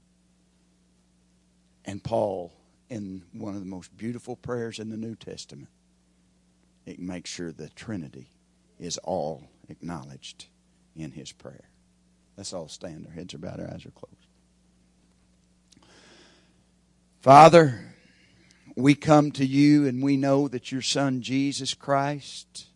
And 1.87 2.03
Paul, 2.03 2.53
in 2.89 3.23
one 3.31 3.55
of 3.55 3.61
the 3.61 3.65
most 3.65 3.95
beautiful 3.97 4.35
prayers 4.35 4.77
in 4.77 4.89
the 4.89 4.97
New 4.97 5.15
Testament, 5.15 5.69
it 6.85 6.99
makes 6.99 7.29
sure 7.29 7.51
the 7.51 7.69
Trinity 7.69 8.27
is 8.77 8.97
all 8.99 9.49
acknowledged 9.69 10.47
in 10.95 11.11
his 11.11 11.31
prayer. 11.31 11.69
Let's 12.35 12.53
all 12.53 12.67
stand. 12.67 13.07
Our 13.07 13.13
heads 13.13 13.33
are 13.33 13.39
bowed, 13.39 13.59
our 13.59 13.73
eyes 13.73 13.85
are 13.85 13.91
closed. 13.91 14.27
Father, 17.21 17.79
we 18.75 18.93
come 18.93 19.31
to 19.31 19.45
you 19.45 19.87
and 19.87 20.03
we 20.03 20.17
know 20.17 20.47
that 20.47 20.71
your 20.71 20.83
Son, 20.83 21.21
Jesus 21.21 21.73
Christ, 21.73 22.67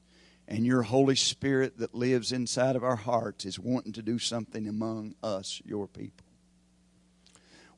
and 0.48 0.66
your 0.66 0.82
Holy 0.82 1.16
Spirit 1.16 1.78
that 1.78 1.94
lives 1.94 2.32
inside 2.32 2.76
of 2.76 2.84
our 2.84 2.96
hearts 2.96 3.46
is 3.46 3.60
wanting 3.60 3.94
to 3.94 4.02
do 4.02 4.18
something 4.20 4.68
among 4.68 5.16
us, 5.22 5.62
your 5.64 5.88
people. 5.88 6.26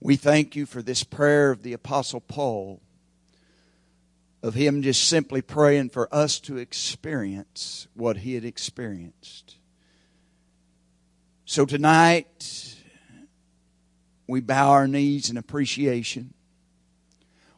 We 0.03 0.17
thank 0.17 0.57
you 0.57 0.65
for 0.65 0.81
this 0.81 1.05
prayer 1.05 1.49
of 1.49 1.63
the 1.63 1.71
Apostle 1.71 2.19
Paul 2.19 2.81
of 4.43 4.53
him 4.53 4.81
just 4.81 5.07
simply 5.07 5.41
praying 5.41 5.91
for 5.91 6.13
us 6.13 6.41
to 6.41 6.57
experience 6.57 7.87
what 7.93 8.17
he 8.17 8.33
had 8.33 8.43
experienced. 8.43 9.55
So 11.45 11.65
tonight, 11.65 12.75
we 14.27 14.41
bow 14.41 14.71
our 14.71 14.89
knees 14.89 15.29
in 15.29 15.37
appreciation. 15.37 16.33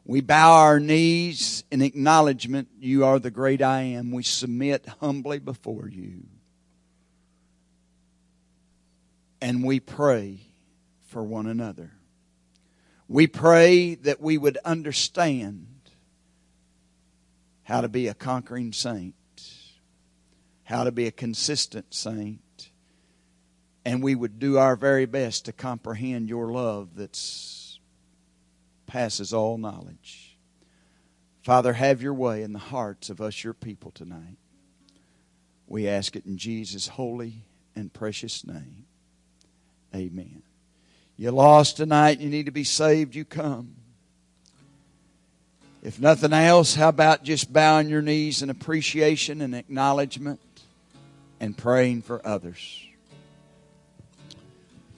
We 0.03 0.21
bow 0.21 0.51
our 0.51 0.79
knees 0.79 1.63
in 1.71 1.81
acknowledgement 1.81 2.67
you 2.79 3.05
are 3.05 3.17
the 3.17 3.31
great 3.31 3.63
I 3.63 3.81
am. 3.81 4.11
We 4.11 4.21
submit 4.21 4.85
humbly 4.99 5.39
before 5.39 5.89
you. 5.89 6.27
And 9.41 9.63
we 9.63 9.79
pray 9.79 10.41
for 11.07 11.23
one 11.23 11.47
another. 11.47 11.93
We 13.07 13.27
pray 13.27 13.95
that 13.95 14.19
we 14.19 14.37
would 14.37 14.57
understand 14.65 15.67
how 17.63 17.81
to 17.81 17.87
be 17.87 18.07
a 18.07 18.13
conquering 18.13 18.73
saint, 18.73 19.15
how 20.63 20.83
to 20.83 20.91
be 20.91 21.07
a 21.07 21.11
consistent 21.11 21.93
saint, 21.93 22.69
and 23.83 24.01
we 24.01 24.15
would 24.15 24.39
do 24.39 24.57
our 24.57 24.75
very 24.75 25.05
best 25.05 25.45
to 25.45 25.53
comprehend 25.53 26.29
your 26.29 26.51
love 26.51 26.95
that 26.95 27.19
passes 28.87 29.33
all 29.33 29.57
knowledge. 29.57 30.37
Father, 31.43 31.73
have 31.73 32.01
your 32.01 32.13
way 32.13 32.41
in 32.41 32.53
the 32.53 32.59
hearts 32.59 33.11
of 33.11 33.21
us, 33.21 33.43
your 33.43 33.53
people, 33.53 33.91
tonight. 33.91 34.37
We 35.67 35.87
ask 35.87 36.15
it 36.15 36.25
in 36.25 36.37
Jesus' 36.37 36.87
holy 36.87 37.43
and 37.75 37.93
precious 37.93 38.45
name. 38.45 38.85
Amen. 39.93 40.41
You're 41.17 41.31
lost 41.31 41.77
tonight, 41.77 42.19
you 42.19 42.29
need 42.29 42.47
to 42.47 42.51
be 42.51 42.65
saved, 42.65 43.15
you 43.15 43.23
come. 43.23 43.75
If 45.81 45.99
nothing 45.99 46.33
else, 46.33 46.75
how 46.75 46.89
about 46.89 47.23
just 47.23 47.53
bowing 47.53 47.89
your 47.89 48.01
knees 48.01 48.41
in 48.41 48.49
appreciation 48.49 49.39
and 49.39 49.55
acknowledgement 49.55 50.41
and 51.39 51.57
praying 51.57 52.01
for 52.01 52.25
others? 52.27 52.85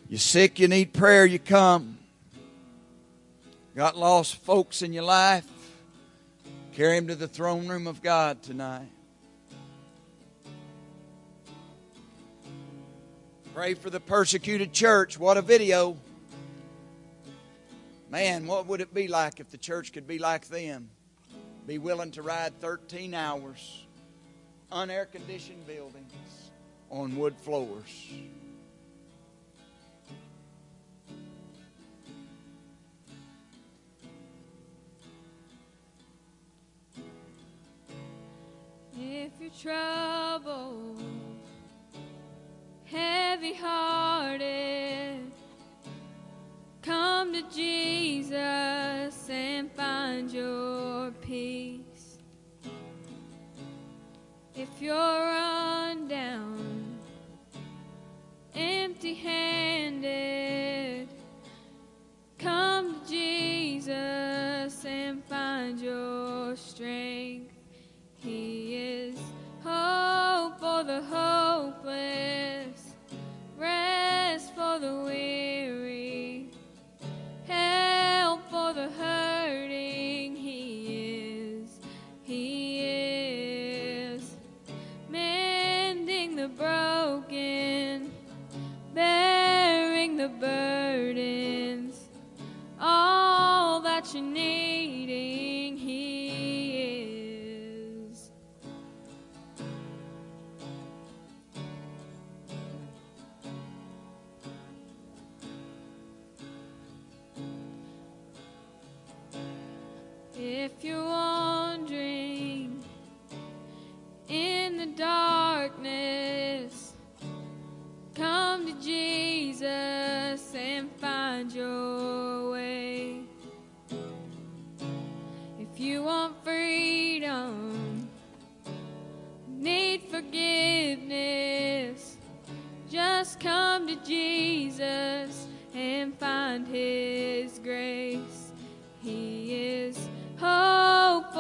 You're 0.10 0.18
sick, 0.18 0.60
you 0.60 0.68
need 0.68 0.94
prayer, 0.94 1.26
you 1.26 1.38
come. 1.38 1.98
Got 3.76 3.96
lost 3.96 4.38
folks 4.38 4.82
in 4.82 4.94
your 4.94 5.04
life, 5.04 5.46
carry 6.74 6.96
them 6.96 7.10
to 7.10 7.16
the 7.16 7.28
throne 7.28 7.68
room 7.68 7.86
of 7.86 8.02
God 8.02 8.42
tonight. 8.42 8.90
Pray 13.54 13.76
for 13.76 13.92
the 13.92 14.00
persecuted 14.00 14.74
church. 14.74 15.20
What 15.20 15.38
a 15.38 15.42
video. 15.42 15.98
Man, 18.10 18.48
what 18.48 18.68
would 18.68 18.80
it 18.80 18.94
be 18.94 19.08
like 19.08 19.40
if 19.40 19.50
the 19.50 19.58
church 19.58 19.92
could 19.92 20.08
be 20.08 20.18
like 20.18 20.48
them? 20.48 20.90
Be 21.66 21.78
willing 21.78 22.12
to 22.12 22.22
ride 22.22 22.58
13 22.62 23.14
hours, 23.14 23.86
unair 24.72 25.12
conditioned 25.12 25.68
buildings 25.68 26.52
on 26.90 27.18
wood 27.18 27.36
floors. 27.38 28.10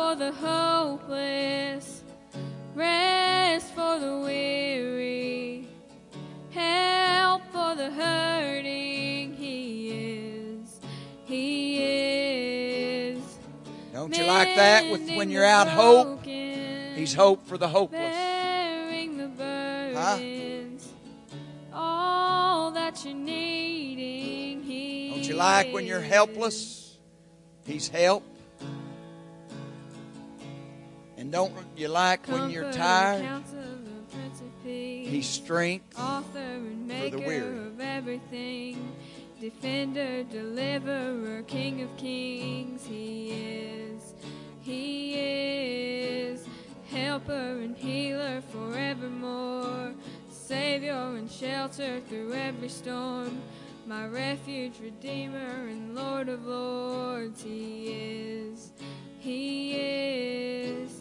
For 0.07 0.15
the 0.15 0.31
hopeless, 0.31 2.01
rest 2.75 3.73
for 3.73 3.99
the 3.99 4.19
weary, 4.19 5.67
help 6.51 7.41
for 7.51 7.75
the 7.75 7.91
hurting. 7.91 9.33
He 9.33 9.89
is, 9.89 10.79
He 11.25 11.83
is. 11.83 13.21
Don't 13.91 14.17
you 14.17 14.25
like 14.27 14.55
that? 14.55 14.89
With 14.89 15.09
when 15.17 15.29
you're 15.29 15.43
out 15.43 15.67
hope, 15.67 16.23
He's 16.23 17.13
hope 17.13 17.45
for 17.45 17.57
the 17.57 17.67
hopeless. 17.67 18.15
The 19.17 19.27
burdens, 19.27 20.93
all 21.73 22.71
that 22.71 23.03
you're 23.03 23.13
needing. 23.13 24.63
He 24.63 25.09
Don't 25.09 25.27
you 25.27 25.35
like 25.35 25.73
when 25.73 25.85
you're 25.85 25.99
helpless? 25.99 26.97
He's 27.65 27.89
help. 27.89 28.23
And 31.27 31.33
don't 31.33 31.53
you 31.75 31.89
like 31.89 32.25
when 32.29 32.49
you're 32.49 32.71
tired? 32.71 33.21
Counselor, 33.21 33.75
Prince 34.13 34.39
of 34.39 34.63
Peace, 34.63 35.09
He's 35.09 35.27
strength. 35.27 35.99
author 35.99 36.39
and 36.39 36.89
for 36.89 36.93
the 36.95 37.17
maker 37.17 37.17
weary. 37.17 37.57
of 37.67 37.81
everything, 37.81 38.95
defender, 39.41 40.23
deliverer, 40.23 41.41
King 41.41 41.81
of 41.81 41.97
kings. 41.97 42.85
He 42.85 43.31
is, 43.31 44.13
He 44.61 45.15
is, 45.15 46.45
helper 46.89 47.33
and 47.33 47.75
healer 47.75 48.39
forevermore, 48.53 49.95
savior 50.31 50.93
and 51.17 51.29
shelter 51.29 51.99
through 52.07 52.31
every 52.35 52.69
storm. 52.69 53.41
My 53.85 54.07
refuge, 54.07 54.75
redeemer, 54.81 55.67
and 55.67 55.93
Lord 55.93 56.29
of 56.29 56.45
lords, 56.45 57.43
He 57.43 57.89
is, 57.89 58.71
He 59.19 59.73
is, 59.73 60.96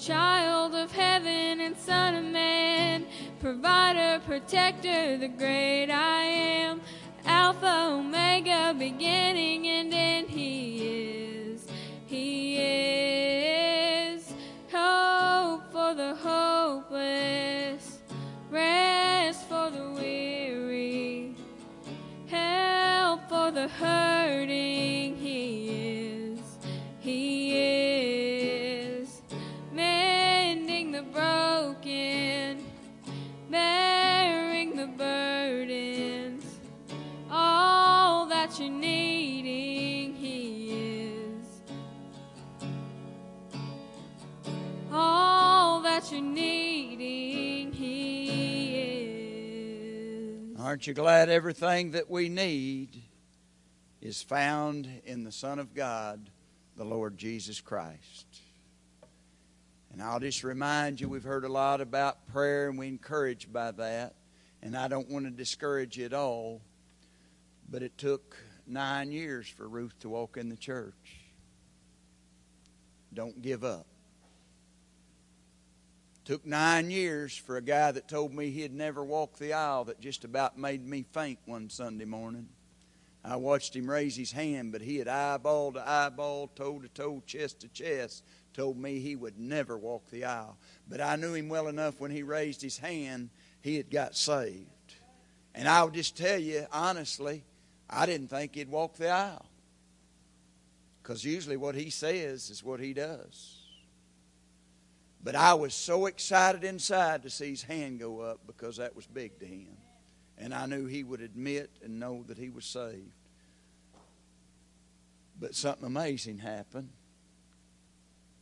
child 0.00 0.74
of 0.74 0.90
heaven 0.90 1.60
and 1.60 1.76
son 1.76 2.14
of 2.14 2.24
man, 2.24 3.04
provider, 3.38 4.18
protector, 4.24 5.18
the 5.18 5.28
great 5.28 5.90
I 5.90 6.22
am, 6.22 6.80
Alpha, 7.26 7.88
Omega, 7.90 8.74
beginning 8.78 9.66
and 9.66 9.92
end. 9.92 10.30
He 10.30 10.88
is, 10.88 11.66
He 12.06 12.56
is, 12.56 14.32
hope 14.72 15.70
for 15.70 15.92
the 15.92 16.14
hopeless, 16.14 17.98
rest 18.48 19.46
for 19.50 19.70
the 19.70 19.90
weary, 19.90 21.36
help 22.26 23.28
for 23.28 23.50
the 23.50 23.68
hurting. 23.68 25.16
He 25.16 25.68
is, 25.68 26.40
He 27.00 27.58
is, 27.58 27.89
bearing 33.50 34.76
the 34.76 34.86
burdens, 34.86 36.44
all 37.30 38.26
that 38.26 38.58
you're 38.58 38.70
needing. 38.70 40.14
He 40.14 41.08
is, 41.08 41.46
all 44.92 45.82
that 45.82 46.10
you're 46.12 46.20
needing. 46.20 47.72
He 47.72 48.20
is. 50.54 50.60
Aren't 50.60 50.86
you 50.86 50.94
glad 50.94 51.28
everything 51.28 51.90
that 51.92 52.08
we 52.10 52.28
need 52.28 53.02
is 54.00 54.22
found 54.22 54.88
in 55.04 55.24
the 55.24 55.32
Son 55.32 55.58
of 55.58 55.74
God, 55.74 56.30
the 56.76 56.84
Lord 56.84 57.18
Jesus 57.18 57.60
Christ? 57.60 58.26
And 59.92 60.02
I'll 60.02 60.20
just 60.20 60.44
remind 60.44 61.00
you, 61.00 61.08
we've 61.08 61.24
heard 61.24 61.44
a 61.44 61.48
lot 61.48 61.80
about 61.80 62.26
prayer 62.28 62.68
and 62.68 62.78
we're 62.78 62.84
encouraged 62.84 63.52
by 63.52 63.72
that. 63.72 64.14
And 64.62 64.76
I 64.76 64.88
don't 64.88 65.08
want 65.10 65.24
to 65.24 65.30
discourage 65.30 65.96
you 65.96 66.04
at 66.04 66.12
all, 66.12 66.60
but 67.68 67.82
it 67.82 67.96
took 67.98 68.36
nine 68.66 69.10
years 69.10 69.48
for 69.48 69.68
Ruth 69.68 69.98
to 70.00 70.08
walk 70.08 70.36
in 70.36 70.48
the 70.48 70.56
church. 70.56 71.20
Don't 73.12 73.42
give 73.42 73.64
up. 73.64 73.86
Took 76.24 76.46
nine 76.46 76.90
years 76.90 77.36
for 77.36 77.56
a 77.56 77.62
guy 77.62 77.90
that 77.90 78.06
told 78.06 78.32
me 78.32 78.50
he'd 78.50 78.72
never 78.72 79.02
walk 79.02 79.38
the 79.38 79.52
aisle 79.54 79.86
that 79.86 80.00
just 80.00 80.24
about 80.24 80.56
made 80.56 80.86
me 80.86 81.04
faint 81.12 81.40
one 81.46 81.68
Sunday 81.70 82.04
morning. 82.04 82.48
I 83.24 83.36
watched 83.36 83.74
him 83.74 83.90
raise 83.90 84.16
his 84.16 84.32
hand, 84.32 84.72
but 84.72 84.80
he 84.80 84.96
had 84.96 85.08
eyeball 85.08 85.72
to 85.72 85.86
eyeball, 85.86 86.48
toe 86.54 86.78
to 86.78 86.88
toe, 86.88 87.22
chest 87.26 87.60
to 87.60 87.68
chest, 87.68 88.24
told 88.54 88.76
me 88.76 88.98
he 88.98 89.16
would 89.16 89.38
never 89.38 89.78
walk 89.78 90.10
the 90.10 90.24
aisle. 90.24 90.56
But 90.88 91.00
I 91.00 91.16
knew 91.16 91.34
him 91.34 91.48
well 91.48 91.68
enough 91.68 92.00
when 92.00 92.10
he 92.10 92.22
raised 92.22 92.62
his 92.62 92.78
hand, 92.78 93.30
he 93.60 93.76
had 93.76 93.90
got 93.90 94.16
saved. 94.16 94.66
And 95.54 95.68
I'll 95.68 95.90
just 95.90 96.16
tell 96.16 96.38
you, 96.38 96.66
honestly, 96.72 97.44
I 97.88 98.06
didn't 98.06 98.28
think 98.28 98.54
he'd 98.54 98.70
walk 98.70 98.96
the 98.96 99.10
aisle. 99.10 99.46
Because 101.02 101.24
usually 101.24 101.56
what 101.56 101.74
he 101.74 101.90
says 101.90 102.50
is 102.50 102.62
what 102.62 102.80
he 102.80 102.92
does. 102.92 103.56
But 105.22 105.34
I 105.34 105.54
was 105.54 105.74
so 105.74 106.06
excited 106.06 106.64
inside 106.64 107.22
to 107.24 107.30
see 107.30 107.50
his 107.50 107.62
hand 107.62 108.00
go 108.00 108.20
up 108.20 108.40
because 108.46 108.78
that 108.78 108.96
was 108.96 109.06
big 109.06 109.38
to 109.40 109.46
him. 109.46 109.76
And 110.38 110.54
I 110.54 110.66
knew 110.66 110.86
he 110.86 111.04
would 111.04 111.20
admit 111.20 111.70
and 111.82 112.00
know 112.00 112.24
that 112.28 112.38
he 112.38 112.48
was 112.48 112.64
saved. 112.64 113.12
But 115.38 115.54
something 115.54 115.84
amazing 115.84 116.38
happened. 116.38 116.90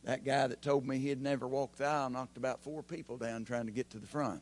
That 0.03 0.23
guy 0.23 0.47
that 0.47 0.61
told 0.61 0.87
me 0.87 0.97
he'd 0.97 1.21
never 1.21 1.47
walk 1.47 1.75
the 1.75 1.85
aisle 1.85 2.09
knocked 2.09 2.37
about 2.37 2.63
four 2.63 2.81
people 2.83 3.17
down 3.17 3.45
trying 3.45 3.65
to 3.65 3.71
get 3.71 3.89
to 3.91 3.99
the 3.99 4.07
front. 4.07 4.41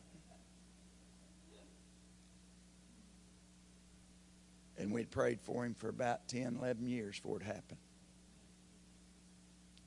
And 4.78 4.91
we'd 4.91 5.10
prayed 5.10 5.41
for 5.41 5.66
him 5.66 5.74
for 5.74 5.89
about 5.89 6.28
10, 6.28 6.58
11 6.60 6.86
years 6.86 7.20
before 7.20 7.38
it 7.38 7.43
happened. 7.43 7.80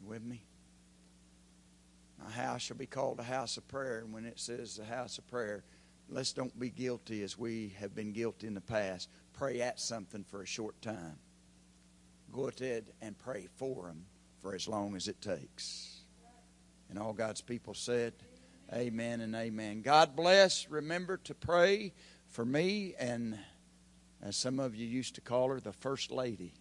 You 0.00 0.08
with 0.08 0.24
me? 0.24 0.42
My 2.22 2.30
house 2.30 2.62
shall 2.62 2.76
be 2.76 2.86
called 2.86 3.20
a 3.20 3.24
house 3.24 3.56
of 3.56 3.66
prayer. 3.68 4.00
And 4.00 4.12
when 4.12 4.24
it 4.24 4.40
says 4.40 4.80
a 4.80 4.84
house 4.84 5.18
of 5.18 5.28
prayer, 5.28 5.62
let's 6.08 6.32
don't 6.32 6.58
be 6.58 6.70
guilty 6.70 7.22
as 7.22 7.38
we 7.38 7.74
have 7.78 7.94
been 7.94 8.12
guilty 8.12 8.48
in 8.48 8.54
the 8.54 8.60
past. 8.60 9.08
Pray 9.32 9.60
at 9.60 9.78
something 9.78 10.24
for 10.24 10.42
a 10.42 10.46
short 10.46 10.82
time. 10.82 11.18
Go 12.32 12.48
ahead 12.48 12.90
and 13.00 13.16
pray 13.16 13.48
for 13.56 13.86
them 13.86 14.04
for 14.40 14.54
as 14.54 14.66
long 14.66 14.96
as 14.96 15.08
it 15.08 15.20
takes. 15.20 16.00
And 16.88 16.98
all 16.98 17.12
God's 17.12 17.40
people 17.40 17.74
said, 17.74 18.14
Amen 18.72 19.20
and 19.20 19.34
amen. 19.34 19.82
God 19.82 20.14
bless. 20.14 20.68
Remember 20.70 21.16
to 21.18 21.34
pray 21.34 21.92
for 22.28 22.44
me 22.44 22.94
and, 22.98 23.38
as 24.22 24.36
some 24.36 24.60
of 24.60 24.76
you 24.76 24.86
used 24.86 25.16
to 25.16 25.20
call 25.20 25.48
her, 25.48 25.60
the 25.60 25.72
First 25.72 26.10
Lady. 26.10 26.54